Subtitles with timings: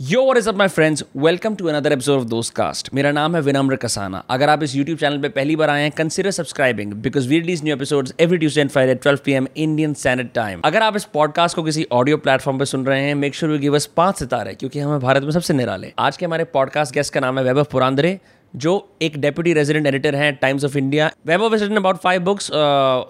[0.00, 3.36] यो और is up my friends welcome to another episode of Dost cast मेरा नाम
[3.36, 6.92] है विनम्र कसाना। अगर आप इस यूट्यूब चैनल पर पहली बार आए हैं consider subscribing
[6.92, 10.82] because we release new episodes every Tuesday and Friday 12 PM Indian standard time अगर
[10.82, 13.74] आप इस पॉडकास्ट को किसी ऑडियो प्लेटफॉर्म पर सुन रहे हैं make sure you give
[13.74, 17.20] us पाँच सितारे, क्योंकि हमें भारत में सबसे निराले आज के हमारे पॉडकास्ट गेस्ट का
[17.20, 18.18] नाम है वैभव पुरांदरे।
[18.56, 22.50] जो एक डेप्यूटी रेजिडेंट एडिटर हैं Times of India web of written about five books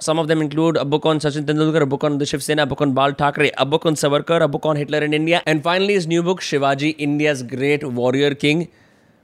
[0.06, 3.48] some of them include book on Sachin Tendulkar book on Shiv Sena book on Bal Thackeray
[3.48, 6.88] अब book on Savarkar book on Hitler in India and finally is new book Shivaji
[6.88, 8.64] India's great warrior king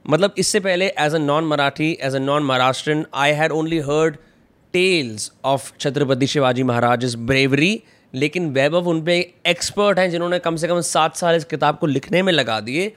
[0.09, 4.15] मतलब इससे पहले as a non Marathi as a non Maharashtra I had only heard
[4.73, 10.55] tales of Chhatrapati Shivaji Maharaj is bravery लेकिन वैभव उन पर expert हैं जिन्होंने कम
[10.55, 12.93] से कम सात साल इस किताब को लिखने में लगा दिए।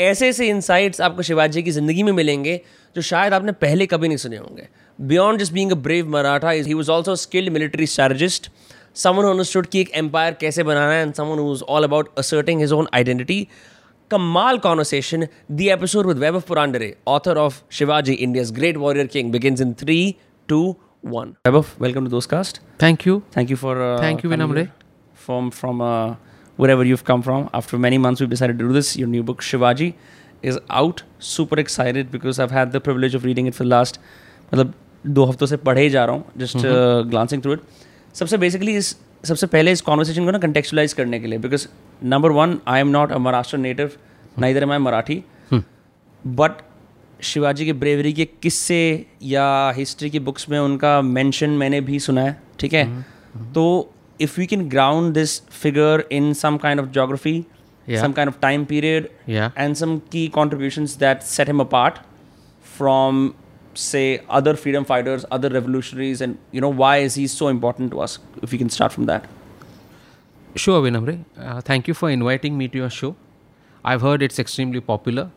[0.00, 2.60] ऐसे ऐसे इंसाइट्स आपको शिवाजी की ज़िंदगी में मिलेंगे
[2.96, 4.68] जो शायद आपने पहले कभी नहीं सुने होंगे।
[5.00, 8.50] Beyond just being a brave Maratha he was also skilled military strategist
[8.94, 12.60] someone understood कि एक एम्पायर कैसे बनाना है and someone who was all about asserting
[12.60, 13.48] his own identity
[14.10, 19.60] कमाल conversation the episode with Vaibhav Purandare author of Shivaji India's great warrior king begins
[19.60, 20.16] in three
[20.48, 23.20] two one Vaibhav welcome to Dost cast Thank you.
[23.34, 24.66] Thank you for uh, Thank you, coming
[25.26, 26.23] Vinamre.
[26.56, 27.48] Uh, wherever you've come from.
[27.52, 28.96] After many months, we've decided to do this.
[28.96, 29.94] Your new book Shivaji
[30.42, 31.02] is out.
[31.18, 33.98] Super excited because I've had the privilege of reading it for the last
[34.52, 34.72] मतलब
[35.06, 36.56] दो हफ्तों से पढ़े ही जा रहा हूँ just
[37.10, 37.60] glancing through it
[38.14, 41.66] सबसे basically इस सबसे पहले इस कॉन्वर्सेशन को ना कंटेक्चुलाइज करने के लिए because
[42.02, 43.92] number one I am not a Maharashtra native
[44.38, 45.24] neither am I Marathi
[46.26, 46.50] but
[47.22, 52.20] Shivaji के ब्रेवरी के किस्से या हिस्ट्री की बुक्स में उनका मेंशन मैंने भी सुना
[52.20, 53.04] है ठीक है
[53.54, 57.46] तो if we can ground this figure in some kind of geography,
[57.86, 58.00] yeah.
[58.00, 59.50] some kind of time period, yeah.
[59.56, 62.00] and some key contributions that set him apart
[62.60, 63.34] from,
[63.74, 68.00] say, other freedom fighters, other revolutionaries, and you know why is he so important to
[68.00, 68.18] us?
[68.42, 69.26] If we can start from that.
[70.56, 71.24] Sure, Vinamre.
[71.36, 73.16] Uh, thank you for inviting me to your show.
[73.84, 75.30] I've heard it's extremely popular,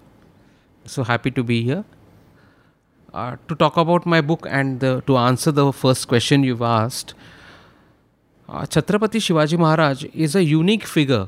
[0.85, 1.83] so happy to be here.
[3.13, 7.13] Uh, to talk about my book and the, to answer the first question you've asked,
[8.49, 11.27] Chhatrapati Shivaji Maharaj is a unique figure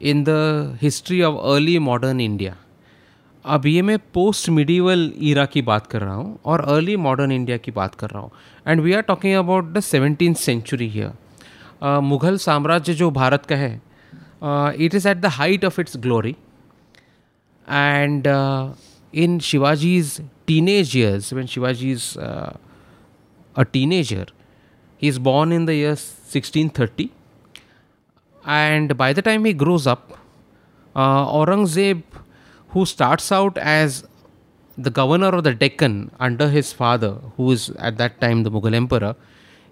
[0.00, 2.56] in the history of early modern India
[3.44, 7.56] अब ये मैं post medieval Ira की बात कर रहा हूँ और early modern India
[7.56, 8.30] की बात कर रहा हूँ।
[8.66, 13.74] And we are talking about the seventeen century here Mughal साम्राज्य जो भारत का है
[14.84, 16.36] it is at the height of its glory
[17.68, 18.26] and
[19.14, 24.32] in Shivaji's teenage years one Shivaji is a teenager
[25.02, 27.10] a teenager, he is born in the year 1630,
[28.44, 30.18] and by the time he grows up,
[30.94, 32.02] uh, Aurangzeb,
[32.68, 34.04] who starts out as
[34.78, 38.74] the governor of the Deccan under his father, who is at that time the Mughal
[38.74, 39.16] emperor,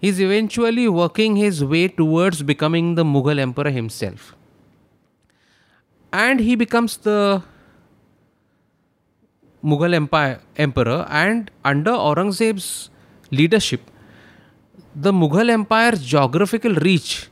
[0.03, 4.35] is eventually working his way towards becoming the Mughal emperor himself.
[6.13, 7.43] And he becomes the
[9.65, 12.91] Mughal empire emperor, and under Aurangzeb's
[13.31, 13.81] leadership,
[14.95, 17.29] the Mughal empire geographical reach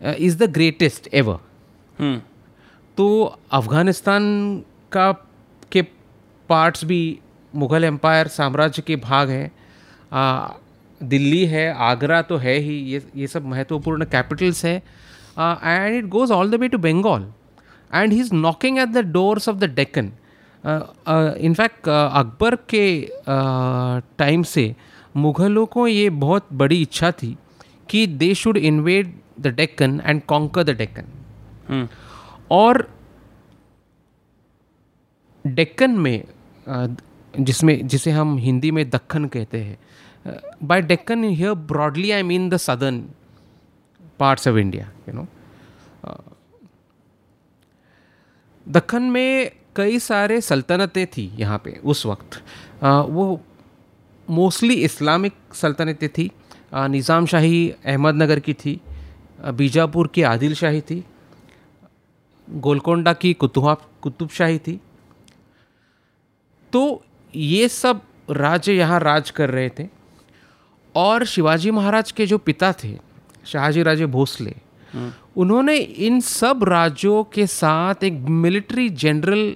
[0.00, 2.20] is the greatest ever
[2.98, 3.08] तो
[3.52, 4.24] अफ़गानिस्तान
[4.92, 5.10] का
[5.72, 5.82] के
[6.48, 7.18] parts भी
[7.54, 9.50] Mughal empire साम्राज्य के भाग हैं।
[11.00, 14.76] दिल्ली है आगरा तो है ही ये ये सब महत्वपूर्ण कैपिटल्स हैं।
[15.38, 17.26] And it goes all the way to Bengal
[17.90, 20.12] and he is knocking at the doors of the Deccan
[21.44, 22.84] in fact Akbar के
[24.18, 24.74] टाइम से
[25.16, 27.36] मुग़लों को ये बहुत बड़ी इच्छा थी
[27.90, 31.88] कि they should invade the Deccan and conquer the Deccan
[32.50, 32.88] और
[35.46, 36.24] डेक्कन में
[37.38, 39.78] जिसमें जिसे हम हिंदी में दक्कन कहते हैं
[40.62, 43.04] by Deccan here broadly I mean the southern
[44.18, 45.26] parts of India you know
[48.66, 52.42] Dakkan में कई सारे सल्तनतें थी यहाँ पे उस वक्त।
[52.82, 53.40] अ, वो
[54.28, 56.30] मोस्टली इस्लामिक सल्तनतें थी
[56.74, 58.80] निज़ाम शाही अहमदनगर की थी
[59.54, 61.04] बीजापुर की आदिल शाही थी
[62.48, 64.78] गोलकोंडा की कुतुबा कुतुब शाही थी।
[66.72, 67.02] तो
[67.34, 68.00] ये सब
[68.30, 69.88] राज्य यहाँ राज कर रहे थे
[70.94, 72.96] और शिवाजी महाराज के जो पिता थे
[73.46, 74.54] शाहजी राजे भोसले
[75.36, 78.12] उन्होंने इन सब राज्यों के साथ एक
[78.42, 79.54] मिलिट्री जनरल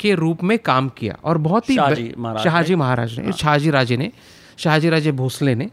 [0.00, 3.32] के रूप में काम किया और बहुत ही शाहजी महाराज ने?
[3.32, 4.10] शाहजी राजे ने
[4.58, 5.68] शाहजी राजे भोसले ने।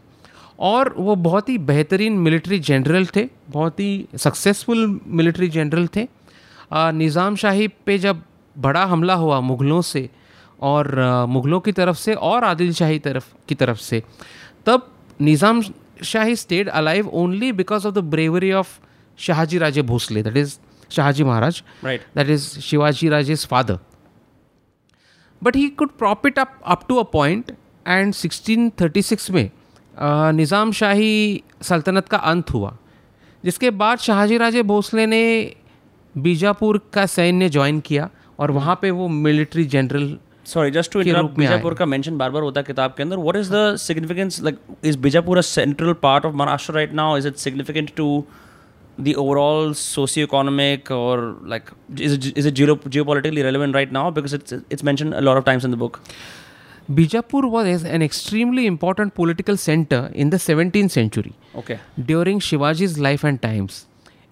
[0.60, 6.06] और वो बहुत ही बेहतरीन मिलिट्री जनरल थे बहुत ही सक्सेसफुल मिलिट्री जनरल थे।
[6.72, 8.22] निज़ाम शाही पे जब
[8.56, 10.08] बड़ा हमला हुआ मुग़लों से
[10.62, 10.94] और
[11.28, 14.02] मुग़लों की तरफ़ से और आदिल शाही तरफ़ की तरफ़ से
[14.66, 14.90] तब
[15.20, 15.62] Nizam
[16.04, 18.78] Shahi stayed alive only because of the bravery of
[19.18, 20.58] Shahaji Raje Bhosle, that is
[20.90, 21.60] Shahaji Maharaj.
[21.82, 22.02] Right.
[22.12, 23.44] That is Shivaji Raje's
[25.42, 27.52] but he could prop up up to a point
[27.88, 29.50] and 1636 में
[30.02, 32.76] निज़ाम शाही सल्तनत का अंत हुआ
[33.44, 35.54] जिसके बाद शाहजी राजे भोसले ने
[36.16, 38.10] बीजापुर का सैन्य ज्वाइन किया
[38.40, 42.42] और वहाँ पे वो military general sorry just to interrupt Bijapur का मेंशन बार बार
[42.42, 43.16] होता है किताब के अंदर.
[43.16, 47.28] What is the significance like is Bijapur a central part of Maharashtra right now is
[47.28, 48.24] it significant to
[48.97, 51.71] the overall socio-economic or like
[52.07, 54.09] is it is it geo- geopolitically relevant right now?
[54.11, 55.99] Because it's it's mentioned a lot of times in the book.
[56.99, 61.79] Bijapur was an extremely important political center in the 17th century Okay.
[62.11, 63.85] during Shivaji's life and times.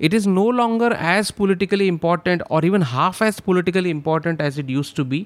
[0.08, 4.70] It is no longer as politically important or even half as politically important as it
[4.70, 5.22] used to be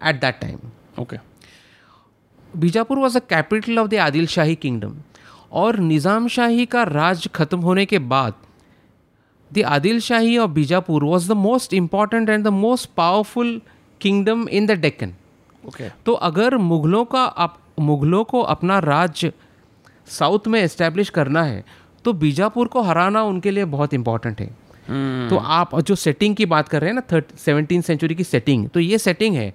[0.00, 0.60] at that time.
[1.04, 1.18] Okay.
[2.56, 4.94] Bijapur was the capital of the Adil Shahi kingdom
[5.60, 8.34] और निज़ाम शाही का राज खत्म होने के बाद
[9.51, 13.61] the Adil Shahi of Bijapur was the most important and the most powerful
[14.01, 15.13] kingdom in the Deccan
[15.63, 15.87] Okay.
[16.05, 19.31] तो अगर मुगलों का अप, मुगलों को अपना राज्य
[20.07, 21.63] साउथ में इस्टेब्लिश करना है
[22.05, 24.47] तो बीजापुर को हराना उनके लिए बहुत इंपॉर्टेंट है।
[25.29, 28.67] तो आप जो सेटिंग की बात कर रहे हैं ना थर्ट सेवनटीन सेंचुरी की सेटिंग
[28.69, 29.53] तो ये सेटिंग है।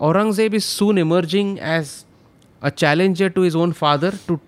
[0.00, 1.92] Aurangzeb is soon emerging as
[2.62, 4.38] a challenger to his own father to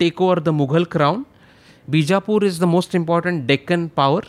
[0.00, 1.24] take over the Mughal crown
[1.90, 4.26] Bijapur is the most important Deccan power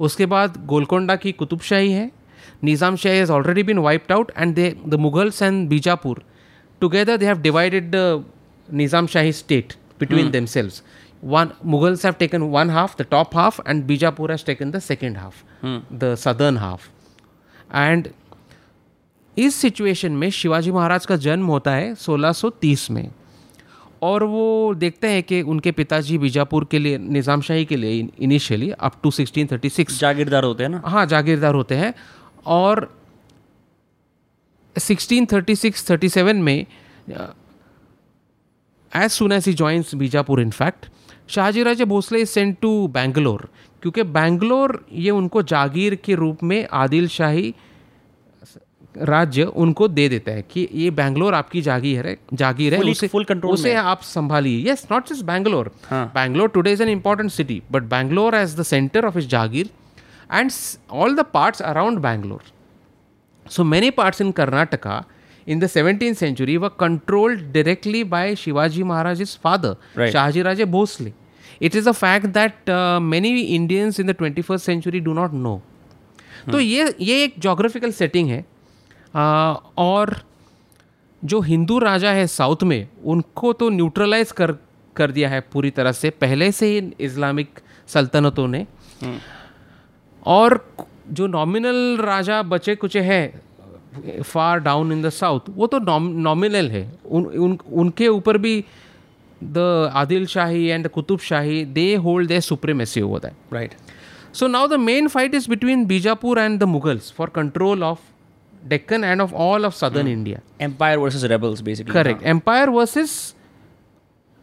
[0.00, 2.10] उसके बाद गोलकोंडा की कुतुबशाही है.
[2.64, 6.22] Nizam Shahi has already been wiped out and they the Mughals and Bijapur
[6.80, 8.24] together they have divided the
[8.68, 9.72] Nizam Shahi state
[10.02, 10.82] between themselves.
[11.22, 15.18] One Mughals have taken one half, the top half, and Bijapur has taken the second
[15.18, 15.44] half,
[16.02, 16.88] the southern half.
[17.82, 18.08] And
[19.36, 23.10] इस situation में शिवाजी महाराज का जन्म होता है 1630 में.
[24.02, 28.70] और वो देखते हैं कि उनके पिताजी बीजापुर के लिए निज़ाम शाही के लिए इनिशियली
[28.70, 30.82] अप टू 1636 जागीरदार होते हैं ना?
[30.86, 31.94] हाँ जागीरदार होते हैं।
[32.46, 32.88] और
[34.76, 36.66] 1636-37 में
[38.92, 40.86] as soon as he joins Bijapur in fact
[41.30, 43.48] Shahaji Raje Bhosle is sent to Bangalore
[43.82, 47.54] क्योंकि बैंगलोर ये उनको जागीर के रूप में आदिल शाही
[48.96, 53.24] राज्य उनको दे देता है कि ये बैंगलोर आपकी जागीर है जागीर है उसे फुल
[53.24, 57.82] कंट्रोल उसे आप संभालिए। Yes not just Bangalore Bangalore today is an important city but
[57.90, 59.70] Bangalore as the centre of his jagir
[60.32, 60.50] and
[60.90, 62.52] all the parts around Bangalore
[63.46, 65.02] so many parts in Karnataka
[65.46, 71.12] in the seventeen century were controlled directly by Shivaji Maharaj his father Shahaji Raje Bhosle
[71.62, 72.70] it is a fact that
[73.02, 75.60] many Indians in the twenty first century do not know
[76.52, 78.44] तो ये ये एक geographical setting है
[79.14, 80.14] और
[81.22, 84.52] जो हिंदू राजा है south में उनको तो न्यूट्रलाइज कर
[84.96, 88.66] कर दिया है पूरी तरह से पहले से ही इस्लामिक सल्तनतों ने।
[90.26, 90.58] और
[91.10, 96.84] जो नॉमिनल राजा बचे कुचे हैं far down in the south वो तो नॉमिनल है।
[97.06, 98.64] उन, उन उनके ऊपर भी
[99.40, 103.74] the Adil Shahi and Qutub Shahi they hold they supremacy over that right
[104.34, 107.98] so now the main fight is between Bijapur and the Mughals for control of
[108.68, 113.10] Deccan and of all of southern India empire versus rebels basically correct empire versus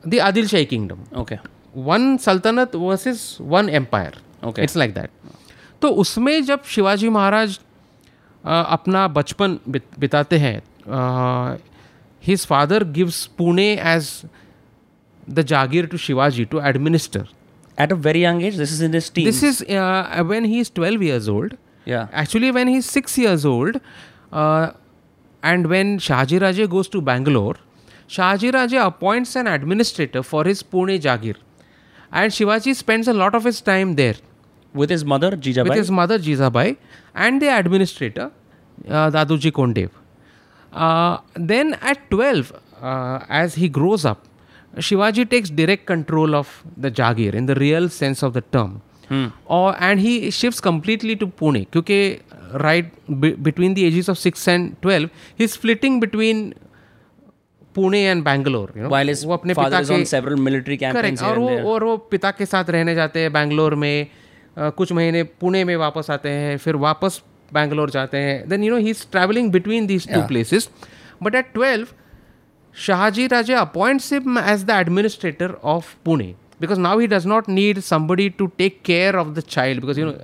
[0.03, 1.35] the Adil Shahi kingdom okay
[1.83, 3.23] one सल्तनत versus
[3.53, 5.09] one empire okay it's like that
[5.81, 7.59] तो उसमें जब शिवाजी महाराज
[8.43, 9.59] अपना बचपन
[9.99, 10.61] बिताते हैं
[12.23, 14.11] his father gives Pune as
[15.29, 17.27] the jagir to Shivaji to administer
[17.77, 19.63] at a very young age this is in this is
[20.23, 21.53] when he is twelve years old
[21.87, 23.77] actually when he is six years old
[24.31, 24.71] uh,
[25.41, 27.55] and when Shahaji Raje goes to Bangalore,
[28.07, 31.35] Shahaji Raje appoints an administrator for his Pune Jagir.
[32.11, 34.15] And Shivaji spends a lot of his time there
[34.73, 36.77] with his mother Jijabai with his mother Jizabai
[37.13, 38.31] and the administrator
[38.87, 39.91] uh, Daduji Kondev.
[40.73, 44.25] Uh, then at 12, uh, as he grows up,
[44.77, 48.81] Shivaji takes direct control of the Jagir in the real sense of the term.
[49.09, 49.31] Hmm.
[49.49, 52.01] और and he shift completely to Pune क्योंकि
[52.55, 56.53] right between the ages of six and twelve he is splitting between
[57.75, 60.77] Pune and Bangalore वो अपने पिता के several military
[61.23, 64.07] और वो और वो पिता के साथ रहने जाते हैं बैंगलोर में
[64.57, 67.21] कुछ महीने पुणे में वापस आते हैं फिर वापस
[67.53, 70.69] बैंगलोर जाते हैं। Then you know he is travelling between these two places
[71.23, 71.87] but at twelve
[72.75, 77.81] Shahaji Raje appoints him as the administrator of Pune because now he does not need
[77.83, 80.17] somebody to take care of the child because you know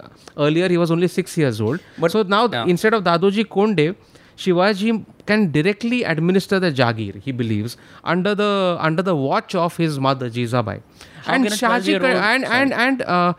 [0.48, 2.66] earlier he was only six years old But- so now yeah.
[2.76, 3.96] instead of dadoji kondev
[4.44, 4.94] shivaji
[5.32, 7.78] can directly administer the jagir he believes
[8.16, 8.52] under the
[8.92, 10.78] under the watch of his mother jizabai
[11.26, 13.34] and can a shahaji 12-year-old and and and uh,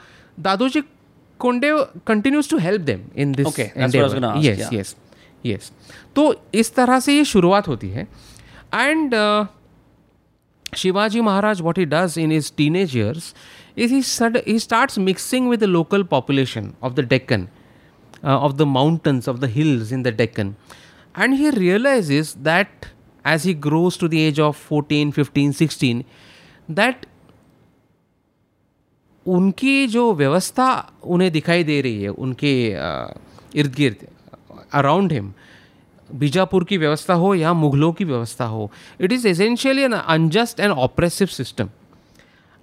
[0.51, 0.85] dadoji
[1.45, 1.67] Konde
[2.09, 4.05] continues to help them in this Okay, that's endeavor.
[4.05, 4.71] what I was gonna ask, yes yeah.
[4.79, 4.95] yes
[5.49, 5.67] yes
[6.17, 6.23] तो
[6.61, 8.07] इस तरह से ये शुरुआत होती है
[8.75, 9.15] and
[10.75, 13.35] Shivaji Maharaj what he does in his teenagers
[13.79, 17.49] is he सड he start mixing with the local population of the Deccan
[18.25, 20.55] of the mountains of the hills in the Deccan
[21.19, 22.87] and he realise is that
[23.27, 26.05] as he grows to the age of fourteen fifteen sixteen
[26.71, 27.07] that
[29.27, 32.53] उनकी जो व्यवस्था उन्हें दिखाई दे रही है, उनके
[33.61, 34.07] इर्द गिर्द
[34.73, 35.33] अराउंड हिम
[36.15, 38.71] बीजापुर की व्यवस्था हो या मुगलों की व्यवस्था हो
[39.01, 41.69] it is essentially an unjust and oppressive system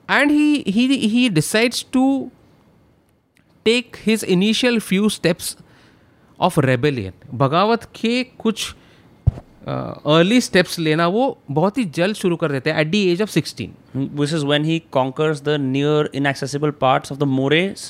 [0.10, 2.06] and he he he decides to
[3.66, 5.58] take his initial few steps
[6.40, 8.74] of rebellion बगावत के कुछ
[9.68, 13.22] अर्ली uh, स्टेप्स लेना वो बहुत ही जल्द शुरू कर देते हैं at the age
[13.22, 17.84] of sixteen This is when he conquers the near inaccessible parts of the Mores,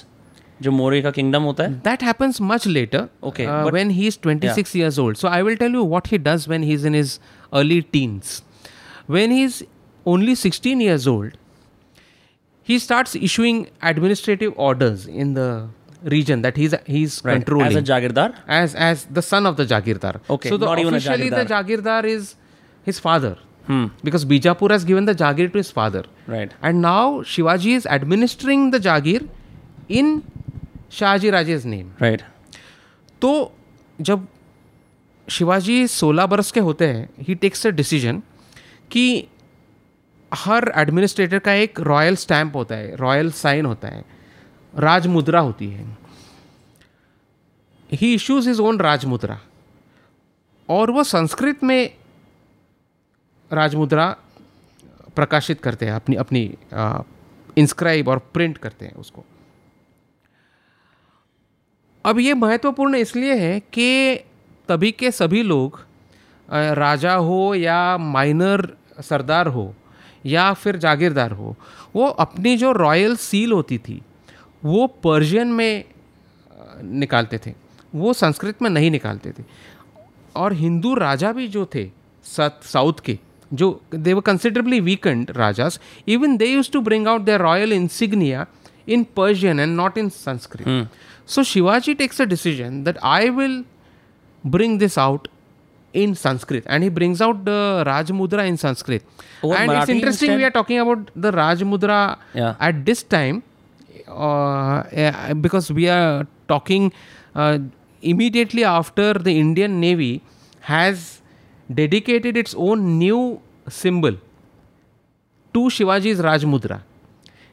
[0.62, 3.04] जो मोरे का किंगडम होता है that That happens much later.
[3.32, 5.18] Okay, uh, but- when he's 26 years old.
[5.24, 7.14] So I will tell you what he does when he's in his
[7.62, 8.34] early teens.
[9.18, 9.62] When he's
[10.16, 11.38] only 16 years old,
[12.64, 15.48] he starts issuing administrative orders in the
[16.14, 18.28] region that he's he's Right, controlling as a jagirdar
[18.60, 20.14] as as the son of the Jagirdar.
[20.38, 22.36] Okay, so the not officially even a officially the Jagirdar is
[22.92, 23.34] his father
[23.68, 23.84] Hmm.
[24.08, 26.04] because Bijapur has given the Jagir to his father.
[26.32, 29.28] right And now Shivaji is administering the Jagir
[30.00, 30.10] in
[30.92, 32.22] Shahaji Raje's name right
[33.22, 33.58] तो
[34.02, 34.28] जब
[35.30, 38.22] शिवाजी 16 बरस के होते हैं he takes a decision
[38.92, 39.28] कि
[40.34, 44.06] हर administrator का एक रॉयल स्टैम्प होता है रॉयल साइन होता है
[44.78, 45.98] राज मुद्रा होती है।
[47.92, 49.40] He issues his own raj mudra
[50.70, 51.96] और वो संस्कृत में
[53.54, 54.16] राज मुद्रा
[55.16, 56.58] प्रकाशित करते हैं अपनी अपनी
[57.58, 59.26] इंस्क्राइब और प्रिंट करते हैं उसको।
[62.06, 64.16] अब ये महत्वपूर्ण इसलिए है कि
[64.70, 65.80] तभी के सभी लोग
[66.50, 68.68] राजा हो या माइनर
[69.02, 69.74] सरदार हो
[70.26, 71.56] या फिर जागीरदार हो,
[71.96, 74.02] वो अपनी जो रॉयल सील होती थी,
[74.64, 75.84] वो पर्शियन में
[76.84, 77.54] निकालते थे,
[77.96, 79.44] वो संस्कृत में नहीं निकालते थे
[80.36, 81.90] और हिंदू राजा भी जो थे,
[82.26, 83.18] साउथ के,
[83.54, 88.46] जो they were considerably weakened rajas even they used to bring out their royal insignia
[88.90, 90.86] in Persian and not in Sanskrit.
[91.27, 93.65] So Shivaji takes a decision that I will
[94.45, 95.29] bring this out
[95.93, 99.03] in Sanskrit, and he brings out the Raj Mudra in Sanskrit.
[99.43, 100.49] Over and it's Marathi interesting we instead?
[100.49, 102.55] are talking about the Raj Mudra Yeah.
[102.61, 103.43] at this time
[104.09, 106.93] uh, eh, because we are talking
[107.35, 107.59] uh,
[108.03, 110.23] immediately after the Indian Navy
[110.61, 111.23] has
[111.73, 114.17] dedicated its own new symbol
[115.55, 116.81] to Shivaji's Raj Mudra.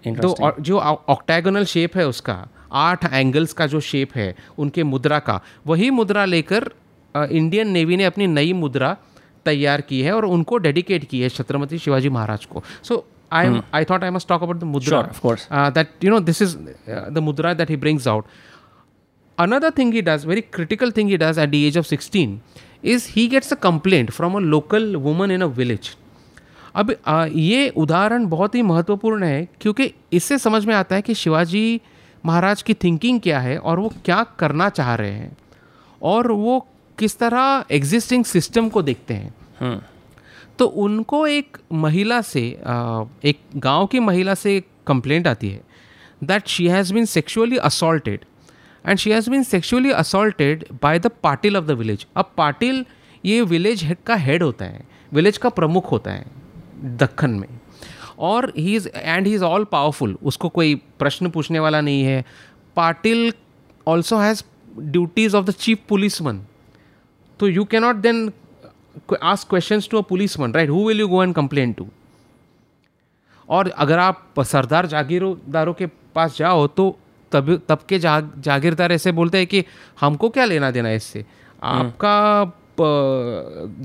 [0.06, 0.44] तो Interesting.
[0.46, 5.41] और जो ऑक्टेगोनल shape है उसका आठ angles का जो shape है उनके मुद्रा का।
[5.67, 6.71] वही मुद्रा लेकर
[7.15, 8.97] इंडियन नेवी ने अपनी नई मुद्रा
[9.45, 13.85] तैयार की है और उनको डेडिकेट की है छत्रपति शिवाजी महाराज को। So I I
[13.85, 15.51] thought I must talk about the mudra Sure, of course.
[15.53, 16.57] That you know this is
[16.89, 18.25] the mudra that he brings out
[19.39, 22.33] another thing he does very critical thing he does at the age of 16
[22.95, 25.89] is he gets a complaint from a local woman in a village.
[26.75, 26.91] अब
[27.35, 31.81] ये उदाहरण बहुत ही महत्वपूर्ण है क्योंकि इससे समझ में आता है कि शिवाजी
[32.27, 35.37] महाराज की थिंकिंग क्या है और वो क्या करना चाह रहे हैं?
[36.03, 36.67] और वो
[36.99, 39.35] किस तरह एग्जिस्टिंग सिस्टम को देखते हैं?
[39.61, 39.81] हम्म।
[40.59, 42.41] तो उनको एक महिला से
[43.25, 45.63] एक गाँव की महिला से कंप्लेंट आती है
[46.25, 48.25] that she has been sexually assaulted
[48.87, 52.85] and she has been sexually assaulted by the Patil of the village अब पाटिल
[53.25, 56.27] ये विलेज का हेड होता है विलेज का प्रमुख होता है
[56.97, 57.60] दखन में।
[58.21, 62.25] और he is and he is all powerful उसको कोई प्रश्न पूछने वाला नहीं है।
[62.77, 63.33] Patil
[63.87, 64.43] also has
[64.79, 66.45] duties of the chief policeman
[67.41, 68.31] तो you cannot then
[69.25, 70.71] ask questions to a policeman right?
[70.71, 71.85] Who will you go and complain to?
[73.49, 76.85] और अगर आप सरदार जागीरदारों के पास जाओ तो
[77.33, 79.65] तब तब के जाग जागीरदार ऐसे बोलते हैं कि
[80.01, 81.25] हमको क्या लेना देना है इससे
[81.63, 82.45] आपका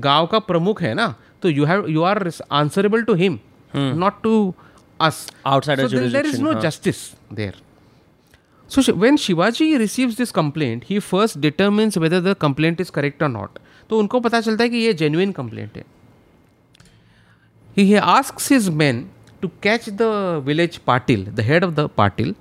[0.00, 1.14] गाँव का प्रमुख है ना?
[1.42, 3.38] तो you have you are answerable to him
[3.76, 4.54] not to
[5.00, 6.60] us Outside so there, there is no huh.
[6.60, 7.00] justice
[7.32, 7.54] there
[8.68, 13.22] so Shi- when Shivaji receives this complaint, he first determines whether the complaint is correct
[13.22, 13.58] or not.
[13.90, 15.84] तो उनको पता चलता है कि ये genuine complaint है.
[17.76, 19.04] He, he asks his men
[19.42, 22.34] to catch the village patil, the head of the patil,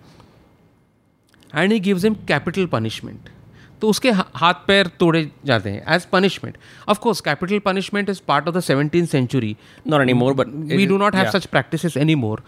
[1.54, 3.30] and he gives him capital punishment.
[3.86, 6.58] तो उसके हाथ पैर तोड़े जाते हैं as punishment
[6.90, 9.56] of course capital punishment is part of the seventeen century
[9.88, 12.42] not any more but we do not have such practice any more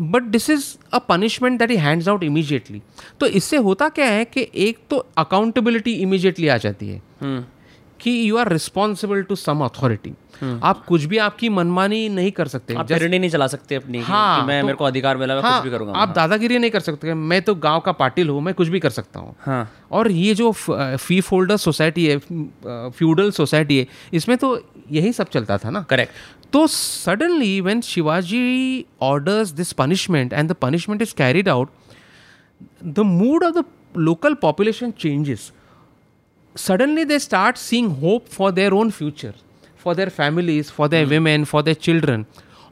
[0.00, 2.82] but this is a punishment that he hands out immediately
[3.20, 7.44] तो इससे होता क्या है कि एक तो accountability immediately आ जाती है। हम्म,
[8.00, 10.12] कि you are responsible to some authority
[10.64, 14.40] आप कुछ भी आपकी मनमानी नहीं कर सकते आप पेरडी नहीं चला सकते अपनी हाँ,
[14.40, 16.70] कि मैं तो- मेरे को अधिकार मिला मैं हाँ, कुछ भी करूँगा। आप दादागिरी नहीं
[16.70, 19.70] कर सकते मैं तो गाँव का पाटिल हूँ मैं कुछ भी कर सकता हूँ। हाँ।
[19.90, 22.18] और ये जो फ़ी फोल्डर सोसाइटी है
[22.90, 24.54] फ्यूडल सोसाइटी है इसमें तो
[24.90, 25.82] यही सब चलता था ना?
[25.82, 26.12] करेक्ट
[26.52, 31.70] तो suddenly when Shivaji orders this punishment and the punishment is carried out
[32.84, 33.64] the mood of the
[33.98, 35.50] local population changes.
[36.56, 39.34] Suddenly they start seeing hope for their own future
[39.84, 42.24] for their families for their women for their children.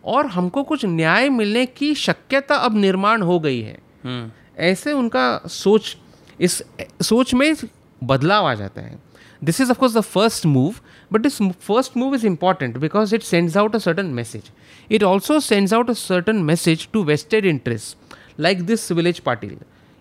[0.04, 4.30] और हमको कुछ न्याय मिलने की शक्यता अब निर्माण हो गई है। हम्म
[4.64, 5.96] ऐसे उनका सोच
[6.40, 6.62] इस
[7.02, 7.54] सोच में
[8.04, 8.98] बदलाव आ जाता है।
[9.44, 10.74] This is of course the first move
[11.12, 14.50] but this first move is important because it sends out a certain message
[14.90, 19.56] it also sends out a certain message to vested interest like this village Patil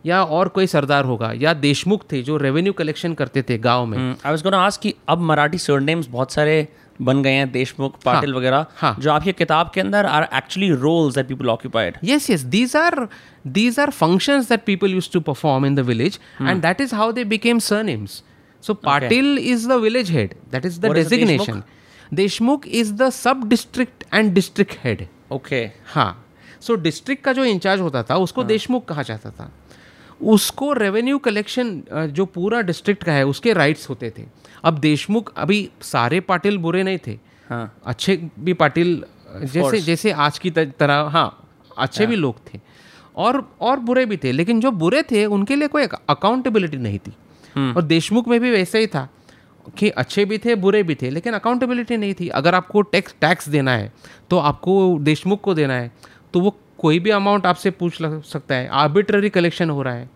[0.08, 3.98] या और कोई सरदार होगा या देशमुख थे जो revenue collection करते थे गाँव में।
[3.98, 6.68] आई वाज गोना आस्क कि अब मराठी सरनेम्स बहुत सारे
[7.02, 10.28] बन गए हैं देशमुख हाँ, पाटिल हाँ, वगैरह हाँ, जो आपकी किताब के अंदर are
[10.34, 13.08] actually roles that people occupied yes yes these are
[13.48, 17.12] these are functions that people used to perform in the village and that is how
[17.12, 18.24] they became surnames
[18.64, 21.64] so Patil is the village head that is the designation
[22.14, 26.26] Deshmukh is the sub district and district head okay हाँ।
[26.62, 28.48] So so, district का जो in charge होता था उसको हाँ.
[28.48, 29.52] देशमुख कहा जाता था।
[30.22, 31.82] उसको रेवेन्यू कलेक्शन
[32.12, 34.24] जो पूरा डिस्ट्रिक्ट का है उसके राइट्स होते थे।
[34.64, 37.18] अब देशमुख अभी सारे पाटिल बुरे नहीं थे।
[37.50, 39.04] हाँ। अच्छे भी पाटिल
[39.44, 41.28] जैसे जैसे आज की तरह हाँ
[41.78, 42.60] अच्छे हाँ। भी लोग थे।
[43.16, 47.14] और और बुरे भी थे लेकिन जो बुरे थे उनके लिए कोई अकाउंटेबिलिटी नहीं थी।
[47.74, 49.08] और देशमुख में भी वैसे ही था
[49.78, 53.50] कि अच्छे भी थे बुरे भी थे लेकिन अकाउंटेबिलिटी नहीं थी। अगर आपको टैक्स टैक्स
[53.50, 53.92] देना है
[54.30, 55.92] तो आपको देशमुख को देना है
[56.34, 60.10] तो वो कोई भी अमाउंट आपसे पूछ लग सकता है आर्बिट्ररी कलेक्शन हो रहा है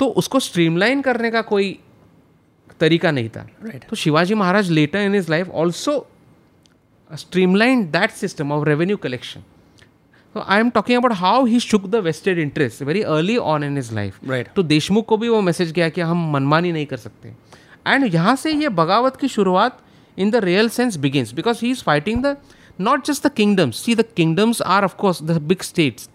[0.00, 1.78] तो उसको स्ट्रीमलाइन करने का कोई
[2.80, 3.88] तरीका नहीं था Right.
[3.90, 5.94] तो Shivaji Maharaj later in his life also
[7.10, 9.42] streamline that system of revenue collection
[10.34, 13.76] So I am talking about how he shook the vested interest very early on in
[13.76, 14.16] his life.
[14.32, 14.48] Right.
[14.56, 17.32] तो देशमुख को भी वो message गया कि हम मनमानी नहीं कर सकते
[17.86, 19.78] एंड यहाँ से ये बगावत की शुरुआत
[20.18, 22.36] in the real sense begins because he is fighting the
[22.81, 26.09] Not just the kingdoms see the kingdoms are of course the big states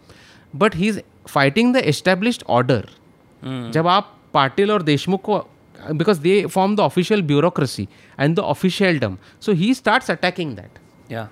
[0.57, 2.89] but he is fighting the established order
[3.75, 5.39] जब आप पाटिल और देशमुख को
[5.93, 7.89] because they form the official bureaucracy
[8.21, 10.79] and the officialdom so he starts attacking that
[11.11, 11.29] Yeah.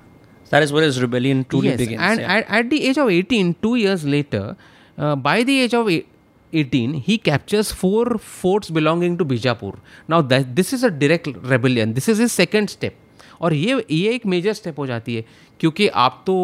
[0.50, 2.00] That is where his rebellion truly yes, begins.
[2.00, 2.34] and yeah.
[2.34, 4.56] at, at the age of 18, two years later,
[4.98, 6.06] uh, by the age of eight-
[6.52, 9.72] 18, he captures four forts belonging to Bijapur.
[10.08, 11.92] Now, that, this is a direct rebellion.
[11.94, 12.94] This is his second step.
[13.41, 15.23] और ये ये एक major step हो जाती है
[15.59, 16.35] क्योंकि आप तो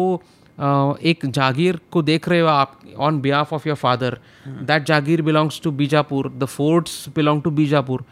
[0.58, 5.60] एक जागीर को देख रहे हो आप on behalf of your father that jagir belongs
[5.64, 8.04] to Bijapur the forts belong to Bijapur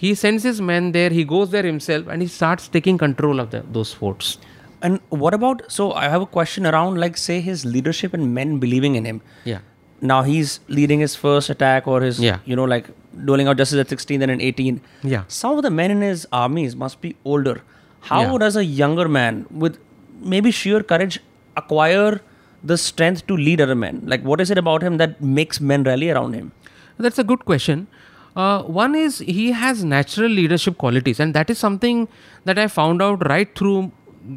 [0.00, 3.56] he sends his men there he goes there himself and he start taking control of
[3.68, 4.38] those forts
[4.84, 8.58] and what about so I have a question around like say his leadership and men
[8.58, 9.60] believing in him या
[10.02, 12.86] now he is leading his first attack और his you know like
[13.26, 16.26] doling out just is at sixteen and eighteen या some of the men in his
[16.34, 17.60] armies must be older
[18.10, 18.38] How Yeah.
[18.44, 19.78] does a younger man with
[20.34, 21.18] maybe sheer courage
[21.62, 22.20] acquire
[22.72, 24.02] the strength to lead other men?
[24.14, 26.52] Like, what is it about him that makes men rally around him?
[26.98, 27.86] That's a good question.
[28.44, 32.06] Uh, one is he has natural leadership qualities, and that is something
[32.44, 33.92] that I found out right through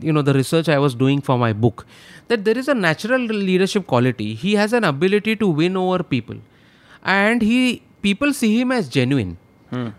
[0.08, 1.86] you know the research I was doing for my book.
[2.32, 4.28] That there is a natural leadership quality.
[4.46, 6.38] He has an ability to win over people,
[7.04, 9.38] and he people see him as genuine.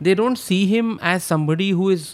[0.08, 2.06] They don't see him as somebody who is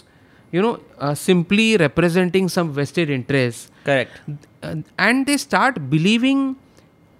[0.52, 4.20] you know uh, simply representing some vested interests Correct.
[4.62, 6.56] uh, and they start believing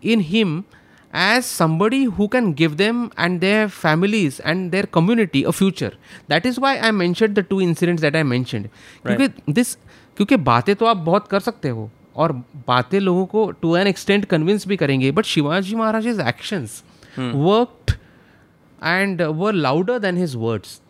[0.02, 0.64] in him
[1.12, 5.92] as somebody who can give them and their families and their community a future
[6.28, 8.70] that is why i mentioned the two incidents that i mentioned
[9.06, 9.76] क्योंकि this
[10.16, 12.32] क्योंकि बातें तो आप बहुत कर सकते हो और
[12.66, 16.82] बातें लोगों को टू एन एक्सटेंट कन्विंस भी करेंगे but Shivaji Maharaj actions
[17.18, 17.92] worked
[18.82, 20.80] and uh, were louder than his words.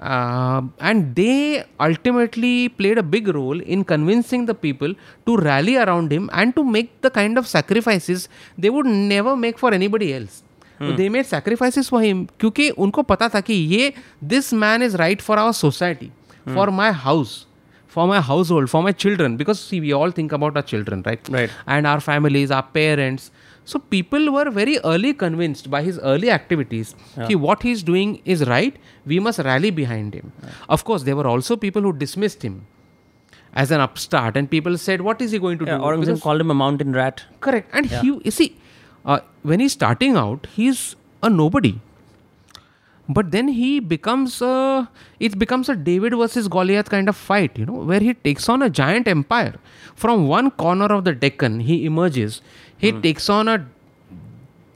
[0.00, 4.94] Uh, and they ultimately played a big role in convincing the people
[5.26, 9.58] to rally around him and to make the kind of sacrifices they would never make
[9.58, 10.42] for anybody else.
[10.80, 15.20] They made sacrifices for him क्योंकि उनको पता था कि ये this man is right
[15.20, 16.10] for our society,
[16.46, 17.44] for my house,
[17.86, 19.36] for my household, for my children.
[19.36, 21.28] Because see, we all think about our children, right?
[21.28, 21.50] Right.
[21.66, 23.30] And our families, our parents.
[23.71, 28.45] so people were very early convinced by his early activities that what he's doing is
[28.47, 28.75] right.
[29.05, 30.31] We must rally behind him.
[30.69, 32.65] Of course, there were also people who dismissed him
[33.53, 36.45] as an upstart, and people said, "What is he going to Yeah, do?" Aurangzeb called
[36.45, 37.23] him a mountain rat.
[37.47, 37.69] Correct.
[37.73, 38.47] And he, you see,
[39.05, 39.19] uh,
[39.51, 40.81] when he's starting out, he's
[41.23, 41.73] a nobody.
[43.07, 44.89] But then he becomes a,
[45.19, 48.61] it becomes a David versus Goliath kind of fight, you know, where he takes on
[48.61, 49.55] a giant empire.
[49.95, 52.41] From one corner of the Deccan, he emerges.
[52.77, 53.01] He hmm.
[53.01, 53.65] takes on a,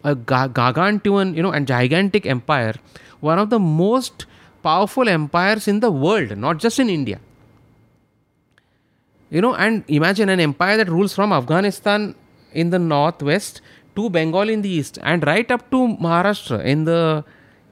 [0.03, 2.75] a ga- gargantuan, you know, and gigantic empire,
[3.19, 4.27] one of the most
[4.61, 7.19] powerful empires in the world, not just in India
[9.29, 12.15] you know and imagine an empire that rules from afghanistan
[12.53, 13.61] in the northwest
[13.95, 17.23] to bengal in the east and right up to maharashtra in the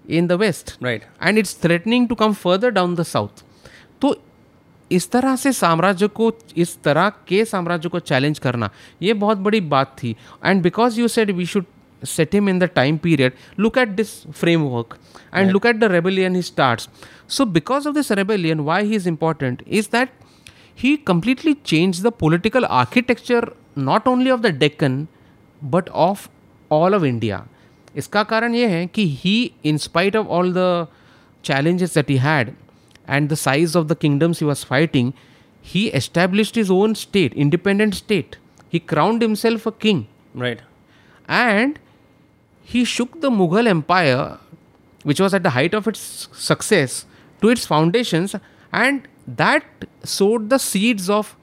[0.10, 3.43] in the west right and it's threatening to come further down the south
[4.02, 4.15] तो
[4.91, 8.70] इस तरह से साम्राज्य को इस तरह के साम्राज्य को चैलेंज करना
[9.02, 10.15] ये बहुत बड़ी बात थी।
[10.46, 11.65] And because you said we should
[12.04, 14.98] set him in the time period look at this framework
[15.34, 16.82] and look at the rebellion he start
[17.30, 20.10] so because of this rebellion why he is important is that
[20.80, 25.08] he completely change the political architecture not only of the Deccan
[25.63, 26.28] but of
[26.72, 27.46] all of India
[27.98, 30.88] इसका कारण ये है कि he in spite of all the
[31.44, 32.52] challenges that he had
[33.10, 35.12] and the size of the kingdoms he was fighting
[35.66, 38.36] he establish his own state independent state
[38.74, 40.04] he crowned himself a king
[40.38, 40.62] right
[41.30, 41.78] and
[42.68, 44.38] he shook the Mughal empire
[45.06, 47.06] which was at the height of its success
[47.42, 48.28] to its foundation
[48.74, 49.02] and
[49.42, 51.36] that sowed the seeds of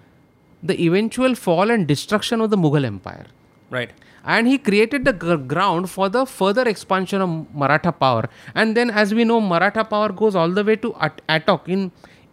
[0.63, 3.27] the eventual fall and destruction of the Mughal empire
[3.73, 3.93] right
[4.25, 8.25] And he created the gr- ground for the further expansion of Maratha power.
[8.55, 11.93] And then, as we know, Maratha power goes all the way to At- Attock in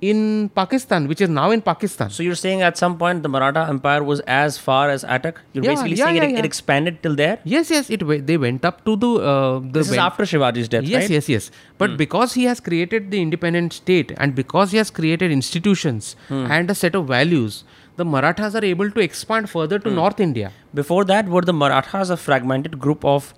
[0.10, 2.10] in Pakistan, which is now in Pakistan.
[2.10, 5.36] So you're saying at some point the Maratha Empire was as far as Attock?
[5.54, 7.38] You're Yeah, basically yeah, saying yeah, it, it expanded till there?
[7.44, 10.86] yes, yes, it they went up to the uh, the This is after Shivaji's death,
[10.94, 11.08] yes right?
[11.08, 11.14] Hmm.
[11.18, 15.32] yes yes but because he has created the independent state and because he has created
[15.38, 16.48] institutions Hmm.
[16.58, 17.64] and a set of values
[18.02, 20.02] the marathas are able to expand further to hmm.
[20.02, 23.34] north india Before that, were the Marathas a fragmented group of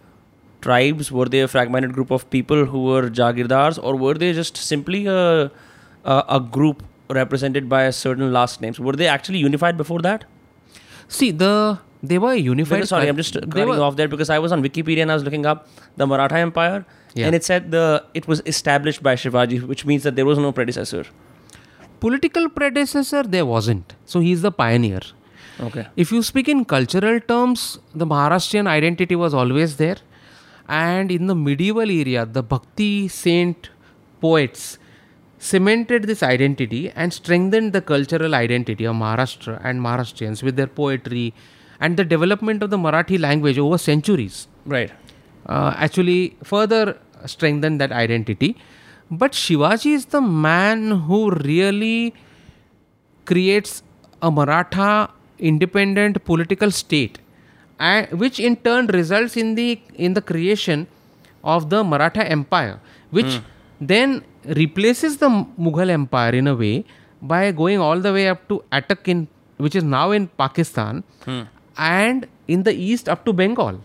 [0.66, 1.08] tribes?
[1.20, 3.80] Were they a fragmented group of people who were Jagirdars?
[3.84, 5.24] Or were they just simply a,
[6.06, 6.84] a, a group
[7.20, 8.80] represented by a certain last names?
[8.90, 10.30] Were they actually unified before that?
[11.08, 14.40] see the they were unified Because, sorry, I'm just cutting were- off there because I
[14.40, 17.28] was on Wikipedia and I was looking up the Maratha Empire, Yeah.
[17.28, 20.52] and it said the it was established by Shivaji, which means that there was no
[20.52, 21.06] predecessor.
[22.06, 25.04] Political predecessor there wasn't so he's the pioneer
[25.66, 25.86] Okay.
[25.96, 29.98] If you speak in cultural terms, the Maharashtrian identity was always there.
[30.68, 33.70] And in the medieval era, the Bhakti saint
[34.20, 34.80] poets
[35.38, 41.34] cemented this identity and strengthened the cultural identity of Maharashtra and Maharashtrians with their poetry
[41.80, 44.92] and the development of the Marathi language over centuries Right.
[45.48, 48.58] uh, actually further strengthen that identity.
[49.22, 52.14] But Shivaji is the man who really
[53.26, 53.84] creates
[54.22, 57.20] a Maratha independent political state,
[57.80, 60.88] and which in turn results in the in the creation
[61.44, 62.80] of the Maratha Empire,
[63.12, 63.86] which hmm.
[63.94, 64.24] then
[64.62, 66.86] replaces the Mughal Empire in a way
[67.22, 71.44] by going all the way up to Attock in which is now in Pakistan, hmm.
[71.78, 73.82] and in the east up to Bengal.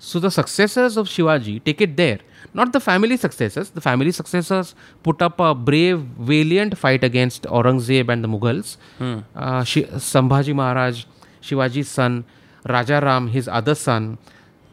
[0.00, 2.18] So the successors of Shivaji take it there.
[2.54, 3.70] Not the family successors.
[3.70, 6.00] The family successors put up a brave,
[6.32, 8.76] valiant fight against Aurangzeb and the Mughals.
[9.00, 11.04] Uh, Shi- Sambhaji Maharaj,
[11.42, 12.24] Shivaji's son,
[12.64, 14.18] Raja Ram, his other son,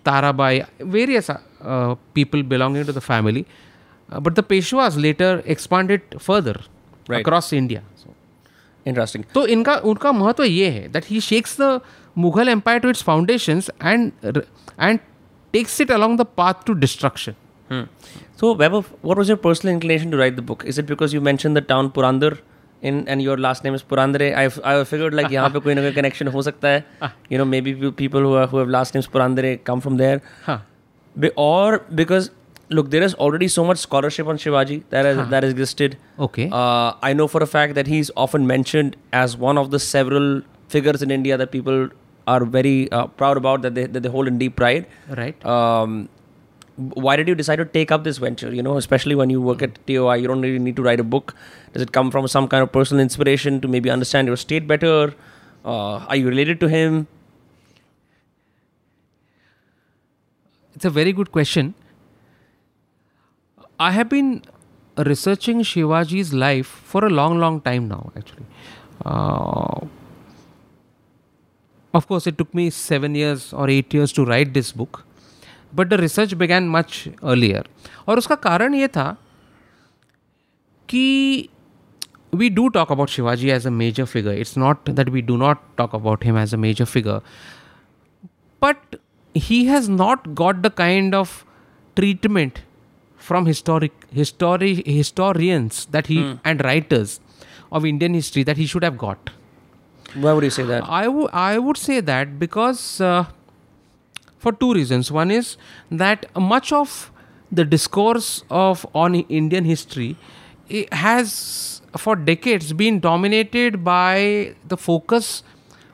[0.06, 3.46] Tarabai, various uh, people belonging to the family.
[4.12, 6.60] Uh, but the Peshwas later expanded further
[7.10, 7.20] Right.
[7.22, 7.82] across India.
[8.02, 8.14] So,
[8.86, 9.24] Interesting.
[9.34, 11.80] तो इनका उनका महत्व ये है that he shakes the
[12.18, 14.12] Mughal empire to its foundations and
[14.80, 15.00] and
[15.54, 17.40] Takes it along the path to destruction
[17.72, 17.84] Hmm.
[18.40, 20.64] So, Vaibhav, what was your personal inclination to write the book?
[20.72, 22.30] Is it because you mentioned the town Purandar
[22.90, 24.28] in and your last name is Purandare?
[24.42, 26.84] I I figured like यहाँ पे कोई ना कोई connection हो सकता है.
[27.34, 30.20] You know, maybe pe- people who are, who have last names Purandare come from there.
[30.50, 30.58] हाँ
[31.26, 32.30] Be, or because
[32.80, 35.98] look, there is already so much scholarship on Shivaji that has that has existed.
[36.28, 39.84] Okay Uh, I know for a fact that he's often mentioned as one of the
[39.90, 40.30] several
[40.78, 41.84] figures in India that people
[42.35, 44.87] are very uh, proud about that they, that they hold in deep pride.
[45.21, 45.45] Right.
[45.57, 46.09] Um,
[46.79, 48.55] why did you decide to take up this venture?
[48.55, 51.05] You know, especially when you work at TOI, you don't really need to write a
[51.05, 51.35] book.
[51.73, 55.15] Does it come from some kind of personal inspiration to maybe understand your state better?
[55.65, 57.07] Uh, are you related to him?
[60.75, 61.75] It's a very good question.
[63.81, 64.43] I have been
[64.97, 68.47] researching Shivaji's life for a long, long time now, actually.
[69.05, 69.87] Uh,
[71.94, 75.04] of course, it took me seven years or eight years to write this book,
[75.74, 77.64] but the research began much earlier.
[78.08, 79.06] और उसका कारण ये था
[80.90, 81.50] कि
[82.42, 84.32] we do talk about Shivaji as a major figure.
[84.34, 87.22] It's not that we do not talk about him as a major figure,
[88.60, 89.00] but
[89.36, 91.46] he has not got the kind of
[91.96, 92.62] treatment
[93.18, 97.20] from historic histori- historians that he and writers
[97.72, 99.30] of Indian history that he should have got.
[100.15, 100.85] Why would you say that?
[100.89, 103.25] I would I would say that because uh,
[104.39, 105.11] for two reasons.
[105.13, 105.57] One is
[105.91, 107.11] that much of
[107.51, 110.17] the discourse of on Indian history
[110.93, 115.43] has for decades been dominated by the focus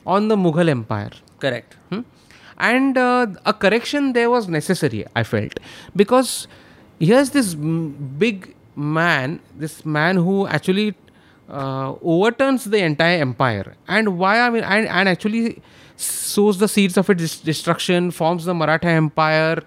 [0.05, 1.11] on the Mughal Empire.
[1.39, 1.75] Correct.
[1.89, 2.01] Hmm?
[2.57, 5.59] And uh, a correction there was necessary, I felt.
[5.95, 6.47] Because
[6.99, 10.95] here's this m- big man, this man who actually
[11.49, 13.75] uh, overturns the entire empire.
[13.87, 15.61] And why, I mean, and, and actually
[15.95, 19.61] sows the seeds of its destruction, forms the Maratha Empire,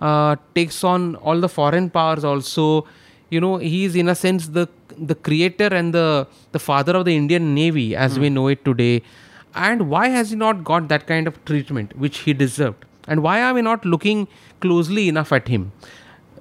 [0.00, 2.86] uh, takes on all the foreign powers also.
[3.30, 4.68] You know, he is in a sense the
[4.98, 9.02] the creator and the the father of the Indian Navy as we know it today.
[9.54, 12.84] And why has he not got that kind of treatment which he deserved?
[13.06, 14.28] And why are we not looking
[14.60, 15.72] closely enough at him?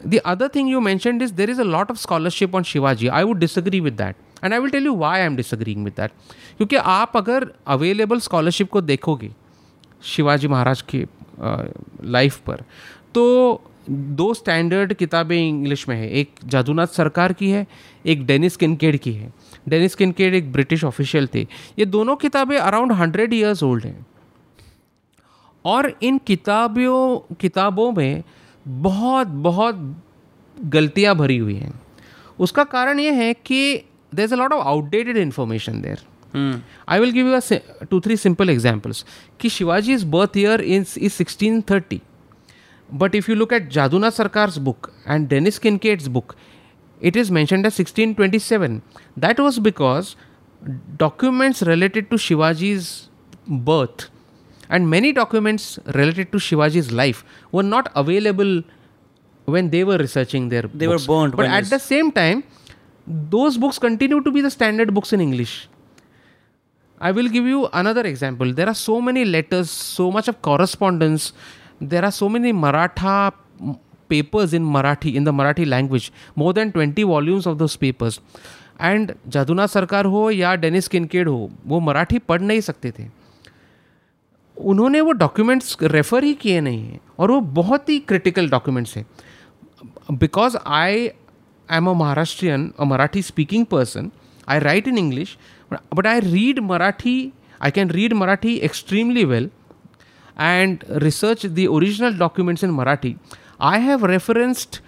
[0.03, 3.09] The other thing you mentioned is there is a lot of scholarship on Shivaji.
[3.09, 4.15] I would disagree with that.
[4.43, 6.11] And I will tell you why I am disagreeing with that.
[6.57, 9.31] क्योंकि आप अगर available scholarship को देखोगे,
[10.03, 11.05] शिवाजी महाराज के
[12.03, 12.63] life पर
[13.15, 17.65] तो दो standard किताबें इंग्लिश में है। एक जादूनाथ सरकार की है,
[18.05, 19.33] एक डेनिस किनकेड की है।
[19.69, 21.41] डेनिस किनकेड एक ब्रिटिश ऑफिशियल थे।
[21.79, 24.05] ये दोनों किताबें अराउंड हंड्रेड ईयर्स ओल्ड हैं।
[25.65, 28.23] और इन किताबों किताबों में
[28.67, 30.03] बहुत बहुत
[30.57, 31.73] गलतियाँ भरी हुई हैं।
[32.39, 35.97] उसका कारण ये है कि there's a lot of outdated information there.
[36.31, 36.55] Hmm.
[36.87, 39.03] I will give you a si- two three simple examples.
[39.37, 42.01] Ki Shivaji's birth year is, is 1630.
[42.91, 46.35] But if you look at Jaduna Sarkar's book and Dennis Kincaid's book,
[46.99, 48.81] it is mentioned as 1627.
[49.17, 50.15] That was because
[50.97, 53.09] documents related to Shivaji's
[53.47, 54.09] birth
[54.69, 58.63] and many documents related to Shivaji's life were not available
[59.45, 61.07] when they were researching their they books.
[61.07, 62.43] were burned but at the same time
[63.07, 65.67] those books continue to be the standard books in English.
[67.01, 68.53] I will give you another example.
[68.53, 71.33] There are so many letters, so much of correspondence.
[71.79, 76.11] There are so many Maratha mm, papers in Marathi, in the Marathi language.
[76.35, 78.19] More than 20 volumes of those papers.
[78.81, 83.05] And Jadunath Sarkar हो या Dennis किनकेड हो वो मराठी पढ़ नहीं सकते थे
[84.57, 89.05] उन्होंने वो डॉक्यूमेंट्स रेफर ही किए नहीं हैं और वो बहुत ही क्रिटिकल डॉक्यूमेंट्स हैं
[90.11, 91.07] because I
[91.71, 94.11] I'm a Maharashtrian, a Marathi speaking person.
[94.47, 95.37] I write in English,
[95.69, 97.31] but, but I read Marathi,
[97.61, 99.49] I can read Marathi extremely well
[100.35, 103.17] and research the original documents in Marathi.
[103.59, 104.81] I have referenced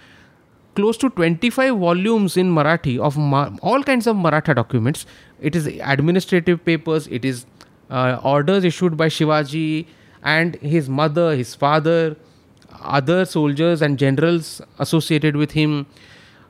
[0.74, 5.06] close to 25 volumes in Marathi of ma- all kinds of Maratha documents.
[5.40, 7.46] It is administrative papers, it is
[7.90, 9.86] uh, orders issued by Shivaji
[10.22, 12.16] and his mother, his father,
[12.80, 15.86] other soldiers and generals associated with him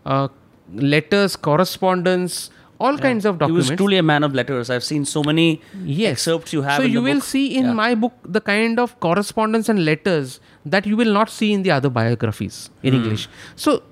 [0.05, 0.29] uh,
[0.75, 3.69] letters, correspondence, all kinds of documents.
[3.69, 4.69] He was truly a man of letters.
[4.69, 6.13] I've seen so many yes.
[6.13, 6.79] excerpts you have.
[6.81, 7.23] So you will book.
[7.25, 7.73] see in Yeah.
[7.73, 11.71] my book the kind of correspondence and letters that you will not see in the
[11.71, 12.89] other biographies Hmm.
[12.89, 13.29] in English.
[13.57, 13.83] So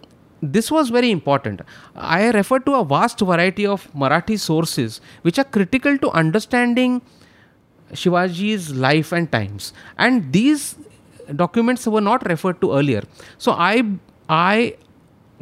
[0.42, 1.61] this was very important.
[1.94, 7.01] I refer to a vast variety of Marathi sources which are critical to understanding
[7.92, 10.77] Shivaji's life and times, and these
[11.37, 13.03] documents were not referred to earlier.
[13.38, 13.85] So I
[14.29, 14.77] I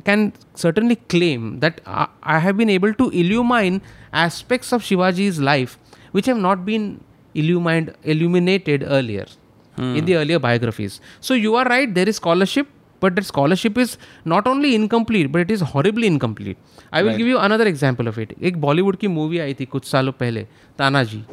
[0.03, 3.81] can certainly claim that I, I have been able to illumine
[4.11, 5.77] aspects of Shivaji's life
[6.11, 6.99] which have not been
[7.35, 9.25] illumined illuminated earlier
[9.77, 11.01] in the earlier biographies.
[11.19, 12.67] So you are right, there is scholarship,
[13.01, 16.57] but that scholarship is not only incomplete, but it is horribly incomplete.
[16.91, 18.31] I will give you another example of it.
[18.41, 20.45] एक बॉलीवुड की movie आई थी कुछ सालों पहले
[20.79, 21.23] तानाजी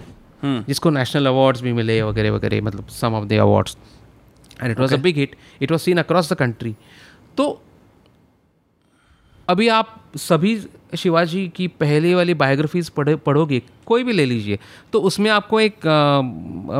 [0.45, 3.77] जिसको national awards भी मिले वगैरह वगैरह मतलब some of the awards
[4.63, 6.75] and it was a big hit it was seen across the country
[7.37, 7.47] तो
[9.48, 10.58] अभी आप सभी
[10.98, 14.60] शिवाजी की पहले वाली बायोग्राफीज पढ़े पढ़ोगे कोई भी ले लीजिए
[14.94, 15.86] तो उसमें आपको एक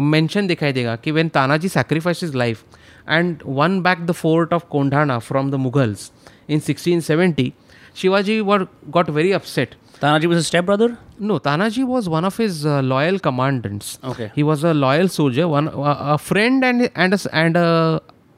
[0.06, 2.64] मेंशन दिखाई देगा कि when Tanaji sacrifice his life
[3.10, 6.12] and won back the fort of Kondana from the Mughals
[6.50, 7.52] in sixteen seventy
[7.96, 12.68] Shivaji were got very upset Tanaji was step brother no Tanaji was one of his
[12.68, 17.58] loyal commandants okay he was a loyal soldier one a friend and and and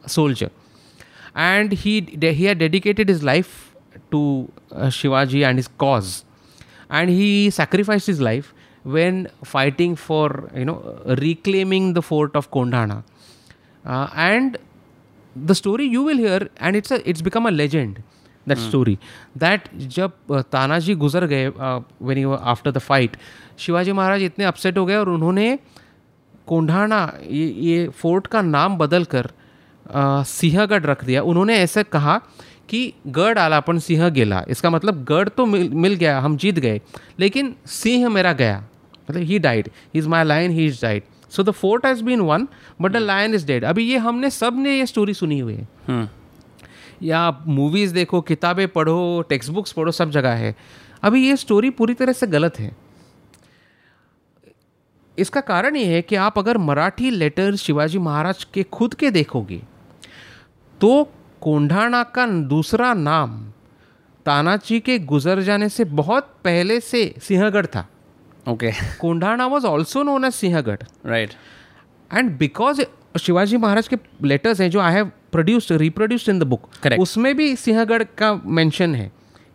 [0.10, 0.50] soldier
[1.38, 2.00] and he
[2.54, 3.69] dedicated his life
[4.12, 6.26] to uh, Shivaji and his cause,
[6.90, 13.04] and he sacrificed his life when fighting for you know reclaiming the fort of Kondhana.
[13.86, 14.58] Uh, and
[15.36, 18.02] the story you will hear and it's a it's become a legend
[18.46, 18.98] that story
[19.36, 21.50] that जब uh, Tanaji गुजर गए
[22.00, 23.18] when he after the fight
[23.60, 25.58] Shivaji Maharaj इतने upset हो गए और उन्होंने
[26.48, 29.30] कोंढाणा ये ये फोर्ट का नाम बदल कर
[30.26, 32.20] सिंहगढ़ रख दिया उन्होंने ऐसे कहा
[32.70, 36.82] कि गढ़ आलापन सिंह गेला। इसका मतलब गढ़ तो मिल मिल गया हम जीत गए।
[37.20, 38.64] लेकिन सिंह मेरा गया।
[39.10, 42.20] मतलब he died he is my lion he is died so the fort has been
[42.22, 42.48] won
[42.82, 46.08] but the lion is dead अभी ये हमने सबने ये स्टोरी सुनी हुई है। हम्म।
[47.02, 50.56] या मूवीज़ देखो किताबें पढ़ो टेक्स्ट बुक्स पढ़ो सब जगह है।
[51.04, 52.72] अभी ये स्टोरी पूरी तरह से गलत है।
[55.18, 59.62] इसका कारण ये है कि आप अगर मराठी लेटर शिवाजी महाराज के खुद के देखोगे
[60.82, 63.40] तो कोंढाणा का दूसरा नाम
[64.26, 67.86] तानाजी के गुजर जाने से बहुत पहले से सिंहगढ़ था।
[68.48, 70.84] Okay Kondhana was also known as Sinhagad.
[71.06, 71.34] Right
[72.12, 72.82] and because
[73.22, 76.70] Shivaji Maharaj के लेटर्स हैं जो I have produced reproduced in the book.
[77.00, 79.12] उसमें भी सिंहगढ़ का मेंशन है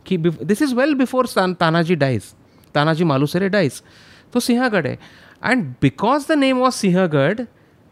[0.07, 2.33] कि this is well before Tanaji dies
[2.75, 3.83] Tanaji Malusare dies
[4.33, 4.99] तो सिंहगढ़ है।
[5.45, 7.45] And because the name was Sinhagad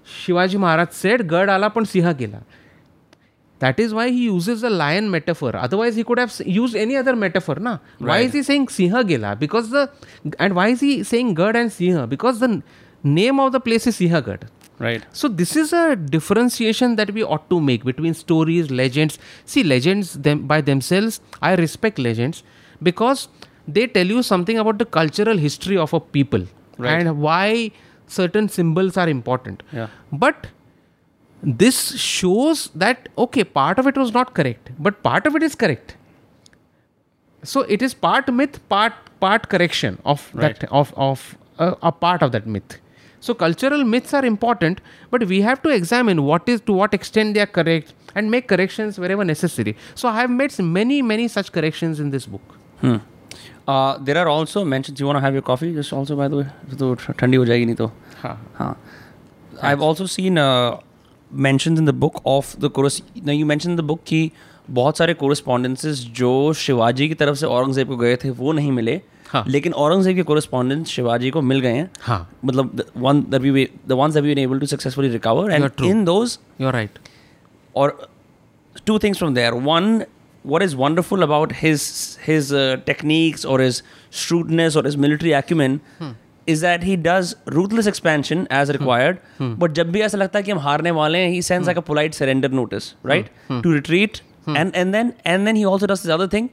[0.07, 2.43] Shivaji Maharaj said गढ़ आला पण सिंह गेला।
[3.63, 5.51] That is why he uses the lion metaphor.
[5.57, 7.73] Otherwise, he could have used any other metaphor, na?
[7.73, 8.09] Right.
[8.09, 9.37] Why is he saying Siha Gila?
[9.37, 9.83] Because the
[10.39, 12.09] and why is he saying Gad and Siha?
[12.15, 12.51] Because the
[13.05, 14.49] name of the place is Sihagarh.
[14.79, 15.05] Right.
[15.13, 19.19] So this is a differentiation that we ought to make between stories, legends.
[19.45, 22.43] See, legends them by themselves, I respect legends
[22.83, 23.29] because
[23.69, 26.47] they tell you something about the cultural history of a people
[26.79, 27.01] right.
[27.01, 27.71] and why
[28.09, 29.63] certain symbols are important.
[29.73, 29.89] Yeah.
[30.11, 30.49] But
[31.43, 35.55] this shows that okay part of it was not correct but part of it is
[35.55, 35.97] correct.
[37.43, 40.59] So it is part myth part part correction of right.
[40.61, 42.79] that of of uh, a part of that myth.
[43.21, 47.35] So cultural myths are important but we have to examine what is to what extent
[47.35, 49.77] they are correct and make corrections wherever necessary.
[49.97, 52.59] So i have made many many such corrections in this book.
[52.81, 52.97] Hmm.
[53.69, 56.37] uh, there are also mentions you want to have your coffee just also by the
[56.37, 56.47] way?
[56.79, 56.97] So
[59.63, 60.81] i've also seen uh,
[61.33, 64.31] mention in the book of the chorus you mention the book की
[64.71, 69.01] बहुत सारे कोरस्पॉन्डेंसेज जो शिवाजी की तरफ़ से औरंगज़ेब को गए थे वो नहीं मिले।
[69.29, 69.45] हाँ.
[69.49, 72.31] लेकिन औरंगज़ेब के कोरस्पॉन्डेंस शिवाजी को मिल गए हैं। हाँ.
[72.45, 76.99] मतलब one that we able to successfully recover and in those you right
[77.75, 77.97] और
[78.87, 79.97] two things from there one
[80.45, 81.83] what is wonderful about his
[82.27, 82.53] his
[82.87, 85.81] techniques और हिज श्रूटनेस और is military acumen
[86.47, 89.19] is that he does ruthless expansion as required
[89.63, 91.85] but जब भी ऐसा लगता है कि हम हारने वाले हैं he sends like a
[91.91, 93.29] polite surrender notice right
[93.67, 96.49] to retreat and and then and then he also does this other thing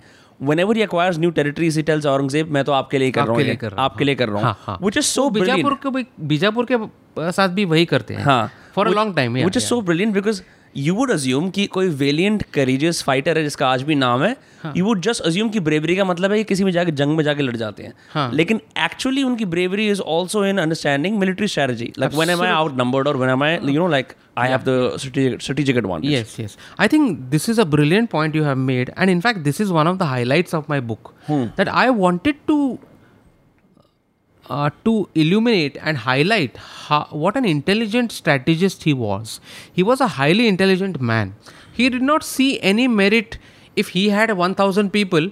[0.52, 3.74] whenever he acquires new territories he tells Aurangzeb मैं तो आपके लिए कर रहा हूँ
[3.80, 7.32] आपके लिए कर रहा हाँ, हूँ हाँ। which is so brilliant Bijapur के बीजापुर के
[7.32, 10.16] साथ भी वही करते हैं हाँ for a Which- long time which is so brilliant
[10.20, 10.42] because
[10.76, 14.36] you would assume कि कोई वेलियंट करेजियस फाइटर है जिसका आज भी नाम है
[14.78, 17.24] यू वुड जस्ट अज्यूम कि ब्रेवरी का मतलब है कि किसी भी जाके जंग में
[17.24, 18.32] जाके लड़ जाते हैं हाँ.
[18.34, 23.08] लेकिन एक्चुअली उनकी bravery is also in understanding military strategy like when am I outnumbered
[23.08, 26.58] or when am I you know like I have the strategic advantage Yes, yes.
[26.86, 28.92] I think this is a brilliant point you have made.
[28.98, 31.12] And in fact, this is one of the highlights of my book.
[31.58, 32.58] That I wanted to
[34.50, 39.40] uh, to illuminate and highlight how, what an intelligent strategist he was.
[39.72, 41.36] He was a highly intelligent man.
[41.72, 43.38] He did not see any merit
[43.76, 45.32] if he had 1000 people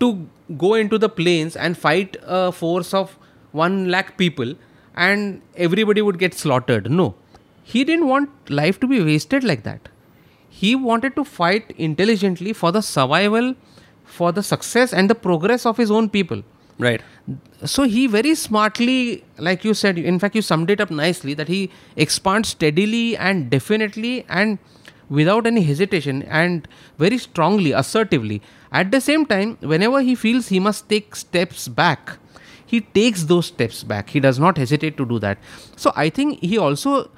[0.00, 3.18] to go into the plains and fight a force of
[3.52, 4.54] 1 lakh people
[4.94, 6.90] and everybody would get slaughtered.
[6.90, 7.14] No.
[7.62, 9.88] He didn't want life to be wasted like that.
[10.48, 13.54] He wanted to fight intelligently for the survival,
[14.04, 16.42] for the success and the progress of his own people.
[16.78, 17.02] Right
[17.64, 21.48] So he very smartly, like you said, in fact, you summed it up nicely that
[21.48, 24.58] he expands steadily and definitely and
[25.08, 28.42] without any hesitation and very strongly, assertively.
[28.72, 32.18] At the same time, whenever he feels he must take steps back,
[32.66, 34.10] he takes those steps back.
[34.10, 35.38] He does not hesitate to do that.
[35.76, 37.10] So I think he also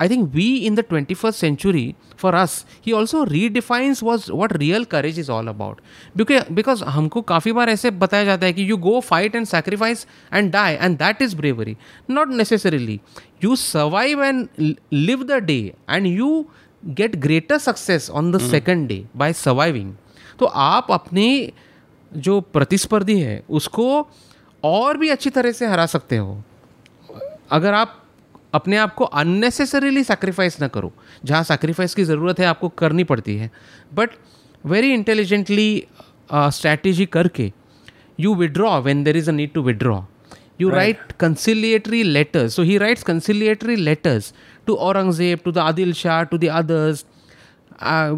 [0.00, 4.84] I think we in the 21st century, for us, he also redefines was what real
[4.84, 5.80] courage is all about.
[6.14, 10.06] Because because हमको काफ़ी बार ऐसे बताया जाता है कि you go fight and sacrifice
[10.30, 11.76] and die and that is bravery.
[12.08, 13.00] Not necessarily.
[13.40, 16.30] You survive and l- live the day and you
[16.94, 19.94] get greater success on the second day by surviving.
[20.38, 21.28] तो आप अपने
[22.16, 23.86] जो प्रतिस्पर्धी है उसको
[24.64, 26.42] और भी अच्छी तरह से हरा सकते हो
[27.52, 28.01] अगर आप
[28.53, 30.91] अपने आप को अननेसेसरीली सेक्रीफाइस ना करो।
[31.25, 33.49] जहाँ सेक्रीफाइस की ज़रूरत है आपको करनी पड़ती है।
[33.93, 34.09] बट
[34.63, 35.83] वेरी इंटेलिजेंटली
[36.33, 37.51] स्ट्रैटेजी करके
[38.19, 40.01] you withdraw when there is a need to withdraw
[40.61, 44.33] you write conciliatory letters so he writes conciliatory letters
[44.67, 47.05] to Aurangzeb to the Adil Shah to the others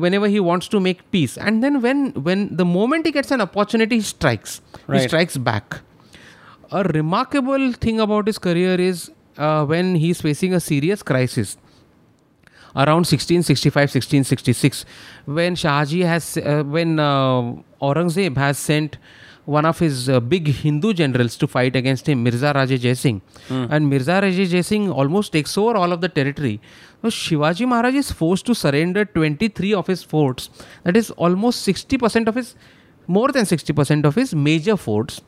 [0.14, 3.40] whenever he wants to make peace and then when when the moment he gets an
[3.40, 4.62] opportunity strikes
[5.04, 5.76] strikes back
[6.72, 11.58] a remarkable thing about is career is uh, when he's facing a serious crisis
[12.76, 14.86] around 1665 1666
[15.26, 18.98] when Shahji has uh, when uh, Aurangzeb has sent
[19.46, 23.22] one of his uh, big Hindu generals to fight against him Mirza Raja Jai Singh
[23.50, 26.60] and Mirza Raja Jai Singh almost takes over all of the territory.
[27.02, 30.50] So Shivaji Maharaj is forced to surrender 23 of his forts.
[30.84, 32.56] That is almost 60% of his
[33.08, 35.22] more than 60% of his major forts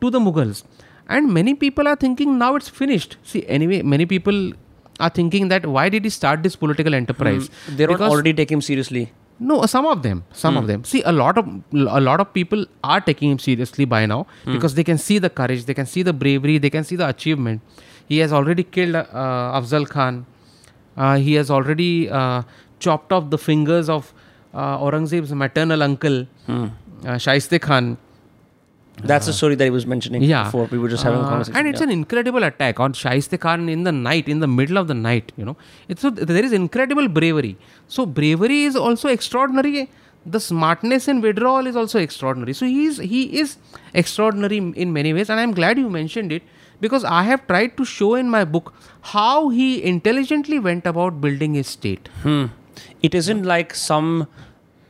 [0.00, 0.64] to the Mughals.
[1.08, 3.16] And many people are thinking now it's finished.
[3.22, 4.52] See, anyway, many people
[5.00, 7.50] are thinking that why did he start this political enterprise?
[7.68, 9.04] They don't Because- already take him seriously.
[9.50, 10.82] no, some of them, some of them.
[10.88, 11.46] See, a lot of
[11.98, 14.18] a lot of people are taking him seriously by now
[14.56, 17.08] because they can see the courage, they can see the bravery, they can see the
[17.14, 17.80] achievement.
[18.12, 20.20] He has already killed uh, Afzal Khan.
[20.96, 21.90] Uh, he has already
[22.20, 22.42] uh,
[22.86, 24.12] chopped off the fingers of
[24.54, 26.68] uh, Aurangzeb's maternal uncle, uh,
[27.26, 27.96] Shaiste Khan.
[29.10, 30.66] That's the story that he was mentioning yeah before.
[30.70, 31.56] We were just having a Uh, conversation.
[31.58, 31.86] and it's yeah.
[31.86, 35.32] an incredible attack on Shaiste Khan in the night in the middle of the night
[35.36, 35.56] you know
[35.88, 37.56] it's so there is incredible bravery
[37.88, 39.88] so bravery is also extraordinary
[40.36, 43.56] the smartness in withdrawal is also extraordinary so he is he is
[44.02, 46.42] extraordinary in many ways and i'm glad you mentioned it
[46.86, 48.72] because i have tried to show in my book
[49.16, 52.44] how he intelligently went about building his state Hmm.
[53.06, 54.08] It isn't like some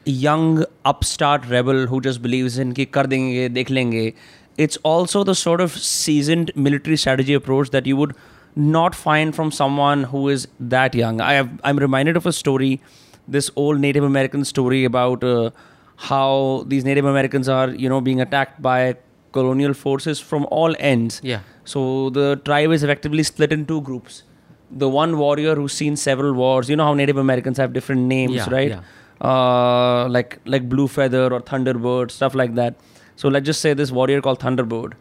[0.04, 4.14] young upstart rebel who just believes in ki kar denge, dekh lenge.
[4.56, 8.14] It's also the sort of seasoned military strategy approach that you would
[8.54, 11.20] not find from someone who is that young.
[11.20, 12.80] I'm reminded of a story,
[13.26, 15.50] this old Native American story about uh,
[15.96, 18.96] how these Native Americans are, you know, being attacked by
[19.32, 21.20] colonial forces from all ends.
[21.24, 21.40] Yeah.
[21.64, 24.24] So the tribe is effectively split into groups.
[24.70, 26.68] The one warrior who's seen several wars.
[26.68, 28.70] You know how Native Americans have different names, right?
[28.70, 28.80] Yeah
[29.21, 32.75] uh, like like blue feather or thunderbird stuff like that
[33.15, 34.93] so let's just say this warrior called thunderbird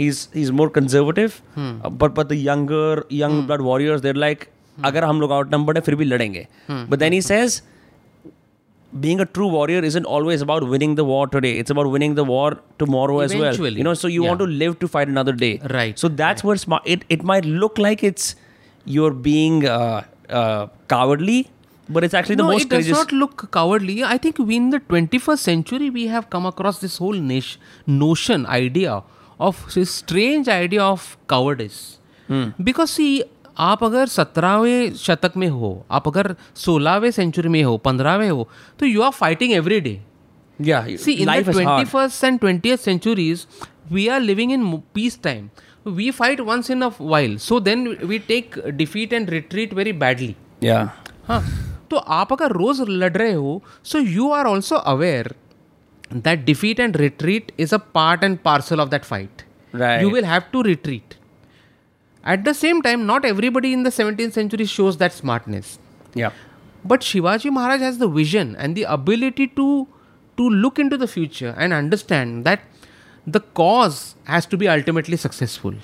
[0.00, 1.70] he's he's more conservative Hmm.
[1.84, 4.84] uh, but but the younger young blood warriors they're like Hmm.
[4.86, 6.46] अगर हम लोग outnumbered है फिर भी लड़ेंगे
[6.92, 7.56] but then he says
[9.04, 12.24] being a true warrior isn't always about winning the war today it's about winning the
[12.30, 12.48] war
[12.82, 13.78] tomorrow as well Eventually.
[13.80, 14.46] you know so you want Yeah.
[14.46, 17.78] to live to fight another day Right, so that's where smart it, it might look
[17.86, 18.34] like it's
[18.96, 20.02] you're being uh,
[20.40, 21.38] uh, cowardly
[21.88, 24.02] but it's actually the no, most it does courageous not look cowardly.
[24.04, 28.46] I think we in the 21st century we have come across this whole niche, notion,
[28.46, 29.02] idea
[29.38, 31.98] of this strange idea of cowardice.
[32.70, 33.22] Because see,
[33.58, 35.68] आप अगर सत्रहवें शतक में हो
[35.98, 38.48] आप अगर सोलहवें century में हो पंद्रहवें हो
[38.80, 40.00] तो you are fighting every day
[40.68, 43.46] yeah See, in life the is hard 21st and 20th centuries,
[43.90, 45.50] we are living in mo- peacetime.
[45.84, 47.38] We fight once in a while.
[47.46, 50.34] So then we take defeat and retreat very badly.
[50.60, 50.92] yeah
[51.28, 51.40] हाँ
[51.90, 53.62] तो आप अगर रोज लड़ रहे हो
[53.92, 55.34] so you are also aware
[56.12, 59.42] that defeat and retreat is a part and parcel of that fight
[59.74, 60.02] Right.
[60.02, 61.14] You will have to retreat
[62.24, 65.78] at the same time not everybody in the seventeen century shows that smartness
[66.20, 66.30] yeah
[66.90, 69.64] But Shivaji Maharaj has the vision and the ability to
[70.38, 72.66] to look into the future and understand that
[73.36, 74.00] the cause
[74.32, 75.78] has to be ultimately successful.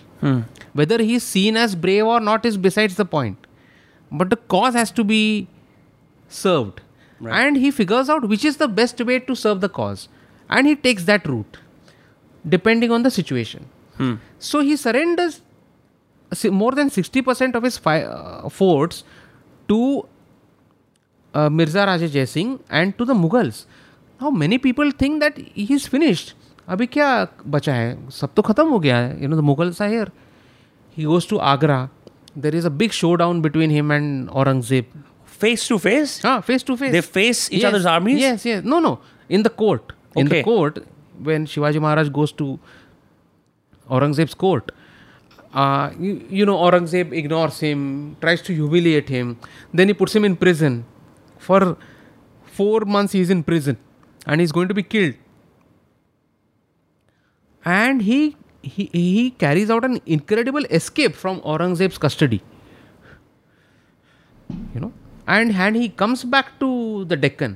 [0.81, 3.47] Whether he is seen as brave or not is besides the point.
[4.13, 5.23] But the cause has to be
[6.35, 6.81] served.
[7.41, 10.09] And he figures out which is the best way to serve the cause.
[10.51, 11.59] And he takes that route
[12.45, 13.67] depending on the situation.
[14.39, 15.35] So he surrenders
[16.33, 19.03] si- more than 60% of his fi- uh, forts
[19.69, 19.79] to
[21.35, 23.67] uh, Mirza Raja Jai Singh and to the Mughals.
[24.21, 26.35] Now many people think that he's finished.
[26.69, 27.07] अभी क्या
[27.53, 30.11] बचा है सब तो खत्म हो गया है you know the Mughals are here
[30.97, 31.79] he goes to Agra
[32.45, 32.91] there is a big
[33.23, 34.93] showdown between him and Aurangzeb
[35.44, 38.20] face to face हाँ face to face they face each other's armies?
[38.20, 38.64] yes yes.
[38.64, 39.00] No no.
[39.30, 39.94] In the court.
[40.16, 40.84] In the court
[41.30, 42.60] when Shivaji Maharaj goes to
[43.90, 44.72] Aurangzeb's court
[45.56, 49.38] uh, you, you know Aurangzeb ignores him tries to humiliate him.
[49.74, 50.84] Then he puts him in prison.
[51.38, 51.78] For
[52.44, 53.78] four months he's in prison.
[54.28, 55.14] And he's going to be killed.
[57.64, 62.42] And he he, he carries out an incredible escape from Aurangzeb's custody.
[64.74, 64.94] You know
[65.30, 67.56] and hand he comes back to the Deccan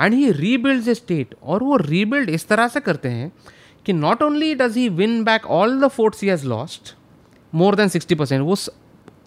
[0.00, 3.32] and he rebuild a state और वो rebuild इस तरह से करते हैं
[3.86, 6.94] कि not only does he win back all the forts he has lost
[7.54, 8.56] more than sixty percent वो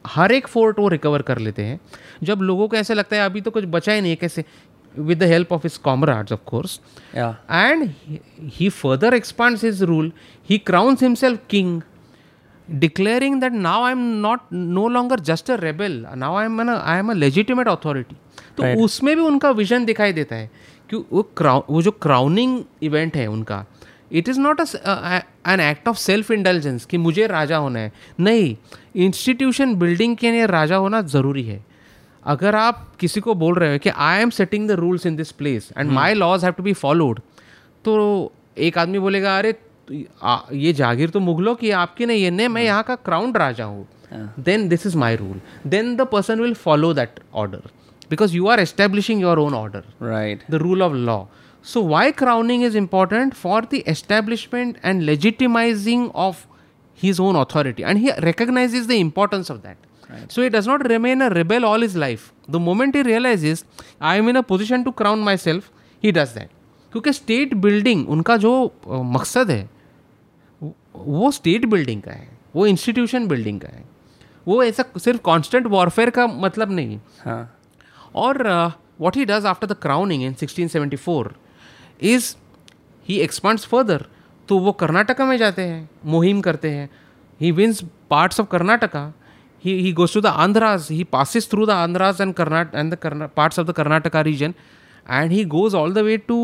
[0.07, 1.79] हर एक फोर्ट वो रिकवर कर लेते हैं।
[2.23, 4.43] जब लोगों को ऐसा लगता है अभी तो कुछ बचा ही नहीं है कैसे?
[4.99, 6.79] With the help of his comrades of course
[7.15, 7.93] and
[8.41, 10.11] he further expands his rule
[10.49, 11.81] he crowns himself king
[12.79, 16.05] declaring that now I'm not no longer just a rebel.
[16.15, 18.15] Now I'm an I am a legitimate authority.
[18.57, 18.77] तो Right.
[18.77, 20.49] उसमें भी उनका vision दिखाई देता है
[20.89, 23.65] कि वो crow वो जो क्राउनिंग इवेंट है उनका
[24.11, 28.55] it is not an act of self intelligence कि मुझे राजा होना है नहीं
[29.05, 31.63] इंस्टीट्यूशन बिल्डिंग के लिए राजा होना ज़रूरी है
[32.25, 35.31] अगर आप किसी को बोल रहे हो कि I am setting the rules in this
[35.31, 37.19] place and my laws have to be followed
[37.85, 37.93] तो
[38.57, 39.53] एक आदमी बोलेगा अरे
[39.91, 43.87] ये जागीर तो मुगलों की आपकी नहीं है। नहीं मैं यहाँ का क्राउंड राजा हूँ।
[44.39, 47.69] Then this is my rule then the person will follow that order
[48.09, 51.23] because you are establishing your own order right the rule of law
[51.65, 56.45] so why crowning is important for the establishment and legitimizing of
[56.99, 60.87] his own authority and he recognize is the importance of that so it does not
[60.87, 63.63] remain a rebel all is life the moment he realize is
[64.01, 65.69] I am in a position to crown myself
[66.03, 66.49] he does that
[66.93, 68.51] क्योंकि state building उनका जो
[68.87, 69.69] मकसद है
[70.95, 73.83] वो state building का है वो institution building का है।
[74.47, 77.57] वो ऐसा सिर्फ़ कॉन्स्टेंट वॉरफेयर का मतलब नहीं। हाँ.
[78.15, 78.43] और
[79.01, 81.33] what he does after the crowning in sixteen seventy four
[82.03, 82.33] is
[83.07, 84.05] he expands further
[84.49, 86.89] तो वो कर्नाटका में जाते हैं मुहिम करते हैं।
[87.41, 89.11] He wins parts of Karnataka.
[89.63, 92.95] He he goes to the Andhras he passes through the Andhras and Carnatic and
[93.35, 94.53] parts of the Karnataka region
[95.09, 96.37] and he goes all the way to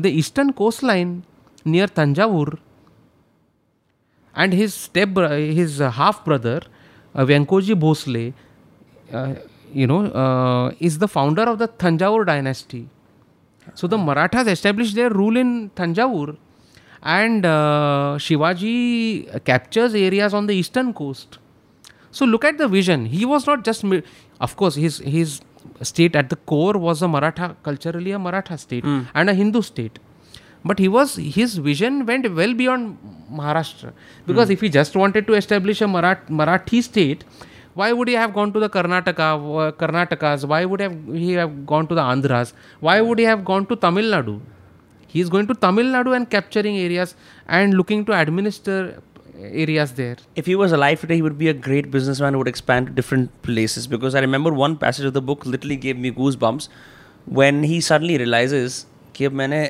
[0.00, 1.22] the eastern coast line
[1.66, 2.58] near Thanjavur
[4.36, 5.16] and his step
[5.60, 6.60] his uh, half brother
[7.14, 8.34] uh, Venkoji Bhosle
[9.12, 9.34] uh,
[9.72, 12.88] you know uh, is the founder of the Thanjavur dynasty.
[13.74, 16.36] So the Marathas established their rule in Thanjavur
[17.02, 21.38] and uh, Shivaji captures areas on the eastern coast.
[22.10, 23.06] So look at the vision.
[23.06, 23.84] He was not just
[24.40, 25.40] of course his his
[25.82, 28.84] state at the core was a Maratha culturally a Maratha state
[29.14, 29.98] and a Hindu state
[30.65, 32.97] but he was his vision went well beyond
[33.31, 33.93] Maharashtra
[34.27, 37.23] because if he just wanted to establish a Marat, Marathi state,
[37.73, 40.45] why would he have gone to the Karnataka, uh, Karnatakas?
[40.45, 42.53] Why would have he have gone to the Andhras?
[42.79, 44.39] Why would he have gone to Tamil Nadu?
[45.07, 47.15] He is going to Tamil Nadu and capturing areas
[47.47, 49.01] and looking to administer
[49.41, 50.17] areas there.
[50.35, 52.93] If he was alive today, he would be a great businessman who would expand to
[52.93, 53.87] different places.
[53.87, 56.69] Because I remember one passage of the book literally gave me goosebumps
[57.25, 59.69] when he suddenly realizes कि अब मैंने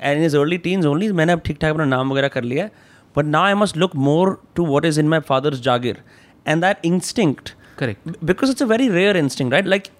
[0.00, 2.64] and in his early teens only मैंने अब ठीक ठाक अपना नाम वगैरह कर लिया
[2.64, 2.70] है
[3.18, 5.96] but now I must look more to what is in my father's jagir
[6.52, 7.52] and that instinct
[7.82, 8.00] Correct.
[8.10, 9.90] b- because it's a very rare instinct right like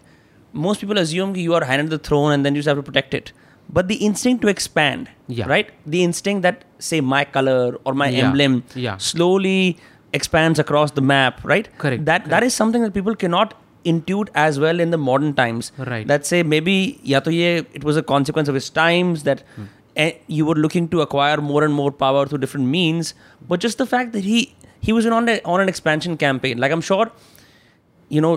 [0.67, 2.87] most people assume कि you are handed the throne and then you just have to
[2.91, 3.33] protect it
[3.79, 5.49] but the instinct to expand Yeah.
[5.53, 8.27] right the instinct that say my color or my Yeah.
[8.27, 8.99] emblem Yeah.
[9.11, 9.59] slowly
[10.21, 13.55] expands across the map right Correct, that that is something that people cannot
[13.95, 16.07] intuit as well in the modern times Right.
[16.13, 16.77] that say maybe
[17.15, 17.51] ya to ye
[17.81, 19.67] it was a consequence of his times that eh,
[20.38, 23.14] you were looking to acquire more and more power through different means
[23.52, 24.40] but just the fact that he
[24.88, 26.58] he was on a, on an expansion campaign.
[26.64, 27.12] Like i'm sure
[28.10, 28.34] you know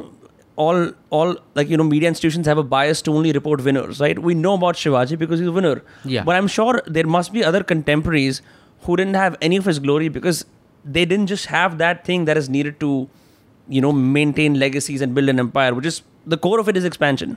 [0.64, 0.80] all
[1.18, 4.18] all like you know media institutions have a bias to only report winners right?
[4.18, 5.82] We know about shivaji because he's a winner.
[6.04, 6.22] Yeah.
[6.28, 8.42] but i'm sure there must be other contemporaries
[8.82, 10.44] who didn't have any of his glory because
[10.84, 13.08] they didn't just have that thing that is needed to
[13.68, 16.02] you know maintain legacies and build an empire which is
[16.34, 17.36] the core of it is expansion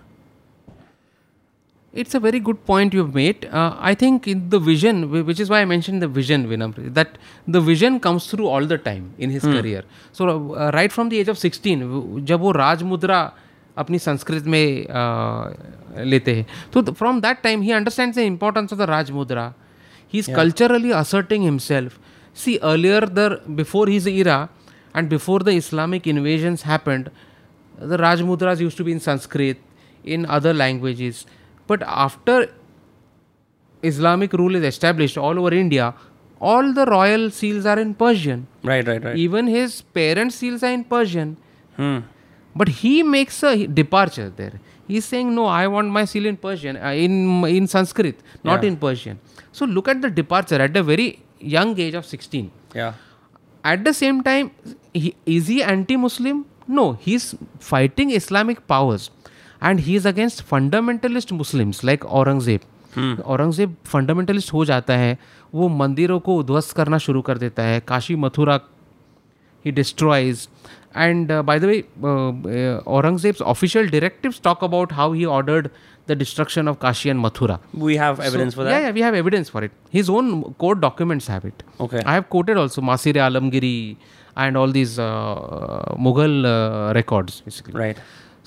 [1.97, 3.45] It's a very good point you've made.
[3.45, 6.93] Uh, I think in the vision, whi- which is why I mentioned the vision, Vinamr,
[6.95, 9.83] that the vision comes through all the time in his career.
[10.13, 13.19] So uh, right from the age of 16, w- जब वो राज मुद्रा
[13.79, 18.79] अपनी संस्कृत में uh, लेते हैं तो from that time he understands the importance of
[18.79, 19.45] the Raj Mudra
[20.13, 21.99] he is culturally asserting himself
[22.45, 23.27] see earlier the
[23.61, 24.39] before his era
[25.01, 27.11] and before the islamic invasions happened
[27.93, 29.63] the rajmudras used to be in sanskrit
[30.17, 31.23] in other languages
[31.68, 32.38] but after
[33.84, 35.94] islamic rule is established all over india
[36.40, 38.46] all the royal seals are in persian.
[38.64, 39.16] Right right right.
[39.18, 41.36] Even his parents seals are in persian.
[41.78, 41.98] Hmm.
[42.56, 44.60] but he makes a departure there.
[44.88, 47.16] He's saying no i want my seal in persian uh, in
[47.58, 48.70] in sanskrit not Yeah.
[48.70, 49.20] in persian.
[49.52, 51.08] So look at the departure at a very
[51.40, 52.94] young age of 16 yeah.
[53.64, 54.52] At the same time
[54.94, 56.46] he, is he anti-muslim?
[56.68, 59.10] No he's fighting islamic powers
[59.64, 65.18] and he is against fundamentalist Muslims like Aurangzeb Aurangzeb fundamentalist हो जाता है
[65.54, 68.60] वो मंदिरों को उध्वस्त करना शुरू कर देता है Kashi Mathura
[69.66, 70.48] he destroys
[70.96, 71.80] and by the way
[72.88, 75.70] Aurangzeb official directive talk about how he ordered
[76.08, 79.50] the destruction of Kashi and Mathura we have evidence for that yeah we have evidence
[79.50, 83.76] for it his own court documents have it okay I have quoted also Maasir Alamgiri
[84.38, 84.96] and all these
[86.00, 86.44] Mughal
[86.96, 87.98] records basically right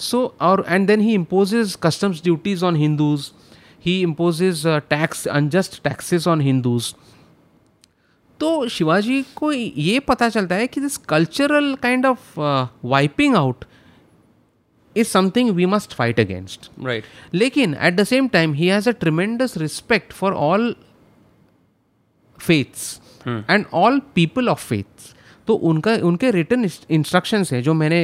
[0.00, 3.32] So, or and then he imposes customs duties on Hindus.
[3.78, 6.94] He imposes uh, tax, unjust taxes on Hindus.
[8.40, 12.38] तो शिवाजी को ये पता चलता है कि this cultural kind of
[12.84, 13.64] wiping out
[14.96, 18.92] is something we must fight against right लेकिन at the same time he has a
[19.00, 20.74] tremendous respect for all
[22.38, 25.14] faiths and all people of faiths
[25.46, 28.02] तो उनका उनके रिटर्न इंस्ट्रक्शंस हैं जो मैंने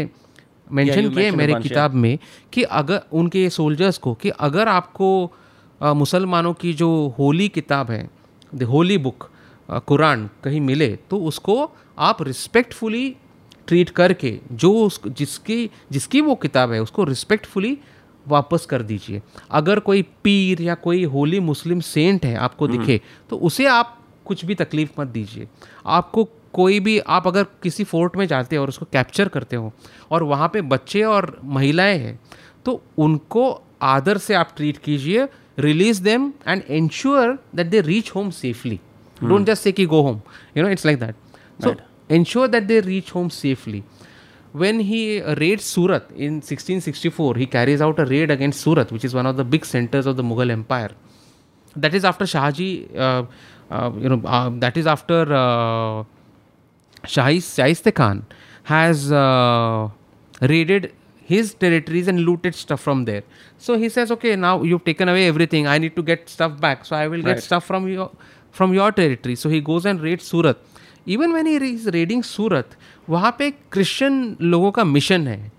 [0.72, 2.18] mention किया है मेरे किताब में
[2.52, 5.32] कि अगर उनके सोल्जर्स को कि अगर आपको
[5.80, 8.08] मुसलमानों की जो होली किताब है
[8.54, 9.28] द होली बुक
[9.86, 13.16] कुरान कहीं मिले तो उसको आप रिस्पेक्टफुली
[13.66, 17.78] ट्रीट करके जो उस जिसकी जिसकी वो किताब है उसको रिस्पेक्टफुली
[18.26, 23.00] वापस कर दीजिए। अगर कोई पीर या कोई होली मुस्लिम सेंट है आपको दिखे
[23.30, 25.48] तो उसे आप कुछ भी तकलीफ़ मत दीजिए।
[25.86, 26.24] आपको
[26.54, 29.72] कोई भी आप अगर किसी फोर्ट में जाते हो और उसको कैप्चर करते हो
[30.10, 32.18] और वहाँ पे बच्चे और महिलाएँ हैं
[32.64, 33.50] तो उनको
[33.82, 35.28] आदर से आप ट्रीट कीजिए
[35.58, 38.78] release them and ensure that they reach home safely.
[39.16, 39.28] Hmm.
[39.28, 40.20] Don't just say की go home
[40.56, 41.14] you know it's like that.
[41.64, 41.74] So
[42.10, 43.82] ensure that they reach home safely.
[44.54, 48.92] When he raid Surat in sixteen sixty four he carries out a raid against Surat
[48.92, 50.94] which is one of the big centres of the Mughal empire
[51.76, 55.34] that is after Shahji that is after
[57.08, 58.22] Shahi Shaista Khan
[58.70, 59.08] has
[60.42, 60.88] raided
[61.30, 63.22] his territories and looted stuff from there
[63.66, 66.84] so he says okay now you taken away everything I need to get stuff back
[66.84, 68.10] so I will get stuff from your
[68.54, 70.62] from your territory so he goes and raid Surat
[71.08, 72.76] even when he is raiding Surat
[73.08, 75.52] वहाँ पे Christian लोगों का mission है।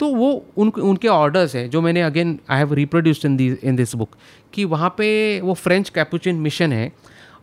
[0.00, 3.24] तो वो उन उनके orders हैं जो मैंने again I have reproduced
[3.64, 4.16] in this book
[4.52, 5.08] कि वहाँ पे
[5.40, 6.90] वो फ्रेंच कैपुचिन मिशन है।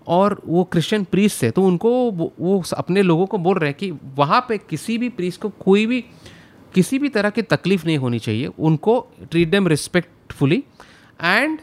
[0.10, 3.92] और वो क्रिश्चियन प्रीस है तो उनको वो, अपने लोगों को बोल रहे हैं कि
[4.16, 6.02] वहाँ पे किसी भी प्रीस को कोई भी
[6.74, 9.00] किसी भी तरह की तकलीफ़ नहीं होनी चाहिए उनको
[9.32, 10.64] treat them respectfully
[11.24, 11.60] and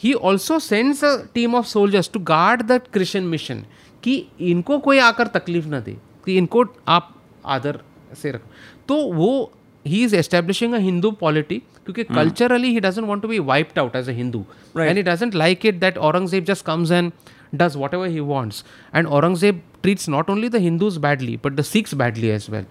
[0.00, 3.64] he also sends a team of soldiers to guard the Christian mission
[4.02, 7.14] कि इनको कोई आकर तकलीफ़ ना दे कि इनको आप
[7.46, 7.80] आदर
[8.22, 8.42] से रख।
[8.88, 9.52] तो वो
[9.86, 13.96] he is establishing a Hindu polity because culturally he doesn't want to be wiped out
[13.96, 14.44] as a Hindu.
[14.88, 17.12] And he doesn't like it that Aurangzeb just comes and
[17.56, 18.64] does whatever he wants.
[18.92, 22.66] And Aurangzeb treats not only the Hindus badly, but the Sikhs badly as well.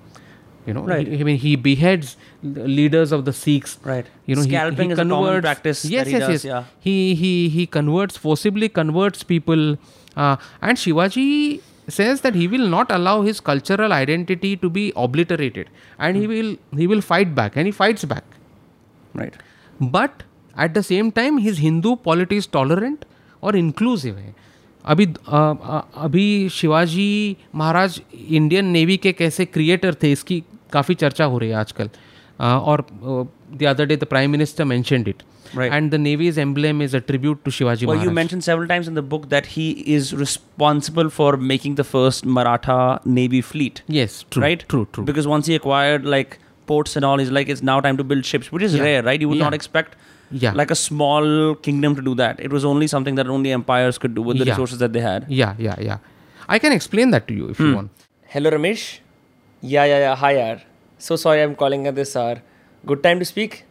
[0.66, 0.84] You know,
[1.20, 3.78] I mean, he beheads leaders of the Sikhs.
[3.84, 4.05] Right.
[4.26, 4.49] You know, he,
[4.95, 5.45] converts.
[5.86, 6.43] Yes, yes, yes.
[6.80, 9.78] He he he converts forcibly converts people,
[10.18, 15.68] uh, and Shivaji says that he will not allow his cultural identity to be obliterated
[16.00, 18.24] and he will he will fight back and he fights back
[19.18, 19.36] right
[19.82, 20.24] but
[20.56, 23.06] at the same time his Hindu polity is tolerant
[23.44, 24.34] और inclusive है
[24.86, 27.08] अभी अ, अ, अभी Shivaji
[27.56, 31.90] Maharaj Indian navy के कैसे creator थे इसकी काफ़ी चर्चा हो रही है आजकल
[32.40, 35.24] uh, or uh, the other day the prime minister mentioned it
[35.54, 35.72] right.
[35.72, 38.06] and the navy's emblem is a tribute to shivaji well Maharaj.
[38.06, 42.26] you mentioned several times in the book that he is responsible for making the first
[42.26, 47.06] maratha navy fleet yes true right true true because once he acquired like ports and
[47.06, 48.84] all he's like it's now time to build ships which is yeah.
[48.84, 49.44] rare right you would yeah.
[49.44, 49.96] not expect
[50.32, 50.52] yeah.
[50.54, 54.16] like a small kingdom to do that it was only something that only empires could
[54.16, 54.54] do with the yeah.
[54.54, 55.98] resources that they had yeah yeah yeah
[56.50, 57.68] i can explain that to you if hmm.
[57.68, 59.00] you want hello ramesh
[59.62, 60.62] yeah yeah yeah hi yaar
[61.06, 62.41] So sorry I'm calling at this hour.
[62.84, 63.64] Good time to speak?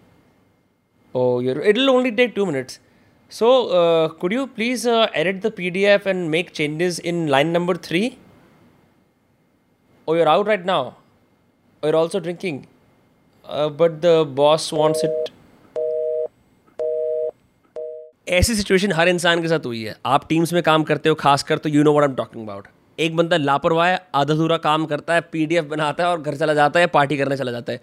[1.15, 2.79] Oh, it'll only take two minutes.
[3.29, 7.75] So, uh, could you please uh, edit the PDF and make changes in line number
[7.75, 8.19] three?
[10.09, 10.97] Oh, you're out right now.
[11.83, 12.69] Oh, you're also drinking.
[13.45, 15.31] Uh, but the boss wants it.
[18.29, 21.59] ऐसी situation हर इंसान के साथ हुई है आप teams में काम करते हो खासकर
[21.65, 22.69] तो you know what I am talking about
[23.01, 26.55] एक बंदा लापरवाह है आधा अधूरा काम करता है पीडीएफ बनाता है और घर चला
[26.55, 27.81] जाता है, पार्टी करने चला जाता है।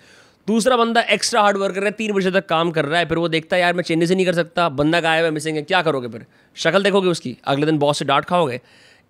[0.47, 3.05] दूसरा बंदा एक्स्ट्रा हार्ड वर्क कर रहा है, तीन बजे तक काम कर रहा है,
[3.05, 5.57] फिर वो देखता है, यार, मैं चेंजेस से नहीं कर सकता, बंदा गायब है मिसिंग
[5.57, 6.25] है, क्या करोगे फिर?
[6.55, 8.61] शक्ल देखोगे उसकी, अगले दिन बॉस से डांट खाओगे।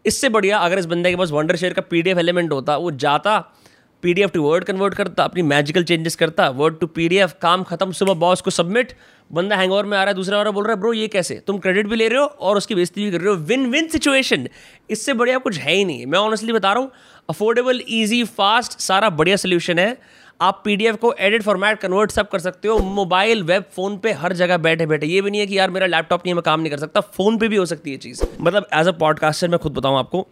[0.05, 3.53] इससे बढ़िया अगर इस बंदे के पास वंडर शेयर का पीडीएफ एलिमेंट होता, वो जाता
[4.01, 8.13] पीडीएफ टू वर्ड कन्वर्ट करता, अपनी मैजिकल चेंजेस करता वर्ड टू पीडीएफ काम खत्म, सुबह
[8.15, 8.93] बॉस को सबमिट
[9.31, 11.35] बंदा हैंगओवर में आ रहा है, दूसरा वाला बोल रहा है ब्रो ये कैसे?
[11.47, 13.87] तुम क्रेडिट भी ले रहे हो और उसकी बेइज्जती भी कर रहे हो। विन विन
[13.87, 14.47] सिचुएशन
[14.89, 16.91] इससे बढ़िया कुछ है ही नहीं। मैं ऑनेस्टली बता रहा हूँ
[17.29, 19.97] अफोर्डेबल ईजी फास्ट सारा बढ़िया सोल्यूशन है।
[20.41, 24.33] आप पीडीएफ को एडिट फॉर्मेट कन्वर्ट सब कर सकते हो। मोबाइल वेब फ़ोन पे हर
[24.33, 26.59] जगह बैठे बैठे। ये भी नहीं है कि यार मेरा लैपटॉप नहीं है, मैं काम
[26.59, 29.59] नहीं कर सकता। फ़ोन पे भी हो सकती है चीज़। मतलब एज अ पॉडकास्टर मैं
[29.59, 30.27] खुद बताऊँ आपको,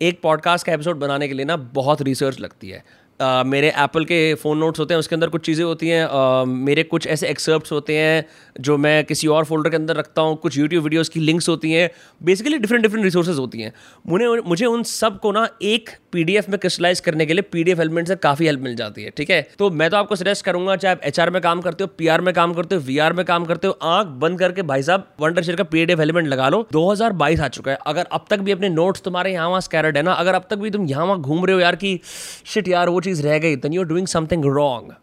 [0.00, 2.82] एक पॉडकास्ट का एपिसोड बनाने के लिए ना बहुत रिसर्च लगती है।
[3.20, 7.06] मेरे एप्पल के फ़ोन नोट्स होते हैं, उसके अंदर कुछ चीज़ें होती हैं मेरे कुछ
[7.06, 8.24] ऐसे एक्सर्प्ट होते हैं,
[8.60, 11.72] जो मैं किसी और फोल्डर के अंदर रखता हूँ, कुछ यूट्यूब वीडियोज़ की लिंक्स होती
[11.72, 11.90] हैं
[12.20, 13.72] बेसिकली डिफरेंट डिफरेंट रिसोर्सेज होती हैं।
[14.08, 17.64] मुझे मुझे उन सबको ना एक पी डी एफ़ में क्रिस्टलाइज करने के लिए पी
[17.64, 19.40] डी से काफ़ी हेल्प मिल जाती है, ठीक है?
[19.58, 22.20] तो मैं तो आपको सजेस्ट करूँगा, चाहे आप एचआर में काम करते हो पी आर
[22.20, 25.06] में काम करते हो वी आर में काम करते हो, आँख बंद करके भाई साहब
[25.20, 28.52] वंडर शेयर का पी डी लगा लो 2022 आ चुका है। अगर अब तक भी
[28.52, 31.20] अपने नोट्स तुम्हारे यहाँ वहाँ स्कैरड है ना, अगर अब तक भी तुम यहाँ वहाँ
[31.20, 32.00] घूम रहे हो यार की
[32.46, 34.94] शिट यार, वो चीज़ रह गई then you are doing something wrong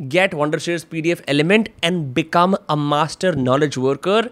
[0.00, 4.28] get Wondershare's PDF element and become a master knowledge worker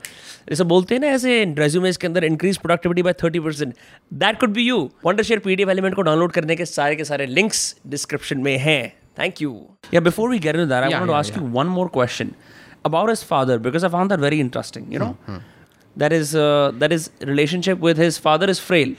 [0.49, 3.75] जैसे बोलते हैं ना ऐसे रेज्यूमेज के अंदर increase productivity by thirty percent
[4.23, 7.61] that could be you Wondershare PDF element को डाउनलोड करने के सारे के सारे लिंक्स
[7.95, 8.83] डिस्क्रिप्शन में हैं.
[9.19, 9.55] Thank you
[9.95, 12.35] yeah before we get in that I want to ask you one more question
[12.89, 14.87] about his father because I found that very interesting.
[14.93, 15.11] You know,
[15.97, 18.95] that is uh, that his relationship with his father is frail.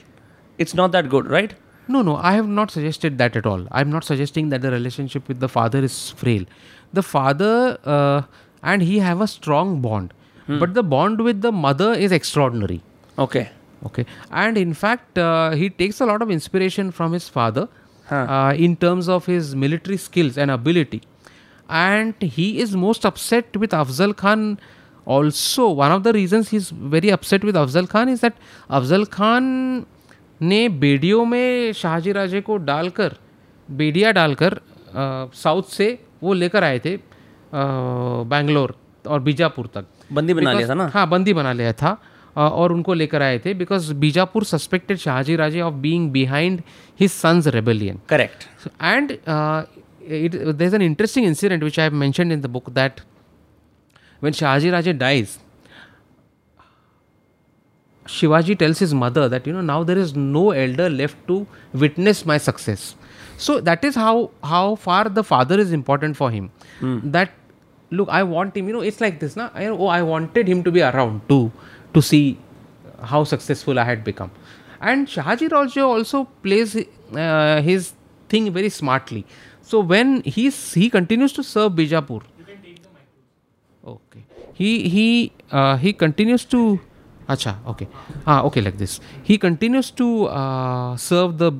[0.60, 1.56] It's not that good, right?
[1.88, 3.68] No, no, I have not suggested that at all.
[3.72, 6.46] I'm not suggesting that the relationship with the father is frail.
[6.94, 8.22] The father uh,
[8.62, 10.14] and he have a strong bond,
[10.48, 12.82] but the bond with the mother is extraordinary.
[13.18, 13.50] Okay.
[13.86, 17.68] Okay, and in fact, uh, he takes a lot of inspiration from his father
[18.06, 18.16] Huh.
[18.16, 21.02] uh, in terms of his military skills and ability.
[21.70, 24.60] And he is most upset with Afzal Khan.
[25.06, 28.38] Also, one of the reasons he's very upset with Afzal Khan is that
[28.70, 29.86] Afzal Khan
[30.50, 33.16] ने बेडियो में शाहजी राजे को डालकर
[33.70, 34.60] बेडिया डालकर
[35.36, 35.88] south से
[36.24, 36.98] वो लेकर आए थे
[37.54, 38.76] बैंगलोर
[39.08, 40.88] और बीजापुर तक। बंदी बना लिया था ना?
[40.94, 41.98] हाँ बंदी बना लिया था
[42.36, 46.62] और उनको लेकर आए थे because Bijapur suspected Shahji Raje of being behind
[47.00, 48.48] his sons rebellion correct
[48.84, 50.36] and it
[50.74, 53.02] an interesting incident which I have mentioned in the book that
[54.22, 55.38] when Shahaji Raje dies,
[58.06, 62.26] Shivaji tells his mother that you know now there is no elder left to witness
[62.26, 62.96] my success.
[63.38, 66.52] So that is how how far the father is important for him.
[66.82, 67.32] That
[67.92, 68.68] look, I want him.
[68.68, 69.50] You know, it's like this, na?
[69.54, 71.52] I, oh, I wanted him to be around to
[71.94, 72.38] to see
[73.02, 74.32] how successful I had become.
[74.82, 77.94] And Shahaji Raje also plays uh, his
[78.30, 79.26] thing very smartly.
[79.62, 82.24] So when he's he continues to serve Bijapur.
[83.86, 84.24] Okay.
[84.54, 86.80] He he uh, he continues to.
[87.28, 87.56] Acha.
[87.68, 87.88] Okay.
[88.28, 88.42] Ah.
[88.44, 88.62] Okay.
[88.62, 89.00] Like this.
[89.24, 91.52] He continues to uh, serve the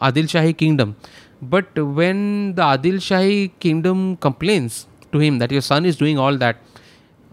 [0.00, 0.96] Adil Shahi kingdom,
[1.40, 6.36] but when the Adil Shahi kingdom complains to him that your son is doing all
[6.38, 6.56] that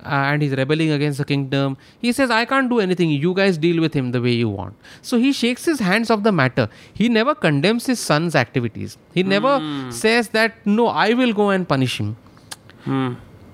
[0.03, 3.09] uh, and he's rebelling against the kingdom, he says, "I can't do anything.
[3.09, 6.23] You guys deal with him the way you want." So he shakes his hands of
[6.23, 6.69] the matter.
[6.93, 8.97] He never condemns his son's activities.
[9.13, 9.53] He never
[9.91, 12.15] says that no, I will go and punish him.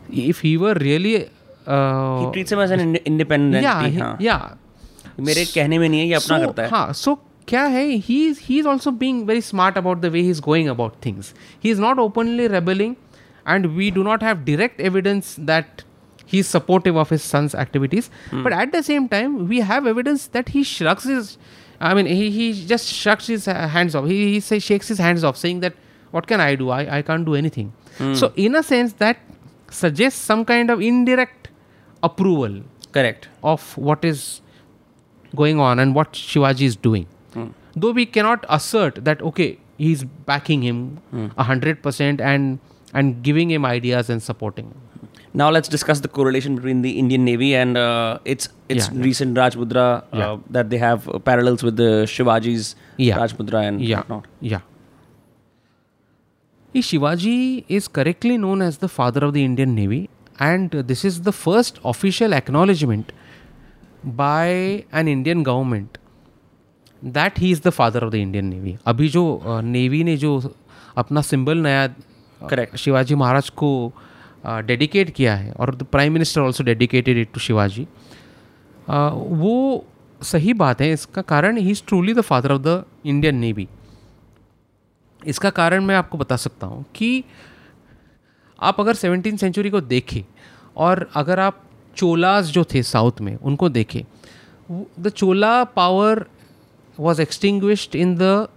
[0.10, 1.30] If he were really
[1.67, 4.41] uh, he treats him as an independent yeah, he- हाँ yeah.
[5.21, 7.17] मेरे कहने में नहीं है ये अपना so, करता है हाँ so
[7.49, 10.41] क्या है he is he is also being very smart about the way he is
[10.49, 11.33] going about things
[11.65, 12.93] he is not openly rebelling
[13.55, 15.83] and we do not have direct evidence that
[16.33, 18.09] he is supportive of his son's activities
[18.45, 21.37] but at the same time we have evidence that he shrugs his
[21.81, 24.99] I mean he, he just shrugs his uh, hands off he, he say, shakes his
[24.99, 25.75] hands off saying that
[26.13, 27.73] what can I do I, I can't do anything
[28.15, 29.19] so in a sense that
[29.71, 31.36] suggests some kind of indirect
[32.08, 32.60] approval
[32.98, 34.42] correct of what is
[35.44, 37.08] going on and what Shivaji is doing.
[37.34, 37.54] Mm.
[37.76, 41.28] Though we cannot assert that okay, he's backing him hmm.
[41.38, 42.60] hundred percent and
[42.94, 44.82] and giving him ideas and supporting him.
[45.34, 49.38] Now let's discuss the correlation between the Indian Navy and uh, its its yeah, recent
[49.38, 49.44] yeah.
[49.44, 50.38] Uh, yeah.
[50.50, 53.18] that they have uh, parallels with the Shivaji's yeah.
[53.68, 53.98] And yeah.
[53.98, 54.26] whatnot.
[54.42, 54.62] Yeah.
[56.74, 61.34] Shivaji is correctly known as the father of the Indian Navy and this is the
[61.36, 63.14] first official acknowledgement
[64.18, 64.50] by
[64.94, 65.98] an Indian government
[67.06, 70.56] that he is the father of the Indian navy अभी जो navy ने जो
[70.98, 71.90] अपना symbol नया
[72.42, 72.76] Correct.
[72.76, 73.94] Shivaji Maharaj को
[74.46, 77.88] dedicate किया है और the prime minister also dedicated it to Shivaji
[78.90, 79.86] वो
[80.24, 83.68] सही बात है। इसका कारण he is truly the father of the Indian navy
[85.26, 87.24] इसका कारण मैं आपको बता सकता हूँ कि
[88.60, 90.24] आप अगर सेवनटीन सेंचुरी को देखें
[90.78, 91.64] और अगर आप
[91.98, 94.04] चोलास जो थे साउथ में, उनको देखें
[95.00, 96.26] the Chola power
[97.00, 98.48] was extinguished in the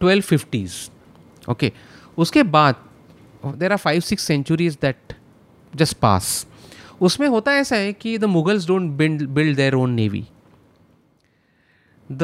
[0.00, 0.74] twelve fifties
[1.50, 1.72] okay
[2.18, 2.74] उसके बाद
[3.56, 5.14] there are five six centuries that
[5.76, 6.46] just pass
[7.00, 10.24] उसमें होता ऐसा है कि the Mughals don't build build their own navy
[12.12, 12.22] the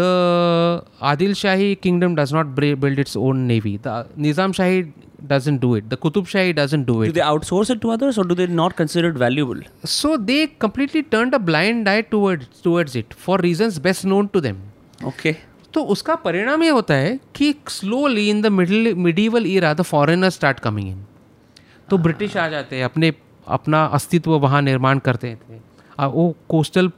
[1.03, 4.83] Adil Shahi kingdom does not build its own navy the Nizam Shahi
[5.27, 5.91] doesn't do it.
[5.91, 7.07] The Qutub Shahi doesn't do it.
[7.07, 9.61] Do they outsource it to others or do they not consider it valuable?
[9.85, 14.41] So they completely turned a blind eye towards towards it for reasons best known to
[14.41, 14.63] them.
[15.13, 15.37] Okay.
[15.75, 20.31] तो उसका परिणाम ये होता है कि slowly in the middle medieval era the foreigner
[20.31, 21.05] start coming in
[21.91, 23.13] तो British आ जाते हैं अपने
[23.57, 25.59] अपना अस्तित्व वहाँ निर्माण करते थे
[26.15, 26.91] वो कोस्टल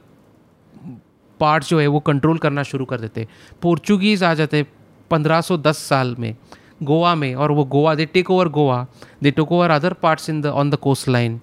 [1.39, 3.27] पार्ट जो है वो कंट्रोल करना शुरू कर देते
[3.61, 4.65] पोर्चुगीज़ आ जाते
[5.13, 6.35] 1510 साल में
[6.83, 8.85] गोवा में और वो Goa they take over Goa.
[9.23, 11.39] They take over other parts in the on the coast line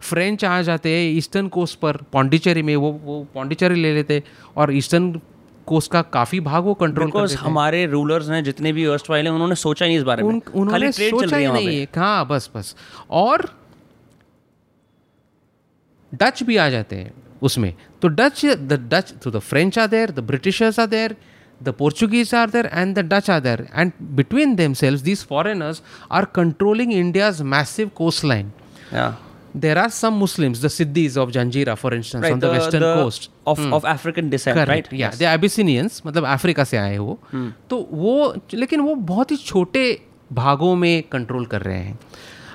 [0.00, 4.22] French आ जाते हैं ईस्टर्न कोस्ट पर पौंडीचेरी में वो वो पौंडीचेरी ले लेते
[4.56, 5.20] और ईस्टर्न
[5.66, 9.54] कोस्ट का काफ़ी भाग वो कंट्रोल बिकॉज़ हमारे रूलर्स हैं जितने भी अर्स्ट वाले उन्होंने
[9.54, 12.74] सोचा नहीं इस बारे में। उन, उन्होंने सोचा ही नहीं है हाँ बस बस।
[13.10, 13.48] और
[16.14, 17.12] डच भी आ जाते हैं
[17.42, 21.16] उसमें। तो डच द डच तो the French are there the Britishers are there
[21.61, 23.67] the Portuguese are there and the Dutch are there.
[23.73, 25.81] And between themselves, these foreigners
[26.11, 28.51] are controlling India's massive coastline.
[28.91, 29.15] Yeah.
[29.55, 32.81] There are some Muslims, the Siddhis of Janjira, for instance, right, on the, the western
[32.81, 33.29] the coast.
[33.45, 33.73] Of, hmm.
[33.73, 34.91] of African descent, Correct, right?
[34.91, 35.19] Yeah, yes.
[35.19, 37.51] the Abyssinians, मतलब Africa से आए वो hmm.
[37.69, 39.83] तो वो लेकिन वो बहुत ही छोटे
[40.33, 41.97] भागों में कंट्रोल कर रहे हैं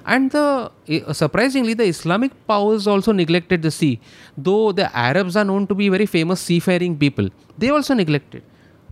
[0.06, 4.00] and the surprisingly the islamic powers also neglected the sea
[4.46, 7.28] though the arabs are known to be very famous seafaring people
[7.58, 8.42] they also neglected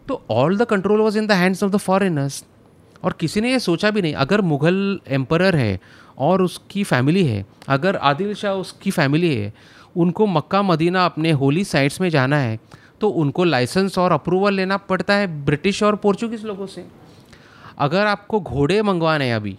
[0.08, 2.44] तो all the control was in the hands of the foreigners
[3.04, 5.80] और किसी ने ये सोचा भी नहीं, अगर Mughal emperor है
[6.20, 9.54] और उसकी फैमिली है, अगर आदिल शाह उसकी फैमिली है,
[9.96, 12.60] उनको मक्का, मदीना अपने होली साइट्स में जाना है
[13.02, 16.86] तो उनको लाइसेंस और अप्रूवल लेना पड़ता है ब्रिटिश और पोर्चुगीज़ लोगों से।
[17.80, 19.58] अगर आपको घोड़े मंगवाने हैं अभी,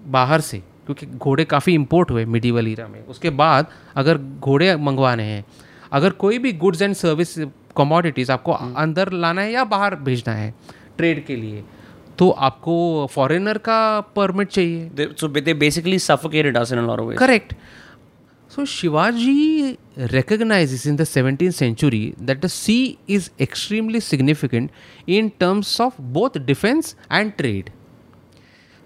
[0.00, 3.66] बाहर से, क्योंकि घोड़े काफ़ी इम्पोर्ट हुए मिडीवल ईरा में, उसके बाद
[3.96, 5.44] अगर घोड़े मंगवाने हैं,
[5.92, 7.38] अगर कोई भी गुड्स एंड सर्विस
[7.76, 10.52] कमोडिटीज़ आपको अंदर लाना है या बाहर भेजना है
[10.98, 11.62] ट्रेड के लिए।
[12.18, 12.74] तो आपको
[13.12, 13.78] फॉरेनर का
[14.16, 17.54] परमिट चाहिए। So they basically suffocated us in correct
[18.50, 22.76] so Shivaji recognise in the seventeen century that the sea
[23.10, 24.70] is extremely significant
[25.08, 27.70] in terms of both defence and trade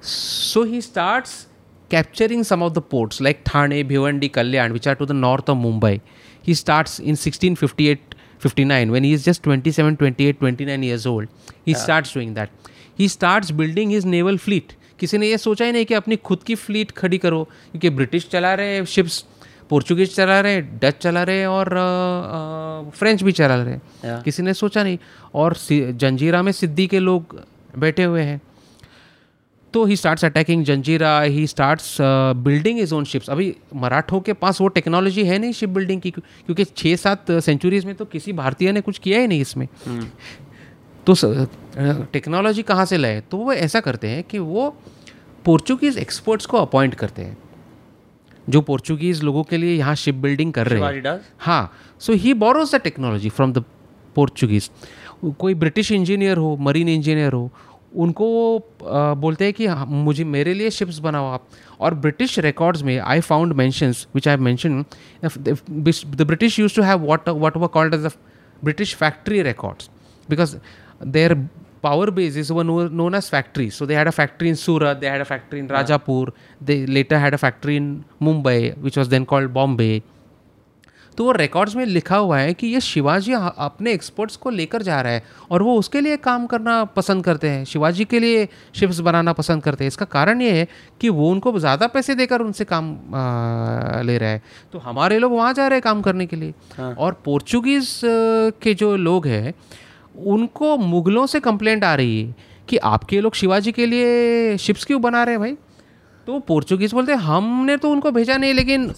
[0.02, 1.46] so he starts
[1.90, 5.58] capturing some of the ports like Thane Bhiwandi Kalyan which are to the north of
[5.58, 6.00] Mumbai
[6.46, 8.07] he start in sixteen fifty eight
[8.46, 11.26] 59 when he is just 27 28 29 years old
[11.66, 11.82] he yeah.
[11.84, 12.48] starts doing that.
[13.00, 14.76] He starts building his naval fleet.
[15.00, 18.28] किसी ने ये सोचा ही नहीं कि अपनी खुद की fleet खड़ी करो क्योंकि ब्रिटिश
[18.28, 19.24] चला रहे हैं शिप्स
[19.70, 21.68] पोर्चुगीज चला रहे हैं डच चला रहे हैं और
[22.94, 24.24] फ्रेंच भी चला रहे yeah.
[24.24, 24.98] किसी ने सोचा नहीं।
[25.34, 27.40] और जंजीरा में सिद्धि के लोग
[27.78, 28.40] बैठे हुए हैं।
[29.72, 31.96] तो he starts attacking Janjira he starts
[32.36, 36.10] building his own ships अभी मराठों के पास वो टेक्नोलॉजी है नहीं शिप बिल्डिंग की
[36.10, 40.04] क्योंकि छः सात सेंचुरीज में तो किसी भारतीय ने कुछ किया ही नहीं इसमें। hmm.
[41.06, 41.14] तो
[42.12, 43.20] टेक्नोलॉजी कहाँ से लाए?
[43.20, 44.74] तो वो ऐसा करते हैं कि वो
[45.44, 47.36] पोर्चुगीज़ एक्सपर्ट्स को अपॉइंट करते हैं।
[48.50, 52.74] जो पोर्चुगीज़ लोगों के लिए यहाँ शिप बिल्डिंग कर रहे हैं। हाँ so he borrows
[52.74, 53.64] the technology from the
[54.14, 54.68] Portuguese
[55.38, 57.50] कोई ब्रिटिश इंजीनियर हो मरीन इंजीनियर हो
[57.94, 58.26] उनको
[59.20, 61.46] बोलते हैं कि मुझे मेरे लिए शिप्स बनाओ आप।
[61.80, 63.68] और ब्रिटिश रिकॉर्ड्स में आई फाउंड मैं
[64.14, 64.56] which I mean
[65.26, 68.10] the British used to have what what were called as a
[68.62, 69.90] British factory records
[70.30, 70.56] because
[71.06, 71.34] they are
[71.82, 75.08] power base is one known as factory so they had a factory in Surat they
[75.08, 76.32] had a factory in Rajapur
[76.62, 80.02] they later had a factory in Mumbai which was then called Bombay
[81.18, 85.00] तो वो records में लिखा हुआ है कि ये शिवाजी अपने experts को लेकर जा
[85.00, 89.00] रहा है और वो उसके लिए काम करना पसंद करते हैं। शिवाजी के लिए शिप्स
[89.00, 90.66] बनाना पसंद करते हैं। इसका कारण ये है
[91.00, 94.42] कि वो उनको ज़्यादा पैसे देकर उनसे काम आ, ले रहा है।
[94.72, 97.90] तो हमारे लोग वहाँ जा रहे हैं काम करने के लिए। हाँ। और पोर्चुगीज़
[98.62, 99.54] के जो लोग हैं
[100.26, 102.34] उनको मुगलों से कंप्लेंट आ रही है
[102.68, 105.56] कि आपके लोग शिवाजी के लिए शिप्स क्यों बना रहे हैं भाई?
[106.26, 108.92] तो पोर्चुगीज़ बोलते हैं हमने तो उनको भेजा नहीं लेकिन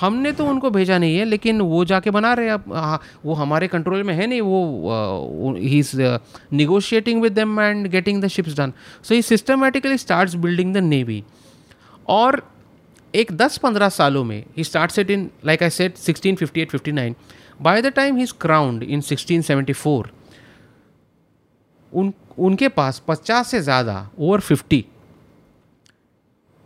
[0.00, 3.68] हमने तो उनको भेजा नहीं है लेकिन वो जाके बना रहे अब हाँ, वो हमारे
[3.68, 6.00] कंट्रोल में है नहीं वो he is
[6.52, 8.72] negotiating with them and getting the ships done
[9.02, 11.22] so he systematically starts building the navy
[12.08, 12.42] और
[13.14, 17.14] एक 10-15 सालों में he start set in like I said 1658 59
[17.62, 20.06] by the time he is crowned in 1674
[21.92, 24.82] उन उनके पास 50 से ज़्यादा over 50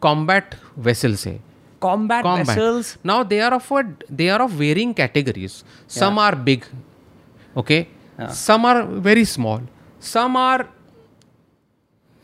[0.03, 1.46] combat vessels है।
[1.81, 2.99] Combat, combat, vessels.
[3.05, 5.65] Now they are of what they are of varying categories.
[5.87, 6.23] Some yeah.
[6.23, 6.65] are big,
[7.57, 7.89] okay.
[8.19, 8.29] Yeah.
[8.29, 9.61] Some are very small.
[10.01, 10.69] Some are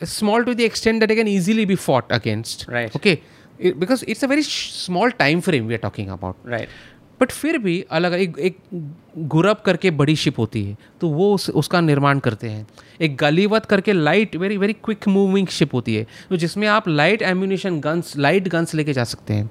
[0.05, 2.67] small to the extent that they can easily be fought against.
[2.69, 2.95] Right.
[2.95, 3.23] Okay.
[3.59, 6.37] It, because it's a very sh- small time frame we are talking about.
[6.43, 6.69] Right.
[7.23, 8.57] But फिर भी अलग एक एक
[9.31, 12.67] गुरब करके बड़ी ship होती है तो वो उस, उसका निर्माण करते हैं।
[13.01, 17.23] एक गलीवत करके light very very quick moving ship होती है तो जिसमें आप light
[17.23, 19.51] ammunition guns light guns लेके जा सकते हैं।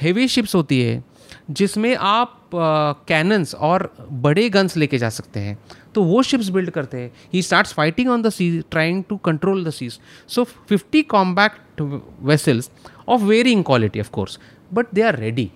[0.00, 1.04] हेवी शिप्स होती है
[1.50, 5.58] जिसमें आप कैनन्स uh, और बड़े गन्स लेके जा सकते हैं।
[5.94, 9.64] तो वो शिप्स बिल्ड करते हैं। He starts fighting on the sea trying to control
[9.64, 9.98] the seas
[10.28, 11.80] so fifty combat
[12.22, 12.70] vessels
[13.08, 14.38] of varying quality of course
[14.72, 15.50] but they are ready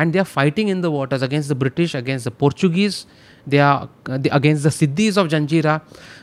[0.00, 2.98] and they are fighting in the waters against the British, against the Portuguese,
[3.46, 5.74] they are uh, against the Siddhis of Janjira.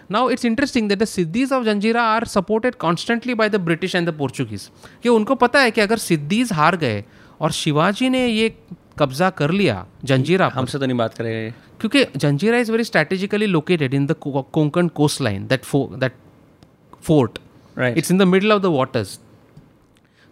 [0.09, 4.11] Now it's interesting that the Siddhis of Janjira are supported constantly by the British and
[4.11, 4.69] the Portuguese.
[5.03, 7.03] कि उनको पता है कि अगर सिद्धीज हार गए
[7.41, 8.53] और शिवाजी ने ये
[8.99, 11.49] कब्जा कर लिया जंजीरा हमसे तो नहीं बात करेंगे
[11.82, 16.13] क्योंकि Janjira is very strategically located in the Konkan coast line that that
[17.03, 17.39] fort
[17.78, 17.97] Right.
[17.97, 19.19] It's in the middle of the waters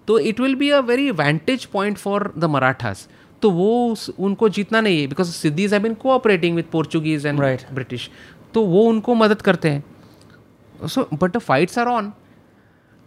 [0.08, 3.08] तो it will be a very vantage point for the Marathas
[3.42, 7.62] तो वो उनको जीतना नहीं है because Siddis have been cooperating with Portuguese and right
[7.74, 8.10] British
[8.54, 12.12] तो वो उनको मदद करते हैं। So but the fights are on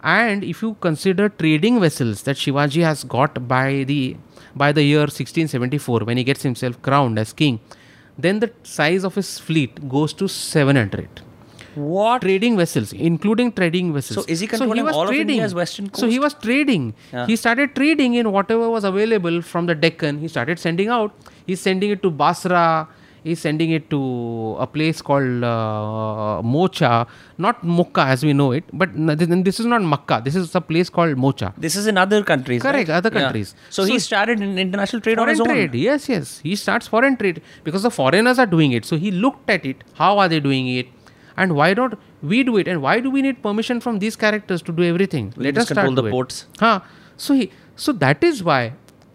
[0.03, 4.15] and if you consider trading vessels that Shivaji has got by the
[4.57, 7.57] by the year sixteen seventy four when he gets himself crowned as king
[8.19, 11.19] then the size of his fleet goes to seven hundred
[11.75, 14.25] what trading vessels including trading vessels.
[14.25, 15.29] So is he controlling was all of trading.
[15.37, 15.99] India's western coast?
[15.99, 16.93] so he was trading.
[17.13, 17.25] Yeah.
[17.27, 20.19] he started trading in whatever was available from the deccan.
[20.19, 21.13] He started sending out.
[21.45, 22.87] He's sending it to basra.
[23.21, 27.05] He's sending it to a place called uh, mocha.
[27.37, 28.89] Not Mokka as we know it but
[29.45, 31.53] this is not Makkah this is a place called Mocha.
[31.57, 32.95] This is in other countries Correct, right?
[32.97, 33.21] other Yeah.
[33.21, 33.55] countries.
[33.69, 35.47] so, he started in international trade on his own?
[35.47, 35.75] trade.
[35.75, 36.39] Yes yes.
[36.39, 38.85] He starts foreign trade because the foreigners are doing it.
[38.85, 39.83] So he looked at it.
[39.95, 40.87] How are they doing it
[41.38, 44.62] and why don't we do it and why do we need permission from these characters
[44.62, 46.12] to do everything let just us start control the do it.
[46.12, 46.46] ports.
[46.60, 46.76] हाँ
[47.16, 48.62] so he so that is why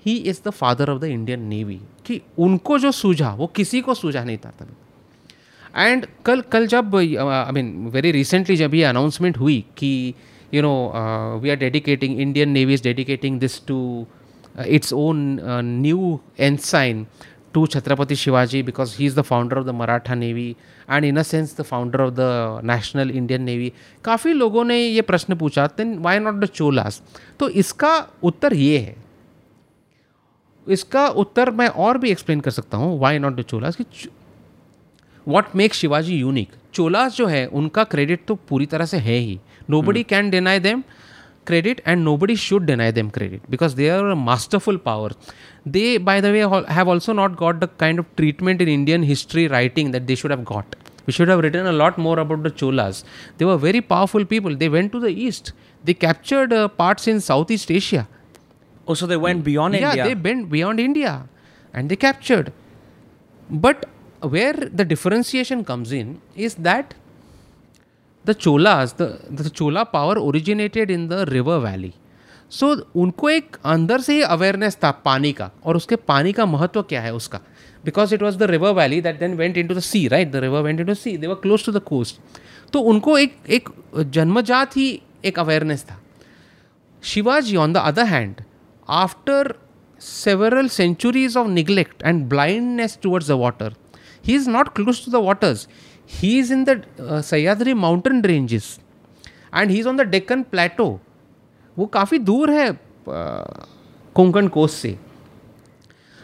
[0.05, 3.93] he is the father of the Indian Navy कि उनको जो सूझा वो किसी को
[3.93, 9.38] सूझा नहीं था तभी एंड कल कल जब आई मीन वेरी रिसेंटली जब ये अनाउंसमेंट
[9.38, 9.91] हुई कि
[10.53, 10.71] you know
[11.43, 13.80] we are dedicating Indian navy is dedicating this to
[14.65, 17.05] its own new ensign
[17.55, 20.48] to Chhatrapati Shivaji because he is the founder of the Maratha navy
[20.90, 23.72] and in a sense the founder of the national Indian navy
[24.05, 27.02] काफ़ी लोगों ने ये प्रश्न पूछा then why not the Cholas
[27.40, 28.96] तो इसका उत्तर ये है।
[30.66, 34.09] इसका उत्तर मैं और भी एक्सप्लेन कर सकता हूँ वाई नॉट द चोलास कि
[35.26, 39.38] what make Shivaji unique Cholas जो है उनका क्रेडिट तो पूरी तरह से है ही।
[39.82, 40.82] Nobody can deny them
[41.45, 45.11] credit and nobody should deny them credit because they are a masterful power.
[45.66, 46.40] They by the way
[46.72, 50.30] have also not got the kind of treatment in indian history writing that they should
[50.30, 50.76] have got.
[51.07, 53.05] We should have written a lot more about the cholas.
[53.38, 54.57] They were very powerful people.
[54.57, 55.53] They went to the east.
[55.84, 58.09] They captured uh, parts in southeast asia.
[58.86, 59.88] Oh so they went beyond India?
[59.88, 60.14] yeah india.
[60.14, 61.28] they went beyond india
[61.72, 62.53] and they captured.
[63.51, 63.86] But
[64.20, 66.95] where the differentiation comes in is that
[68.26, 71.92] the Cholas the Chola power originated in the river valley
[72.52, 76.82] so उनको एक अंदर से ही awareness था पानी का। और उसके पानी का महत्व
[76.82, 77.40] क्या है उसका?
[77.84, 80.60] Because it was the river valley that then went into the sea right the river
[80.60, 82.20] went into sea they were close to the coast
[82.72, 83.68] तो उनको एक एक
[83.98, 84.88] जन्मजात ही
[85.24, 86.00] एक अवेयरनेस था।
[87.02, 88.42] Shivaji on the other hand
[88.88, 89.54] after
[90.00, 93.74] several centuries of neglect and blindness towards the water
[94.26, 95.68] he is not close to the waters
[96.05, 98.80] He is in the uh, Sahyadri mountain ranges
[99.53, 100.99] and he is on the Deccan plateau.
[101.77, 102.71] वो काफ़ी दूर है
[104.15, 104.97] Konkan coast से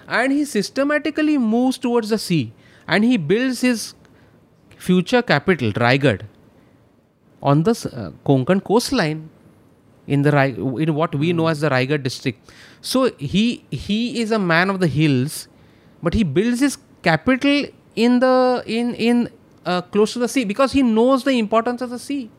[0.07, 2.53] and he systematically moves towards the sea
[2.87, 3.93] and he builds his
[4.77, 6.25] future capital Raigad
[7.41, 9.29] on the uh, Konkan coastline
[10.07, 12.51] in the Rai- in what we know as the Raigad district.
[12.81, 15.47] So he he is a man of the hills,
[16.03, 19.29] but he builds his capital in the in in
[19.66, 22.30] uh, close to the sea because he knows the importance of the sea.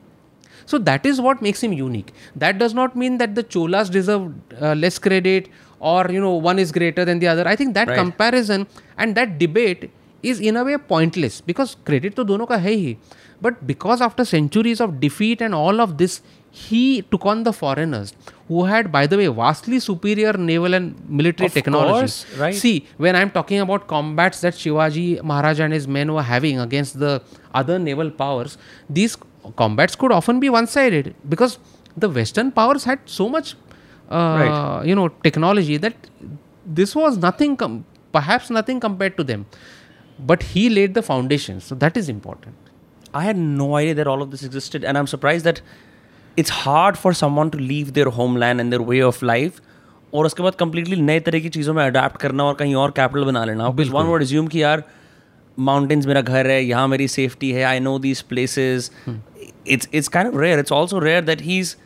[0.66, 2.12] So that is what makes him unique.
[2.36, 5.48] That does not mean that the Cholas deserve uh, less credit
[5.80, 7.48] or you know one is greater than the other.
[7.48, 7.98] I think that right.
[7.98, 8.66] comparison
[8.98, 9.92] and that debate
[10.24, 12.98] is in a way pointless because credit to dono ka hai hi.
[13.42, 18.14] But because after centuries of defeat and all of this, he took on the foreigners
[18.48, 22.54] who had by the way vastly superior naval and military Of technology course, right.
[22.54, 27.00] see when i'm talking about combats that shivaji maharaj and his men were having against
[27.00, 27.22] the
[27.54, 28.58] other naval powers
[28.90, 29.16] these
[29.56, 31.58] combats could often be one sided because
[31.96, 33.56] the western powers had so much
[34.10, 34.84] uh, Right.
[34.90, 35.96] you know technology that
[36.66, 39.46] this was nothing com- perhaps nothing compared to them
[40.32, 42.56] but he laid the foundation so that is important
[43.14, 45.58] I had no idea that all of this existed, and I'm surprised that
[46.37, 49.63] it's hard for someone to leave their homeland and their way of life
[50.15, 53.25] और उसके बाद completely नए तरह की चीज़ों में adapt करना और कहीं और कैपिटल
[53.25, 54.83] बना लेना बिकॉज वन वुड assume कि यार
[55.69, 60.31] माउंटेन्स मेरा घर है यहाँ मेरी सेफ्टी है I know these places it's it's kind
[60.31, 61.77] of rare it's also rare that he is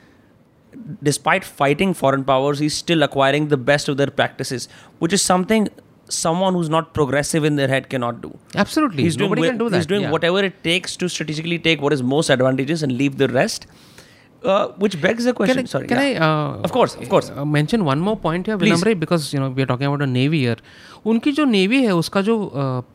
[1.07, 4.69] despite fighting foreign powers, he's still acquiring the best of their practices,
[4.99, 5.69] which is something
[6.09, 8.31] someone who's not progressive in their head cannot do.
[8.57, 9.05] Absolutely.
[9.05, 9.77] He's doing, Nobody wh- can do that.
[9.77, 10.11] he's doing yeah.
[10.11, 13.67] whatever it takes to strategically take what is most advantageous and leave the rest.
[14.44, 15.58] Uh, which begs the question.
[15.58, 16.22] Can I, Sorry, can yeah.
[16.22, 17.32] I uh, Of course, of course.
[17.32, 20.08] uh, mention one more point here, Vinamre, because you know we are talking about a
[20.08, 20.58] navy here.
[21.06, 22.36] उनकी जो navy है उसका जो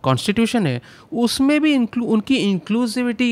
[0.05, 0.81] constitution है
[1.25, 3.31] उसमें भी inclu- उनकी inclusivity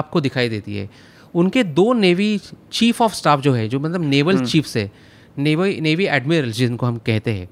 [0.00, 0.88] आपको दिखाई देती है
[1.34, 2.28] उनके दो नेवी
[2.72, 4.90] चीफ ऑफ़ स्टाफ जो है जो मतलब नेवल चीफ्स है
[5.38, 7.48] नेवी नेवी एडमिरल जिनको हम कहते हैं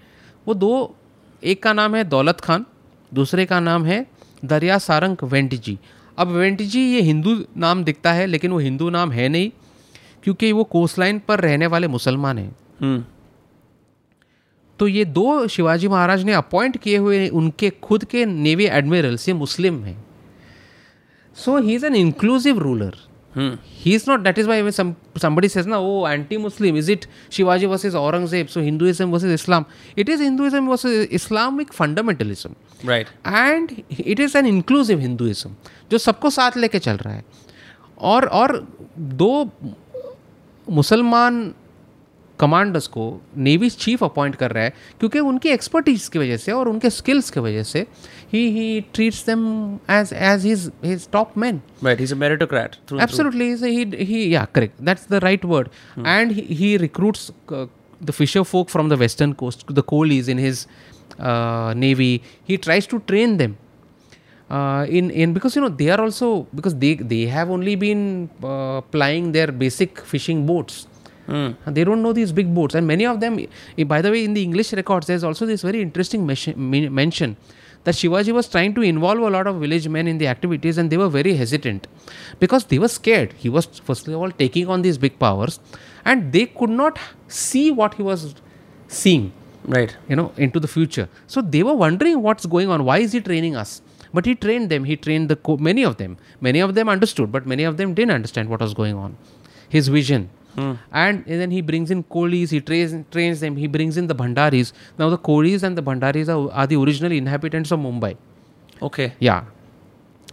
[0.46, 0.72] वो दो
[1.42, 2.66] एक का नाम है दौलत खान
[3.14, 4.06] दूसरे का नाम है
[4.44, 5.78] दरिया सारंग वेंट जी
[6.18, 9.50] अब वेंट जी ये हिंदू नाम दिखता है लेकिन वो हिंदू नाम है नहीं
[10.24, 13.02] क्योंकि वो कोस्ट लाइन पर रहने वाले मुसलमान हैं। Hmm.
[14.78, 19.34] तो ये दो शिवाजी महाराज ने अपॉइंट किए हुए उनके खुद के नेवी एडमिरल्स ये
[19.34, 20.04] मुस्लिम हैं।
[21.36, 22.94] So he is an inclusive ruler.
[23.36, 24.70] He is not that is why
[25.18, 29.64] somebody says ना ओ anti Muslim is it Shivaji versus Aurangzeb so Hinduism versus Islam
[29.98, 33.06] it is Hinduism versus Islamic fundamentalism Right.
[33.26, 33.70] And
[34.00, 35.50] it is an inclusive Hinduism
[35.90, 37.24] जो सबको साथ लेके चल रहा है।
[37.98, 38.68] और और
[38.98, 39.50] दो
[40.66, 41.52] मुसलमान
[42.38, 43.04] कमांडर्स को
[43.38, 47.30] नेवी चीफ अपॉइंट कर रहा है क्योंकि उनकी एक्सपर्टीज की वजह से और उनके स्किल्स
[47.30, 47.86] की वजह से
[48.32, 49.44] he he treats them
[49.90, 54.82] as as his his top man right is meritocrat absolutely is he he yeah correct
[54.82, 58.10] that's the right word and he recruits the
[58.44, 59.80] fisherfolk from the western coast the
[60.12, 60.66] Kolis in his
[61.78, 63.54] navy he tries to train them
[64.56, 66.26] Uh, in in because you know they are also
[66.58, 68.00] because they they have only been
[68.52, 70.86] uh, plying their basic fishing boats.
[71.34, 73.38] And They don't know these big boats, and many of them.
[73.38, 76.58] eh, By the way, in the English records, there's also this very interesting mention-
[77.02, 77.36] mention
[77.84, 80.90] that Shivaji was trying to involve a lot of village men in the activities, and
[80.94, 81.86] they were very hesitant
[82.44, 83.32] because they were scared.
[83.44, 85.58] He was first of all taking on these big powers,
[86.04, 86.98] and they could not
[87.44, 88.26] see what he was
[88.88, 89.32] seeing
[89.76, 89.96] Right.
[90.10, 93.20] you know into the future so they were wondering what's going on why is he
[93.28, 93.70] training us
[94.12, 97.32] but he trained them he trained the co- many of them many of them understood
[97.32, 99.16] but many of them didn't understand what was going on
[99.68, 100.72] his vision hmm.
[100.92, 104.72] and then he brings in Kolis, he trains, trains them, he brings in the Bhandaris.
[104.98, 108.16] Now, the Kolis and the Bhandaris are, are the original inhabitants of Mumbai.
[108.82, 109.14] Okay.
[109.18, 109.44] Yeah.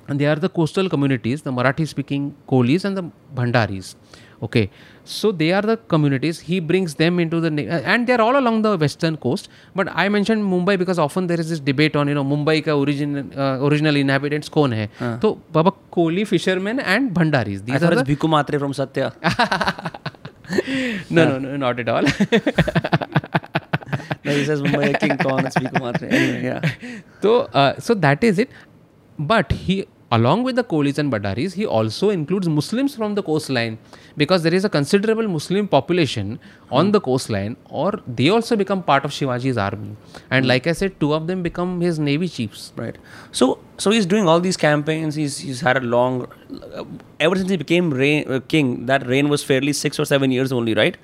[0.09, 3.95] And they are the coastal communities, the Marathi speaking Kolis and the Bhandaris.
[4.41, 4.69] Okay.
[5.03, 6.39] So they are the communities.
[6.39, 7.49] He brings them into the.
[7.85, 9.49] And they are all along the western coast.
[9.75, 12.71] But I mentioned Mumbai because often there is this debate on, you know, Mumbai ka
[12.71, 14.89] origin, uh, original inhabitants कौन है
[15.21, 17.65] तो बाबा Kohli fishermen and Bhandaris.
[17.65, 19.13] These thought are the, Bhiku Matre from Satya.
[21.09, 22.03] no, no, no, not at all.
[24.23, 26.07] no, he says Mumbai King Khan, it's Bhiku Matre.
[26.07, 26.61] Anyway, yeah.
[27.21, 28.49] So, uh, so that is it.
[29.17, 33.77] But he, along with the Kolis and Badaris, he also includes Muslims from the coastline
[34.17, 36.39] because there is a considerable Muslim population
[36.71, 39.95] on the coastline, or they also become part of Shivaji's army.
[40.31, 42.73] And like I said, two of them become his navy chiefs.
[42.75, 42.97] Right.
[43.31, 45.15] So, so he's doing all these campaigns.
[45.15, 46.27] He's he's had a long.
[46.73, 46.85] Uh,
[47.19, 50.51] ever since he became reign, uh, king, that reign was fairly six or seven years
[50.51, 50.97] only, right?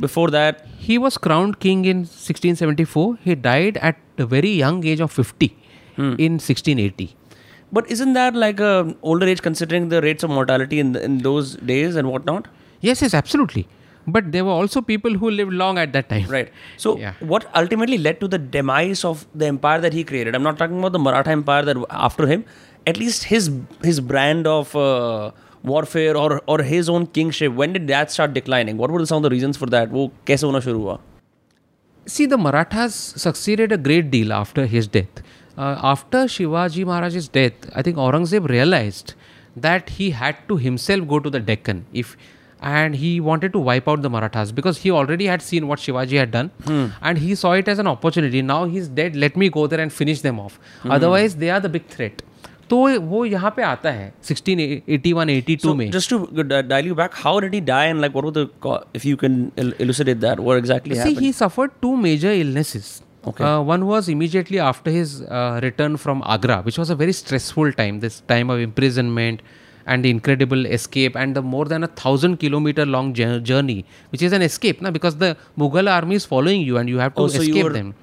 [0.00, 3.18] Before that, He was crowned king in 1674.
[3.22, 5.56] He died at a very young age of 50
[5.96, 7.14] in 1680.
[7.71, 11.17] but isn't that like a older age considering the rates of mortality in the, in
[11.19, 12.47] those days and whatnot?
[12.81, 13.67] Yes, yes, absolutely.
[14.09, 16.27] But there were also people who lived long at that time.
[16.29, 16.49] Right.
[16.77, 17.13] So, Yeah.
[17.19, 20.33] what ultimately led to the demise of the empire that he created?
[20.35, 22.45] I'm not talking about the Maratha empire that after him.
[22.85, 23.51] At least his
[23.83, 25.31] his brand of uh,
[25.63, 27.51] warfare or or his own kingship.
[27.53, 28.77] When did that start declining?
[28.77, 29.91] What were some of the reasons for that?
[29.91, 30.97] वो कैसे होना शुरू हुआ?
[32.15, 32.95] See, the Marathas
[33.25, 35.21] succeeded a great deal after his death.
[35.57, 39.13] Uh, after Shivaji Maharaj's death, I think Aurangzeb realized
[39.55, 42.15] that he had to himself go to the Deccan if
[42.61, 46.17] and he wanted to wipe out the Marathas because he already had seen what Shivaji
[46.19, 46.51] had done
[47.01, 48.41] and he saw it as an opportunity.
[48.41, 50.59] Now he's dead, let me go there and finish them off.
[50.85, 52.23] Otherwise, they are the big threat.
[52.69, 56.95] तो वो यहाँ पे आता है 1681 82 So में just to uh, dial you
[56.95, 59.71] back, how did he die and like what were the co- if you can el-
[59.85, 60.39] elucidate that?
[60.47, 61.19] What exactly See, happened?
[61.25, 62.89] he suffered two major illnesses.
[63.26, 63.44] Okay.
[63.44, 67.72] Uh, one was immediately after his uh, return from Agra, which was a very stressful
[67.72, 68.00] time.
[68.00, 69.42] This time of imprisonment
[69.86, 74.32] and the incredible escape and the more than a thousand kilometer long journey, which is
[74.32, 74.90] an escape, na?
[74.90, 77.94] because the Mughal army is following you and you have to Oh, escape them.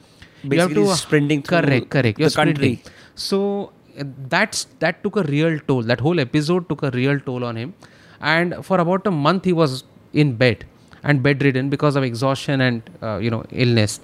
[0.44, 2.20] You have to sprinting through correct, correct.
[2.20, 2.54] You're country.
[2.76, 2.80] sprinting.
[3.16, 5.84] So uh, that's that took a real toll.
[5.84, 7.74] That whole episode took a real toll on him,
[8.22, 9.84] and for about a month he was
[10.14, 10.66] in bed
[11.04, 14.00] and bedridden because of exhaustion and uh, you know illness.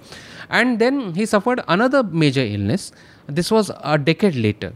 [0.49, 2.91] And then he suffered another major illness.
[3.27, 4.73] This was a decade later.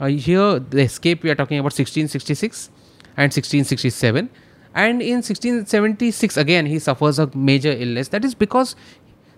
[0.00, 2.68] Uh, here, the escape we are talking about 1666
[3.16, 4.28] and 1667.
[4.74, 8.08] And in 1676, again, he suffers a major illness.
[8.08, 8.74] That is because,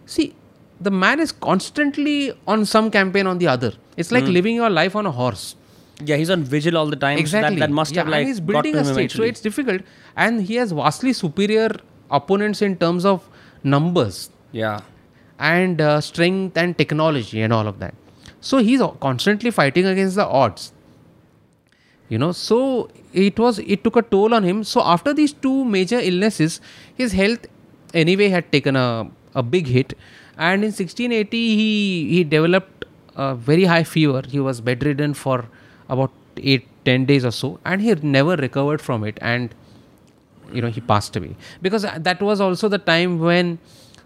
[0.06, 0.34] see,
[0.80, 3.74] the man is constantly on some campaign on the other.
[3.98, 5.56] It's like living your life on a horse.
[6.02, 7.18] Yeah, he's on vigil all the time.
[7.18, 7.58] so Exactly.
[7.58, 9.82] That, that must yeah, have like and he's building a state, so it's difficult.
[10.14, 11.70] And he has vastly superior
[12.10, 13.28] opponents in terms of
[13.62, 14.80] numbers yeah.
[15.38, 17.94] And uh, strength and technology and all of that.
[18.40, 20.72] So he's constantly fighting against the odds.
[22.08, 24.62] You know, so it was it took a toll on him.
[24.62, 26.60] So after these two major illnesses,
[26.94, 27.46] his health
[27.92, 29.94] anyway had taken a, a big hit.
[30.38, 32.84] And in 1680, he he developed
[33.16, 34.22] a very high fever.
[34.28, 35.46] He was bedridden for
[35.88, 39.18] about eight ten days or so, and he never recovered from it.
[39.20, 39.52] And
[40.52, 43.58] you know he passed away because that was also the time when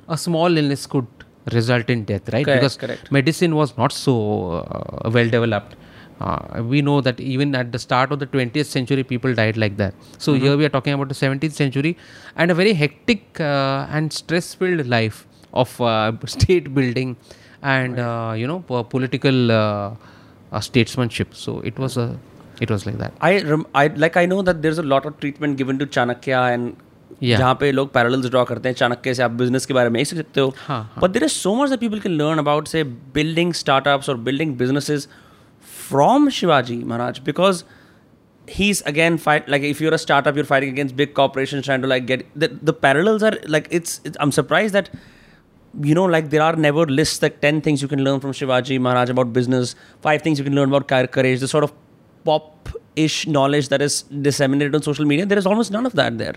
[0.09, 1.07] a small illness could
[1.53, 2.45] result in death right?
[2.45, 3.11] Correct, because correct.
[3.11, 4.15] medicine was not so
[4.53, 5.77] uh, well developed
[6.21, 9.77] uh, we know that even at the start of the 20th century people died like
[9.79, 9.95] that.
[10.19, 10.45] So Mm-hmm.
[10.45, 11.97] here we are talking about the 17th century
[12.37, 17.17] and a very hectic uh, and stress filled life of uh, state building
[17.63, 19.95] and uh, you know po- political uh,
[20.53, 21.35] uh, statesmanship.
[21.35, 22.19] So it was a
[22.61, 23.15] it was like that.
[23.23, 26.53] I, rem- I like I know that there's a lot of treatment given to Chanakya
[26.53, 26.77] and
[27.23, 27.39] Yeah.
[27.39, 30.05] जहाँ पे लोग parallels draw करते हैं चाणक्य से आप business के बारे में ही
[30.05, 32.85] सीख सकते हो हाँ, but there is so much that people can learn about say
[33.15, 35.09] building startups और building businesses
[35.89, 37.63] from Shivaji Maharaj because
[38.49, 41.89] he's again fight like if you're a startup you're fighting against big corporations trying to
[41.91, 44.89] like get the, the parallels are like it's, it's i'm surprised that
[45.89, 48.79] you know like there are never lists like 10 things you can learn from shivaji
[48.87, 49.75] maharaj about business
[50.09, 51.73] five things you can learn about cour- courage the sort of
[52.25, 56.35] pop-ish knowledge that is disseminated on social media there is almost none of that there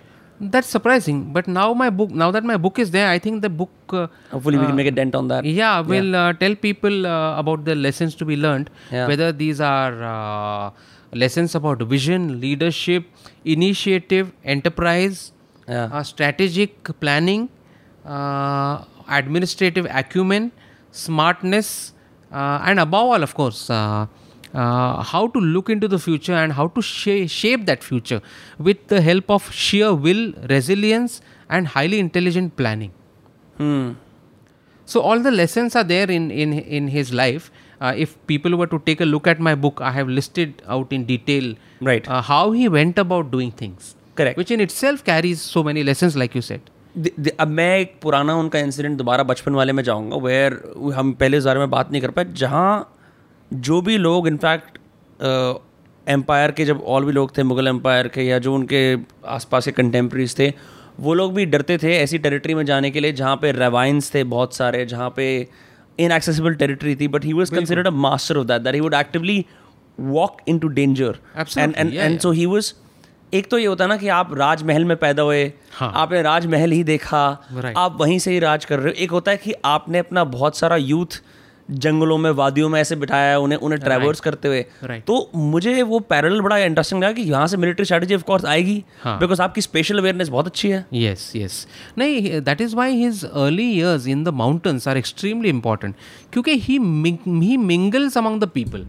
[0.52, 1.32] That's surprising.
[1.34, 3.70] But now my book, now that my book is there, I think the book.
[3.90, 7.40] Uh, hopefully we can make a dent on that yeah, we'll Uh, tell people uh,
[7.42, 8.70] about the lessons to be learned.
[8.92, 9.08] Yeah.
[9.08, 10.72] Whether these are uh,
[11.24, 13.06] lessons about vision, leadership,
[13.58, 15.32] initiative, enterprise,
[15.68, 15.90] Yeah.
[15.94, 17.50] uh, strategic planning,
[18.06, 18.84] uh,
[19.20, 20.52] administrative acumen,
[20.92, 21.94] smartness,
[22.32, 23.70] uh, and above all, of course
[24.55, 28.21] Uh, uh, how to look into the future and how to sha- shape that future
[28.69, 31.21] with the help of sheer will, resilience,
[31.51, 32.93] and highly intelligent planning.
[33.59, 33.89] hmm.
[34.89, 37.51] So all the lessons are there in in in his life.
[37.81, 40.95] Uh, if people were to take a look at my book, I have listed out
[40.99, 41.51] in detail
[41.89, 42.09] Right.
[42.09, 43.95] uh, how he went about doing things.
[44.21, 44.39] Correct.
[44.43, 46.71] Which in itself carries so many lessons, like you said.
[46.97, 50.55] The- the- अब मैं एक पुराना उनका incident दोबारा बचपन वाले में जाऊंगा वेयर
[50.97, 52.71] हम पहले इस बारे में बात नहीं कर पाए जहाँ
[53.52, 54.78] जो भी लोग इनफैक्ट
[56.08, 58.98] एम्पायर के जब और भी लोग थे मुगल एम्पायर के या जो उनके
[59.28, 60.54] आसपास के कंटेम्प्रेरीज थे
[61.00, 64.24] वो लोग भी डरते थे ऐसी टेरिटरी में जाने के लिए जहाँ पे रेवाइंस थे
[64.24, 65.28] बहुत सारे जहाँ पे
[66.00, 69.46] inaccessible टेरिटरी थी but he was considered a master of that that he would actively
[70.00, 71.18] walk into danger
[71.58, 72.74] and and and so he was
[73.34, 75.92] एक तो ये होता ना कि आप राजमहल में पैदा हुए हाँ.
[75.96, 77.22] आपने राजमहल ही देखा
[77.54, 77.78] Right.
[77.78, 80.58] आप वहीं से ही राज कर रहे हो एक होता है कि आपने अपना बहुत
[80.58, 81.22] सारा यूथ
[81.72, 85.06] जंगलों में वादियों में ऐसे बिठाया उन्हें उन्हें ट्रैवर्स करते हुए Right.
[85.08, 88.84] तो मुझे वो पैरल बड़ा इंटरेस्टिंग लगा कि यहाँ से मिलिट्री स्ट्रेटजी ऑफ़ कोर्स आएगी
[89.04, 89.18] हाँ.
[89.20, 91.68] बिकॉज़ आपकी स्पेशल अवेयरनेस बहुत अच्छी है Yes, yes.
[91.98, 95.94] नहीं that is why his early years in the mountains are extremely important.
[96.34, 98.86] क्योंकि ming- he mingles among the people.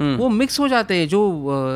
[0.00, 1.20] वो मिक्स हो जाते हैं जो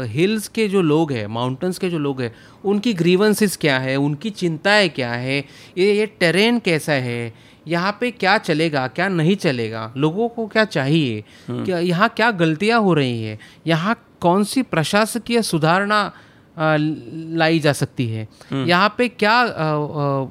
[0.09, 2.31] हिल्स के जो लोग हैं माउंटेन्स के जो लोग हैं
[2.65, 5.39] उनकी ग्रीवेंसेस क्या है उनकी चिंताएँ क्या है
[5.79, 7.33] ये ये टेरेन कैसा है
[7.69, 9.93] यहाँ पे क्या चलेगा क्या नहीं चलेगा?
[9.97, 11.23] लोगों को क्या चाहिए?
[11.51, 13.39] क्या यहाँ क्या गलतियाँ हो रही है?
[13.67, 16.13] यहाँ कौन सी प्रशासकीय सुधारणा
[16.57, 18.27] लाई जा सकती है?
[18.53, 19.41] यहाँ पे क्या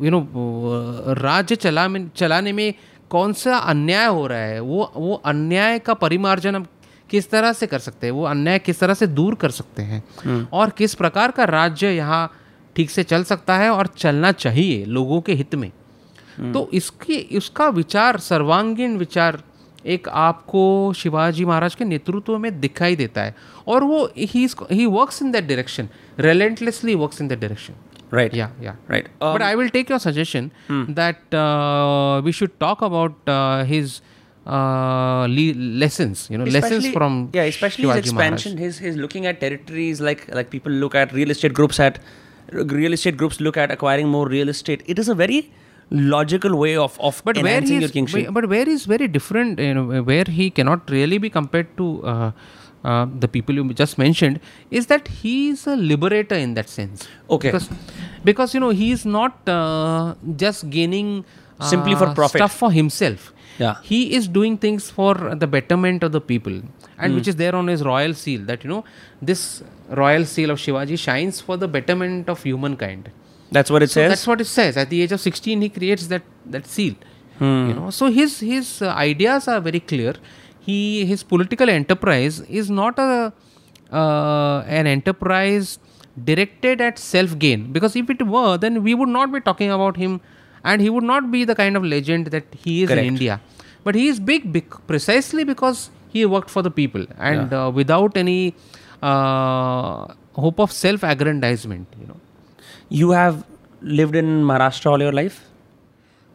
[0.03, 0.21] यू नो
[1.19, 2.73] राज्य चला में चलाने में
[3.09, 4.59] कौन सा अन्याय हो रहा है?
[4.59, 6.67] वो वो अन्याय का परिमार्जन हम
[7.09, 8.13] किस तरह से कर सकते हैं?
[8.13, 10.03] वो अन्याय किस तरह से दूर कर सकते हैं?
[10.53, 12.31] और किस प्रकार का राज्य यहाँ
[12.75, 15.71] ठीक से चल सकता है और चलना चाहिए लोगों के हित में?
[16.43, 19.41] तो इसकी उसका विचार सर्वांगीण विचार
[19.85, 23.35] एक आपको शिवाजी महाराज के नेतृत्व में दिखाई देता है।
[23.67, 25.87] और वो he he works in that direction
[26.19, 27.73] relentlessly works in that direction
[28.13, 31.35] right yeah yeah right but I will take your suggestion that
[32.25, 33.15] we should talk about
[33.67, 34.01] his
[35.57, 40.49] lessons you know lessons from specially his expansion his his looking at territories like like
[40.49, 41.97] people look at real estate groups at
[42.53, 45.43] real estate groups look at acquiring more real estate it is a very
[45.91, 49.59] logical way of of but where enhancing your is, kingship but where is very different
[49.59, 52.31] you know where he cannot really be compared to uh,
[52.83, 54.39] uh, the people you just mentioned
[54.71, 57.49] is that he is a liberator in that sense Okay.
[57.51, 57.69] because
[58.23, 61.25] because you know he is not uh, just gaining
[61.59, 62.39] uh, Simply for profit.
[62.39, 63.75] stuff for himself Yeah.
[63.87, 66.55] he is doing things for the betterment of the people
[66.97, 68.83] and which is there on his royal seal that you know
[69.29, 69.41] this
[70.01, 73.11] royal seal of shivaji shines for the betterment of humankind
[73.51, 74.09] That's what it So says.
[74.11, 74.77] that's what it says.
[74.77, 76.95] At the age of 16, he creates that that seal.
[77.39, 77.67] Hmm.
[77.69, 80.13] You know, so his his uh, ideas are very clear.
[80.67, 83.33] He his political enterprise is not a
[83.91, 85.79] uh, an enterprise
[86.31, 87.71] directed at self gain.
[87.71, 90.21] Because if it were, then we would not be talking about him,
[90.63, 93.05] and he would not be the kind of legend that he is Correct.
[93.07, 93.41] in India.
[93.83, 98.15] But he is big bec- precisely because he worked for the people and uh, without
[98.15, 98.53] any
[99.01, 101.87] uh, hope of self aggrandizement.
[101.99, 102.19] You know.
[102.99, 103.45] You have
[103.81, 105.47] lived in Maharashtra all your life.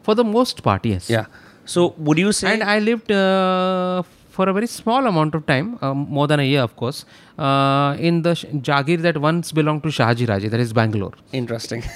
[0.01, 1.09] For the most part, yes.
[1.09, 1.25] Yeah.
[1.65, 2.53] So would you say?
[2.53, 4.03] And I lived uh,
[4.37, 7.05] for a very small amount of time, uh, more than a year, of course,
[7.37, 8.33] uh, in the
[8.69, 11.13] Jagir that once belonged to Shahaji Raje, that is Bangalore.
[11.31, 11.81] Interesting.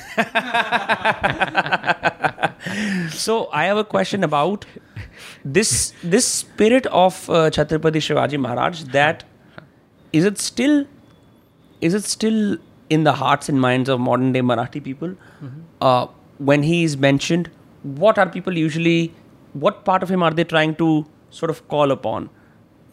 [3.09, 4.65] so I have a question about
[5.43, 8.83] this this spirit of uh, Chhatrapati Shivaji Maharaj.
[8.97, 9.23] That
[10.11, 10.85] is it still
[11.79, 12.57] is it still
[12.97, 15.15] in the hearts and minds of modern day Marathi people?
[15.89, 16.07] Uh,
[16.51, 17.49] when he is mentioned,
[18.03, 19.13] what are people usually?
[19.53, 20.91] What part of him are they trying to
[21.29, 22.29] sort of call upon?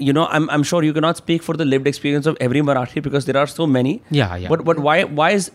[0.07, 3.03] You know, I'm, I'm sure you cannot speak for the lived experience of every Marathi
[3.03, 4.01] because there are so many.
[4.11, 4.49] Yeah, yeah.
[4.49, 5.51] But but why why is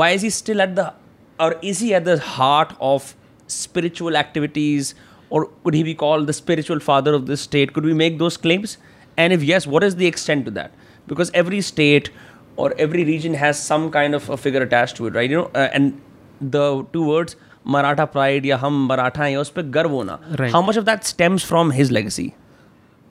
[0.00, 0.92] why is he still at the
[1.40, 3.14] or is he at the heart of
[3.46, 4.94] spiritual activities
[5.30, 7.72] or would he be called the spiritual father of this state?
[7.72, 8.76] Could we make those claims?
[9.16, 10.72] And if yes, what is the extent to that?
[11.06, 12.10] Because every state
[12.56, 15.30] or every region has some kind of a figure attached to it right?
[15.30, 16.00] You know uh, and
[16.40, 20.52] the two words maratha pride yeah, hum maratha hai us right.
[20.52, 22.34] how much of that stems from his legacy?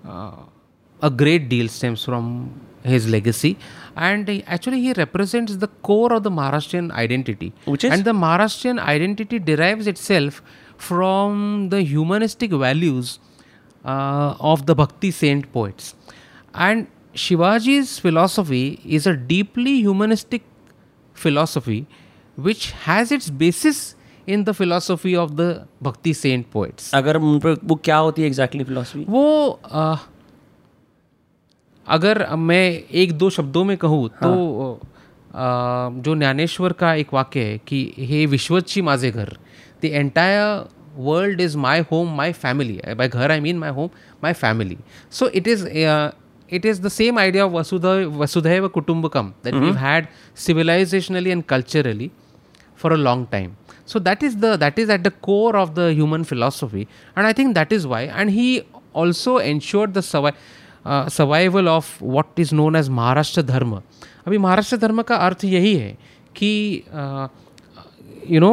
[0.06, 0.32] Uh,
[1.02, 2.52] a great deal stems from
[2.86, 3.58] his legacy.
[3.96, 7.54] And he, actually he represents the core of the maharashtrian identity.
[7.66, 7.92] Which is?
[7.92, 10.42] And the maharashtrian identity derives itself
[10.78, 13.20] from the humanistic values
[13.84, 15.96] uh, of the bhakti saint poets.
[16.54, 20.44] And Shivaji's philosophy is a deeply humanistic
[21.16, 21.86] philosophy
[22.38, 23.96] which has its basis
[24.28, 25.48] in the philosophy of the
[25.82, 26.92] Bhakti saint poets.
[26.94, 29.24] अगर उन पर वो क्या होती है exactly philosophy वो
[29.66, 29.96] अ,
[31.88, 32.64] अगर मैं
[33.04, 34.30] एक दो शब्दों में कहूँ तो
[34.74, 35.38] अ,
[36.06, 37.80] जो ज्ञानेश्वर का एक वाक्य है कि
[38.10, 39.38] हे विश्वची माझे घर
[39.82, 40.68] the entire
[41.08, 43.90] world is my home my family by घर I mean my home
[44.24, 44.78] my family
[45.20, 45.66] so it is
[46.49, 52.11] it is the same idea of Vasudha- Vasudhaiva Kutumbakam that we've had civilizationally and culturally
[52.74, 53.57] for a long time.
[53.87, 57.32] So that is the that is at the core of the human philosophy, and I
[57.32, 58.03] think that is why.
[58.03, 58.62] And he
[58.93, 60.35] also ensured the survi-
[60.85, 63.82] uh, survival of what is known as Maharashtra Dharma.
[64.27, 65.97] अभी महाराष्ट्र धर्म का अर्थ यही है
[66.37, 66.51] कि
[68.35, 68.51] you know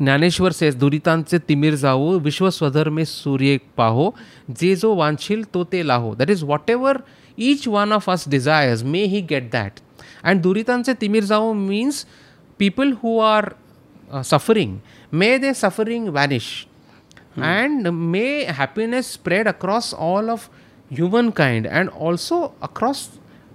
[0.00, 4.14] Dnyaneshwar says दुरितांचे तिमिर जाओ विश्व स्वधर में सूर्य पाहो
[4.60, 7.02] जे जो वांछिल तो ते लाहो। That is whatever
[7.38, 9.80] each one of us desires may he get that
[10.26, 12.06] and दुरितांचे तिमिर जाओ means
[12.58, 13.52] people who are
[14.24, 14.78] suffering
[15.12, 16.50] may they suffering vanish
[17.38, 18.26] and may
[18.58, 20.48] happiness spread across all of
[21.36, 23.08] humankind and also across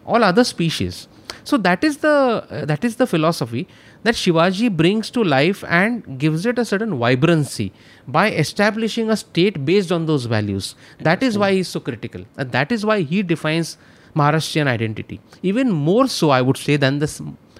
[0.07, 1.05] all other species
[1.43, 3.67] so that is the uh, that is the philosophy
[4.03, 7.71] that shivaji brings to life and gives it a certain vibrancy
[8.07, 10.75] by establishing a state based on those values.
[10.99, 12.25] That is why he is so critical.
[12.37, 13.77] And that is why he defines
[14.15, 15.19] maharashtrian identity.
[15.43, 17.09] Even more so i would say than the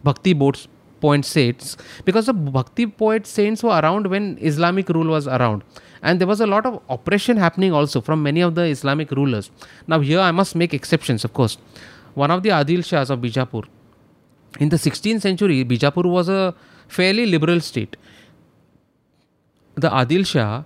[0.04, 0.68] bhakti boats
[1.02, 5.64] point saints because the bhakti poet saints were around when islamic rule was around.
[6.02, 9.52] And there was a lot of oppression happening also from many of the islamic rulers.
[9.88, 11.58] Now here i must make exceptions of course
[12.19, 13.65] one of the adil shahs of bijapur
[14.61, 16.55] in the 16th century bijapur was a
[16.89, 17.97] fairly liberal state
[19.77, 20.63] the adil shah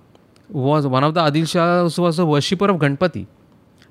[0.68, 3.26] was one of the adil shahs was a worshipper of ganpati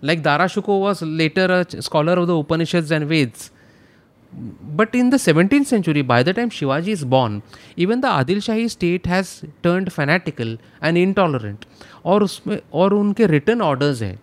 [0.02, 3.50] like darashuko was later a ch- scholar of the upanishads and veds
[4.78, 7.42] but in the 17th century, by the time Shivaji is born,
[7.78, 11.66] even the Adil Shahi state has turned fanatical and intolerant.
[12.06, 14.21] और उसमें और उनके return orders हैं अ,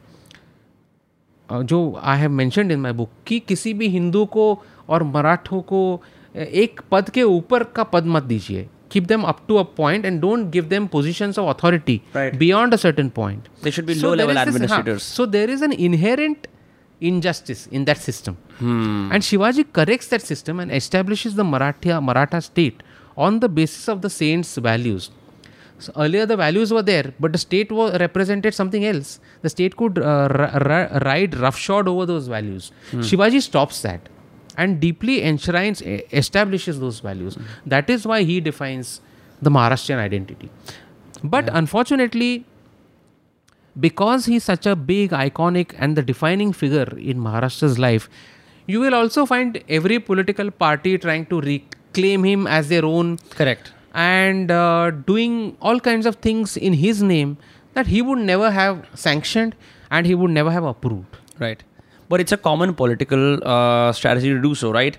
[1.51, 6.01] जो I have mention in my book कि किसी भी हिंदू को और मराठों को
[6.35, 10.19] एक पद के ऊपर का पद मत दीजिए। Keep them up to a point and
[10.21, 16.47] don't give them position of authority beyond अटन point so there is an inherent
[17.01, 18.35] injustice in that system
[19.13, 22.83] and Shivaji correct that system and establish the मराठिया Maratha state
[23.17, 25.09] on the basis of the saints values
[25.79, 29.19] So earlier the values were there, but the state was represented something else.
[29.41, 32.71] The state could uh, ri- ri- ride roughshod over those values.
[32.91, 34.09] Shivaji stops that
[34.57, 35.81] and deeply enshrines,
[36.11, 37.37] establishes those values.
[37.65, 38.99] That is why he defines
[39.41, 40.49] the Maharashtrian identity.
[41.23, 42.45] But unfortunately,
[43.79, 48.09] because he's such a big, iconic, and the defining figure in Maharashtra's life,
[48.67, 53.71] you will also find every political party trying to reclaim him as their own Correct.
[53.93, 57.37] And uh, doing all kinds of things in his name
[57.73, 59.53] that he would never have sanctioned
[59.91, 61.17] and he would never have approved.
[61.39, 61.63] Right.
[62.09, 64.95] But it's a common political uh, strategy to do so, right?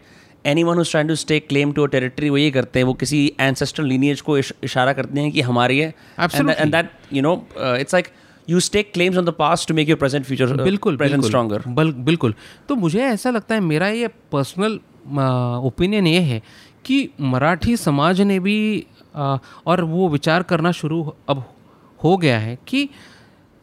[0.46, 3.32] Anyone who's trying to stake claim to a territory वो ये करते हैं वो किसी
[3.40, 8.06] ancestral lineage को इश- इशारा करते हैं कि हमारी है you know uh, it's like
[8.50, 11.92] you stake claims on the past to make your present future uh, बिल्कुल present बिल्कुल
[11.92, 12.34] बिल्कुल
[12.68, 14.80] तो मुझे ऐसा लगता है मेरा ये पर्सनल
[15.64, 16.42] ओपिनियन ये है
[16.84, 18.86] कि मराठी समाज ने भी
[19.16, 19.36] आ,
[19.66, 21.42] और वो विचार करना शुरू अब
[22.04, 22.88] हो गया है कि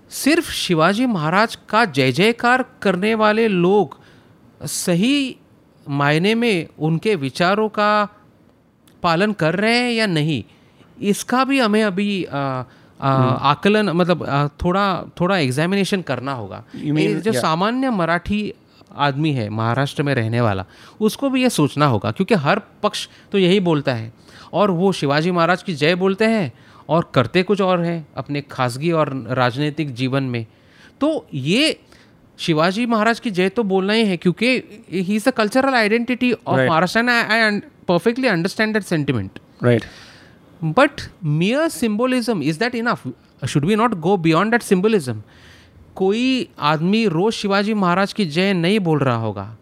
[0.10, 3.98] सिर्फ़ शिवाजी महाराज का जय जयकार करने वाले लोग
[4.65, 5.38] सही
[5.89, 8.07] मायने में उनके विचारों का
[9.03, 10.44] पालन कर रहे हैं या नहीं
[11.02, 12.64] इसका भी हमें अभी आ,
[13.02, 13.11] आ,
[13.52, 17.41] आकलन मतलब आ, थोड़ा थोड़ा एग्जामिनेशन करना होगा mean- जो yeah.
[17.41, 18.53] सामान्य मराठी
[18.96, 20.66] आदमी है महाराष्ट्र में रहने वाला
[21.02, 24.14] उसको भी ये सोचना होगा क्योंकि हर पक्ष तो यही बोलता है।
[24.54, 26.54] और वो शिवाजी महाराज की जय बोलते हैं
[26.90, 30.46] और करते कुछ और हैं अपने खासगी और राजनीतिक जीवन में।
[31.02, 31.80] तो ये
[32.40, 34.48] शिवाजी महाराज की जय तो बोलना ही है क्योंकि
[34.92, 39.84] he is a cultural identity of Maharashtra and I perfectly understand that sentiment right.
[40.62, 43.02] But mere symbolism, is that enough?
[43.44, 45.18] Should we not go beyond that symbolism?
[45.98, 49.57] कोई आदमी रोज शिवाजी महाराज की जय नहीं बोल रहा होगा।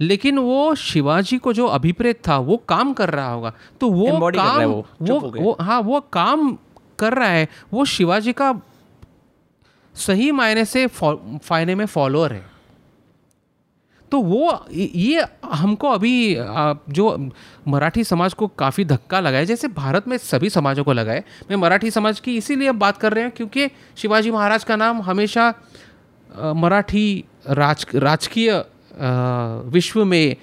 [0.00, 4.36] लेकिन वो शिवाजी को जो अभिप्रेत था वो काम कर रहा होगा। तो वो Embody
[4.36, 6.58] काम है वो, वो, हो। वो हाँ वो काम
[6.98, 8.60] कर रहा है। वो शिवाजी का
[9.94, 12.55] सही मायने से फायने में फॉलोअर है।
[14.10, 16.36] तो वो ये हमको अभी
[16.90, 17.30] जो
[17.68, 21.24] मराठी समाज को काफ़ी धक्का लगा है जैसे भारत में सभी समाजों को लगा है
[21.50, 25.54] मैं मराठी समाज की इसीलिए बात कर रहे हैं क्योंकि शिवाजी महाराज का नाम हमेशा
[26.36, 28.64] मराठी राज राजकीय
[29.72, 30.36] विश्व में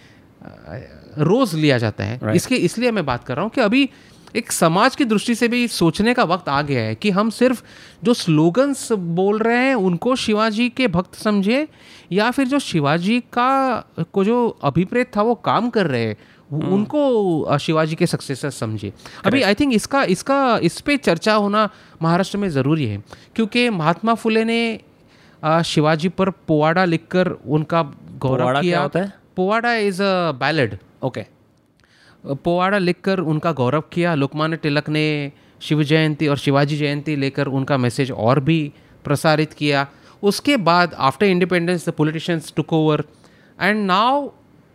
[1.18, 2.36] रोज़ लिया जाता है Right.
[2.36, 3.90] इसके इसलिए मैं बात कर रहा हूँ कि अभी
[4.36, 7.64] एक समाज की दृष्टि से भी सोचने का वक्त आ गया है कि हम सिर्फ़
[8.04, 11.68] जो स्लोगन्स बोल रहे हैं उनको शिवाजी के भक्त समझे
[12.12, 13.84] या फिर जो शिवाजी का
[14.14, 16.18] को जो अभिप्रेत था वो काम कर रहे हैं
[16.52, 18.94] उनको शिवाजी के सक्सेसर समझे।
[19.26, 21.70] अभी आई थिंक इसका इसका इस पर चर्चा होना
[22.02, 23.04] महाराष्ट्र में ज़रूरी है
[23.36, 24.80] क्योंकि महात्मा फुले ने
[25.66, 27.84] शिवाजी पर पोवाड़ा लिखकर उनका
[28.18, 29.14] गौरव क्या होता है?
[29.36, 31.24] Powada is a ballad okay.
[32.26, 35.32] Powada लिखकर उनका गौरव किया लोकमान्य तिलक ने
[35.62, 38.60] शिव जयंती और शिवाजी जयंती लेकर उनका मैसेज और भी
[39.06, 39.88] प्रसारित किया
[40.32, 43.04] उसके बाद after independence the politicians took over
[43.62, 44.30] and now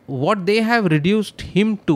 [0.09, 1.95] what they have reduced him to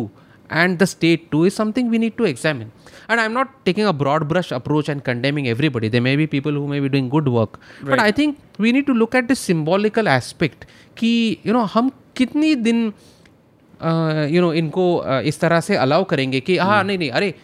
[0.51, 2.73] and the state to is something we need to examine
[3.09, 6.53] and i'm not taking a broad brush approach and condemning everybody there may be people
[6.53, 7.93] who may be doing good work Right.
[7.93, 10.67] but i think we need to look at the symbolical aspect
[10.99, 11.13] कि
[11.47, 12.93] you know हम कितनी दिन
[14.31, 14.85] you know इनको
[15.25, 17.35] इस तरह से allow करेंगे कि हाँ नहीं नहीं अरे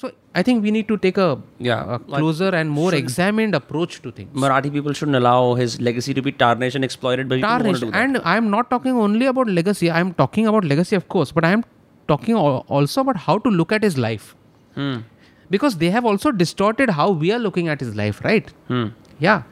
[0.00, 4.28] so I think we need to take a closer and more examined approach to thing
[4.36, 8.44] Marathi people should allow his legacy to be tarnish and exploited by and I am
[8.50, 11.62] not talking only about legacy I am talking about legacy of course but I am
[12.08, 14.34] talking also about how to look at his life
[15.50, 18.50] because they have also distorted how we are looking at is life right
[19.22, 19.42] yeah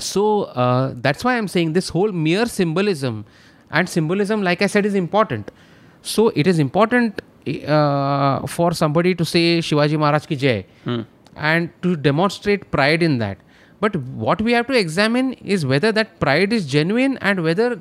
[0.00, 0.24] so
[0.56, 3.24] that's why I am saying this whole mere symbolism
[3.70, 5.50] and symbolism, like I said, is important.
[6.02, 7.20] So it is important
[7.66, 10.66] uh, for somebody to say Shivaji Maharaj ki jai
[11.36, 13.38] and to demonstrate pride in that.
[13.80, 17.80] But what we have to examine is whether that pride is genuine and whether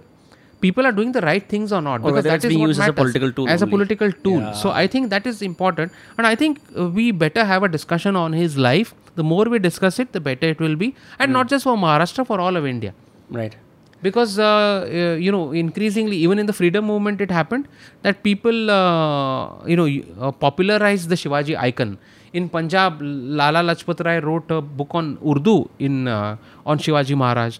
[0.59, 2.01] people are doing the right things or not.
[2.01, 4.53] Or whether that is being used as a political tool As a political tool.
[4.53, 5.91] So I think that is important.
[6.17, 8.93] And I think we better have a discussion on his life.
[9.15, 10.95] The more we discuss it, the better it will be.
[11.19, 12.93] And not just for Maharashtra, for all of India.
[13.29, 13.55] Right.
[14.01, 17.67] Because, uh, uh, you know, increasingly, even in the freedom movement, it happened
[18.03, 19.87] that people, uh, you know,
[20.19, 21.97] uh, popularized the Shivaji icon.
[22.33, 26.35] In Punjab, Lala Lajpat Rai wrote a book on Urdu in uh,
[26.65, 27.59] on Shivaji Maharaj.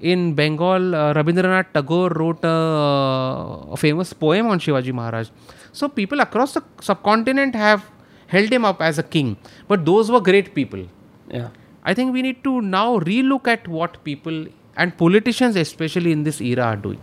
[0.00, 5.28] In Bengal, uh, Rabindranath Tagore wrote a, a famous poem on Shivaji Maharaj.
[5.72, 7.90] So people across the subcontinent have
[8.28, 9.36] held him up as a king.
[9.68, 10.86] But those were great people.
[11.28, 11.48] Yeah.
[11.84, 14.46] I think we need to now relook at what people
[14.76, 17.00] and politicians, especially in this era, are doing.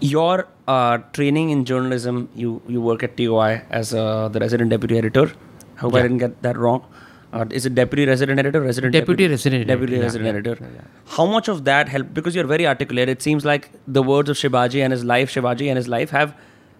[0.00, 4.98] Your uh, training in journalism, you you work at TOI as uh, the resident deputy
[4.98, 5.30] editor.
[5.76, 6.84] I Hope I didn't get that wrong.
[7.32, 8.60] Uh, is it deputy resident editor?
[8.60, 10.88] Resident Deputy deputy resident deputy editor, yeah, resident yeah, editor.
[11.06, 12.12] How much of that helped?
[12.14, 13.08] Because you're very articulate.
[13.08, 16.34] It seems like the words of Shivaji and his life, Shivaji and his life, have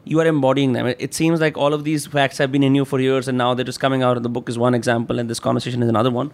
[0.05, 0.87] you are embodying them.
[0.93, 3.39] It- It seems like all of these facts have been in you for years, and
[3.39, 4.17] now they're just coming out.
[4.17, 6.33] And the book is one example, and this conversation is another one.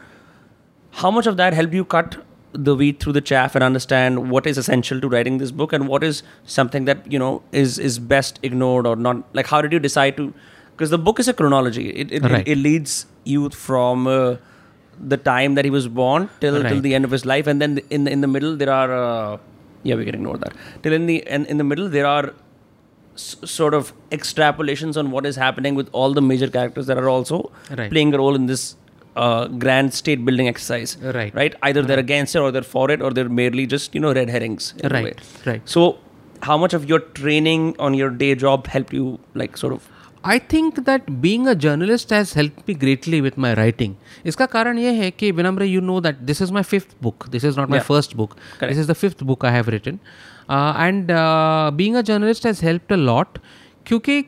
[1.03, 2.17] How much of that helped you cut
[2.53, 5.87] the wheat through the chaff and understand what is essential to writing this book and
[5.89, 9.23] what is something that you know is is best ignored or not.
[9.35, 10.33] Like how did you decide to
[10.73, 11.91] because the book is a chronology.
[11.91, 12.47] It it, Right.
[12.49, 14.37] it, it leads you from uh,
[14.99, 17.47] the time that he was born till till the end of his life.
[17.47, 19.39] And then in the, in the middle there are uh,
[19.83, 20.53] yeah we can ignore that.
[20.83, 22.33] Till in the in, in the middle there are
[23.15, 27.09] s- sort of extrapolations on what is happening with all the major characters that are
[27.09, 27.91] also Right.
[27.91, 28.77] playing a role in this
[29.18, 31.34] uh, grand state building exercise Right.
[31.42, 34.14] right either they're against it or they're for it or they're merely just you know
[34.22, 35.52] red herrings in a Right, way.
[35.52, 35.62] right.
[35.78, 35.86] so
[36.50, 39.10] how much of your training on your day job helped you
[39.44, 39.92] like sort of
[40.32, 43.96] I think that being a journalist has help me greatly with my writing
[44.32, 47.46] इसका कारण ये है कि Vinamra you know that this is my fifth book this
[47.46, 47.88] is not my Yeah.
[47.88, 50.00] First book this is the fifth book I have written
[50.52, 51.08] and
[51.78, 53.38] being a journalist has helped a lot
[53.86, 54.24] क्योंकि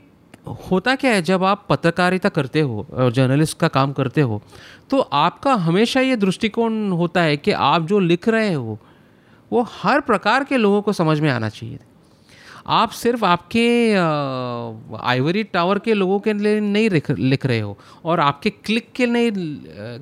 [0.71, 4.41] होता क्या है, जब आप पत्रकारिता करते हो journalist का काम करते हो
[4.91, 8.79] तो आपका हमेशा ये दृष्टिकोण होता है कि आप जो लिख रहे हो,
[9.51, 11.79] वो हर प्रकार के लोगों को समझ में आना चाहिए।
[12.66, 13.95] आप सिर्फ़ आपके
[15.03, 19.07] आइवरी टावर के लोगों के लिए नहीं लिख लिख रहे हो और आपके क्लिक के
[19.07, 19.32] नहीं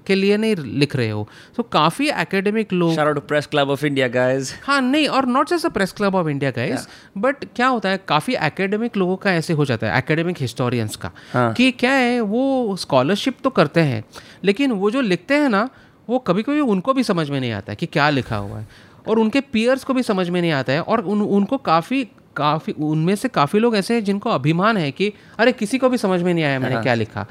[0.07, 2.95] के लिए नहीं लिख रहे हो। तो काफ़ी एकेडमिक लोग
[3.29, 4.53] press club of india guys.
[4.63, 8.05] हाँ नहीं और not just a press club of India guys but क्या होता है
[8.09, 11.53] काफ़ी एकेडमिक लोगों का ऐसे हो जाता है एकेडमिक हिस्टोरियंस का हाँ.
[11.53, 14.05] कि क्या है वो स्कॉलरशिप तो करते हैं
[14.45, 15.69] लेकिन वो जो लिखते हैं ना
[16.11, 18.69] वो कभी कभी उनको भी समझ में नहीं आता है कि क्या लिखा हुआ है
[19.09, 22.09] और उनके पियर्स को भी समझ में नहीं आता है और उन उनको काफ़ी
[22.39, 25.99] काफ़ी उनमें से काफ़ी लोग ऐसे हैं जिनको अभिमान है कि अरे किसी को भी
[25.99, 27.27] समझ में नहीं आया मैंने क्या लिखा?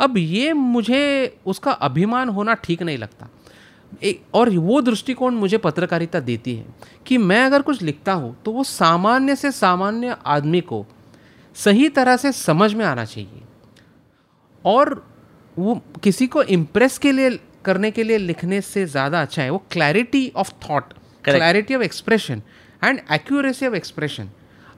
[0.00, 3.28] अब ये मुझे उसका अभिमान होना ठीक नहीं लगता।
[4.02, 6.66] एक और वो दृष्टिकोण मुझे पत्रकारिता देती है
[7.06, 10.84] कि मैं अगर कुछ लिखता हूँ तो वो सामान्य से सामान्य आदमी को
[11.56, 13.42] सही तरह से समझ में आना चाहिए।
[14.64, 15.02] और
[15.56, 19.62] वो किसी को इम्प्रेस के लिए करने के लिए लिखने से ज़्यादा अच्छा है। वो
[19.72, 20.92] clarity of thought
[21.24, 22.42] clarity of expression
[22.82, 24.28] and accuracy of expression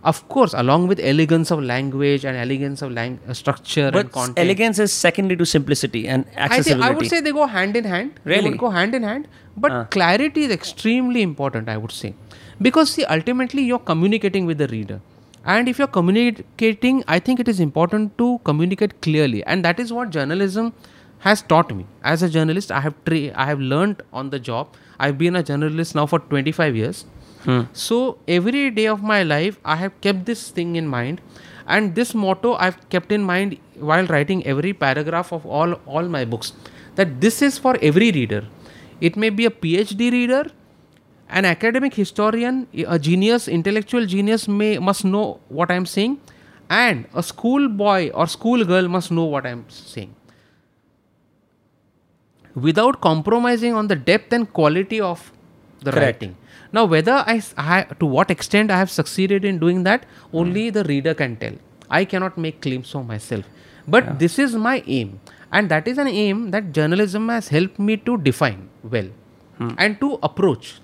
[0.03, 4.13] of course along with elegance of language and elegance of lang- uh, structure and but
[4.13, 7.77] content elegance is secondary to simplicity and I, accessibility I would say they go hand
[7.77, 8.19] in hand.
[8.25, 8.51] They Really?
[8.51, 9.29] would go hand in hand.
[9.57, 12.15] But clarity is extremely important, I would say.
[12.63, 15.01] Because, see, ultimately you're communicating with the reader.
[15.45, 19.43] And if you're communicating, I think it is important to communicate clearly.
[19.45, 20.73] And that is what journalism
[21.19, 21.85] has taught me.
[22.03, 24.77] As a journalist, I have tra- I have learned on the job.
[24.99, 27.05] I've been a journalist now for 25 years.
[27.45, 27.61] Hmm.
[27.73, 31.21] So every day of my life, I have kept this thing in mind,
[31.67, 36.25] and this motto I've kept in mind while writing every paragraph of all all my
[36.25, 36.53] books.
[36.97, 38.43] That this is for every reader.
[39.01, 40.51] It may be a PhD reader,
[41.31, 46.21] an academic historian, a genius, intellectual genius may must know what I'm saying,
[46.69, 50.15] and a school boy or school girl must know what I'm saying.
[52.55, 55.33] Without compromising on the depth and quality of
[55.81, 56.23] the Correct.
[56.23, 56.37] writing.
[56.73, 60.75] Now, whether I to what extent I have succeeded in doing that, only hmm.
[60.75, 61.55] the reader can tell.
[61.89, 63.45] I cannot make claims for myself.
[63.89, 65.21] But this is my aim.
[65.53, 69.09] And that is an aim that journalism has helped me to define well
[69.59, 69.71] hmm.
[69.79, 70.81] and to approach.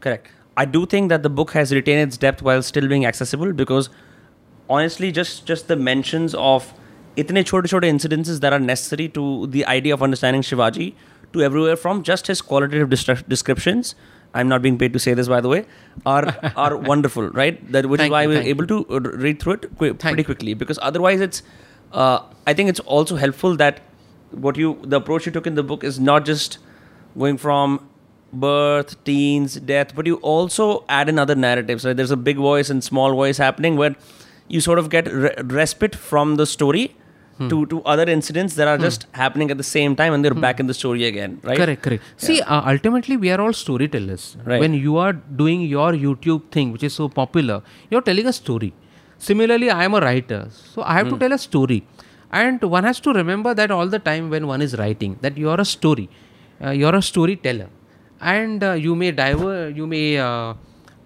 [0.00, 0.28] Correct.
[0.56, 3.90] I do think that the book has retained its depth while still being accessible because
[4.68, 6.72] honestly, just just the mentions of
[7.16, 10.94] itne chote chote incidences that are necessary to the idea of understanding Shivaji
[11.32, 12.88] to everywhere from just his qualitative
[13.28, 13.94] descriptions.
[14.40, 15.64] I'm not being paid to say this, by the way.
[16.14, 16.24] Are
[16.64, 17.60] are wonderful, right?
[17.72, 20.54] That which Thank is why you, we're able to read through it qui- pretty quickly
[20.64, 21.42] because otherwise it's.
[21.92, 23.80] Uh, I think it's also helpful that
[24.46, 26.58] what you the approach you took in the book is not just
[27.18, 27.78] going from
[28.32, 31.84] birth, teens, death, but you also add in other narratives.
[31.84, 31.96] Right?
[31.96, 33.94] There's a big voice and small voice happening where
[34.48, 36.94] you sort of get re- respite from the story
[37.38, 37.48] Hmm.
[37.48, 40.58] to, to other incidents that are just happening at the same time and they're back
[40.58, 41.58] in the story again, right?
[41.58, 42.02] Correct, correct.
[42.16, 44.38] See, uh, ultimately, we are all storytellers.
[44.44, 44.58] Right.
[44.58, 48.72] When you are doing your YouTube thing, which is so popular, you're telling a story.
[49.18, 51.86] Similarly, I am a writer, so I have to tell a story.
[52.30, 55.50] And one has to remember that all the time when one is writing, that you
[55.50, 56.08] are a story,
[56.64, 57.68] uh, you're a storyteller,
[58.20, 60.54] and uh, you may diver, you may uh,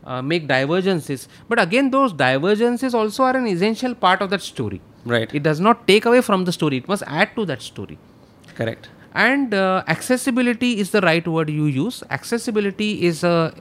[0.05, 4.81] uh, make divergences, but again, those divergences also are an essential part of that story.
[5.06, 5.34] Right.
[5.40, 7.98] It does not take away from the story; it must add to that story
[8.60, 8.90] Correct.
[9.24, 13.53] and uh, accessibility is the right word you use accessibility is a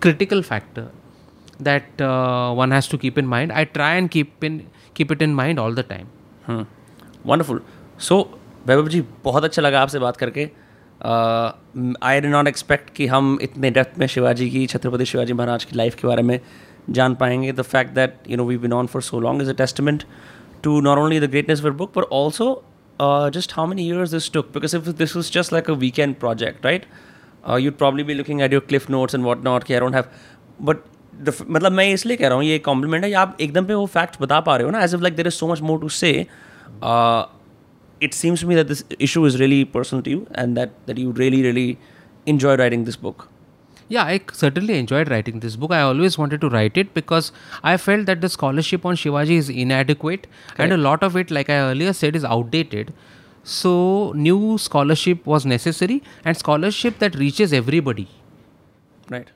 [0.00, 0.84] critical factor
[1.60, 4.56] that uh, one has to keep in mind i try and keep in
[4.94, 6.08] keep it in mind all the time
[7.26, 7.60] wonderful
[8.06, 8.16] so
[8.66, 10.48] Vaibhav ji बहुत अच्छा लगा आपसे बात करके
[12.06, 15.76] I did not expect कि हम इतने depth में शिवाजी की छत्रपति शिवाजी महाराज की
[15.76, 16.38] लाइफ के बारे में
[16.98, 19.52] जान पाएंगे the fact that you know we been on for so long is a
[19.62, 20.04] testament
[20.62, 22.46] To not only the greatness of book but also
[23.04, 26.18] uh, just how many years this took because if this was just like a weekend
[26.24, 26.88] project right
[27.48, 30.10] uh, you'd probably be looking at your cliff notes and whatnot कि I don't have
[30.70, 30.84] but
[31.26, 33.74] the f- मतलब मैं इसलिए कह रहा हूँ ये complement है कि आप एकदम पे
[33.74, 35.80] वो फैक्ट्स बता पा रहे हो ना as if like there is so much more
[35.80, 36.12] to say
[38.04, 40.98] it seems to me that this issue is really personal to you and that, that
[40.98, 41.78] you really, really
[42.32, 43.28] enjoy writing this book.
[43.89, 45.71] Yeah, I certainly enjoyed writing this book.
[45.71, 47.31] I always wanted to write it because
[47.63, 51.49] I felt that the scholarship on Shivaji is inadequate and a lot of it, like
[51.49, 52.93] I earlier said, is outdated.
[53.43, 58.07] So, new scholarship was necessary and scholarship that reaches everybody.
[59.09, 59.31] Right.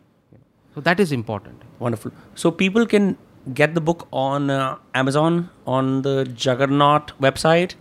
[0.75, 1.63] So, that is important.
[1.80, 2.11] Wonderful.
[2.35, 3.17] So people can
[3.53, 7.73] get the book on uh, Amazon, on the Juggernaut website,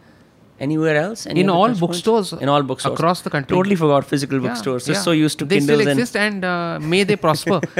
[0.66, 1.26] anywhere else.
[1.26, 3.54] Any In all bookstores In all bookstores across the country.
[3.56, 4.86] Totally forgot physical Yeah, bookstores.
[4.86, 5.02] Just yeah.
[5.08, 7.60] so used to they Kindles still and exist and uh, may they prosper.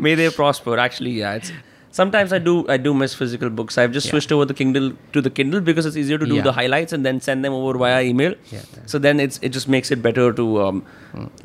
[0.00, 0.78] may they prosper.
[0.78, 1.52] Actually, yeah, it's
[1.98, 3.78] sometimes I do I do miss physical books.
[3.82, 6.46] I've just switched over the Kindle to the Kindle because it's easier to do Yeah.
[6.48, 8.34] the highlights and then send them over via email.
[8.54, 8.82] Yeah, yeah.
[8.94, 10.82] So then it's it just makes it better to um,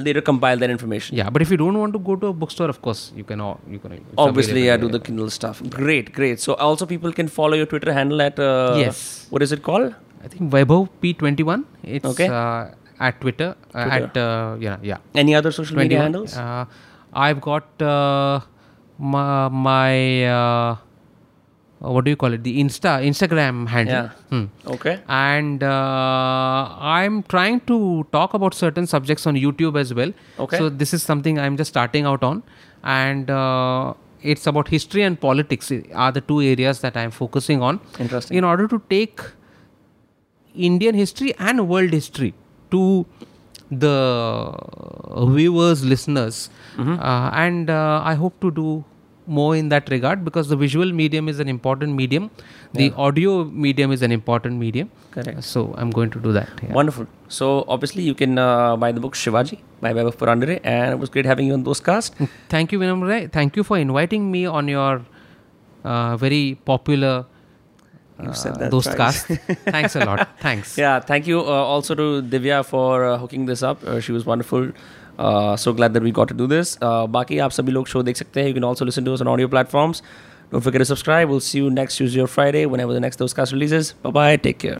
[0.09, 1.17] later compile that information.
[1.21, 3.45] yeah, but if you don't want to go to a bookstore, of course you can.
[3.47, 3.97] all You can.
[4.27, 5.63] Obviously, yeah, do the Kindle stuff.
[5.79, 6.45] Great, great.
[6.47, 9.01] So also people can follow your Twitter handle at uh, Yes.
[9.35, 9.93] What is it called?
[10.23, 11.65] I think Vaibhav P21.
[11.97, 12.27] It's Okay.
[12.41, 12.65] uh,
[13.09, 13.49] at Twitter.
[13.73, 14.97] Uh, At uh, yeah, yeah.
[15.25, 16.35] Any other social media handles?
[16.37, 16.65] Uh,
[17.27, 18.41] I've got uh,
[19.01, 20.75] my, my uh,
[21.79, 22.43] what do you call it?
[22.43, 23.95] The Insta Instagram handle.
[23.95, 24.09] Yeah.
[24.29, 24.45] Hmm.
[24.67, 24.99] Okay.
[25.07, 30.13] And uh, I'm trying to talk about certain subjects on YouTube as well.
[30.39, 30.57] Okay.
[30.57, 32.43] So this is something I'm just starting out on,
[32.83, 37.79] and uh, it's about history and politics are the two areas that I'm focusing on.
[37.97, 38.37] Interesting.
[38.37, 39.19] In order to take
[40.53, 42.35] Indian history and world history
[42.69, 43.07] to
[43.71, 44.55] the
[45.33, 48.83] viewers, listeners, uh, and uh, I hope to do
[49.37, 52.29] more in that regard because the visual medium is an important medium,
[52.73, 54.91] the audio medium is an important medium.
[55.11, 55.43] Correct.
[55.43, 56.49] So I'm going to do that.
[56.63, 56.73] yeah.
[56.73, 57.07] Wonderful.
[57.27, 61.09] So obviously you can uh, buy the book Shivaji by Vaibhav Purandare and it was
[61.09, 62.15] great having you on those cast.
[62.49, 63.31] Thank you, Vinamra.
[63.31, 65.01] Thank you for inviting me on your
[65.83, 67.25] uh, very popular
[68.19, 69.25] uh, said that those cast.
[69.75, 70.27] Thanks a lot.
[70.39, 70.77] Thanks.
[70.77, 73.83] Yeah, thank you uh, also to Divya for uh, hooking this up.
[73.83, 74.71] Uh, she was wonderful.
[75.20, 76.76] Uh, so glad that we got to do this.
[76.76, 78.48] Uh, बाकी आप सभी लोग show देख सकते हैं.
[78.48, 80.02] You can also listen to us on audio platforms.
[80.52, 81.28] Don't forget to subscribe.
[81.28, 83.94] We'll see you next Tuesday or Friday whenever the next Dostcast releases.
[84.02, 84.36] Bye bye.
[84.36, 84.74] Take care.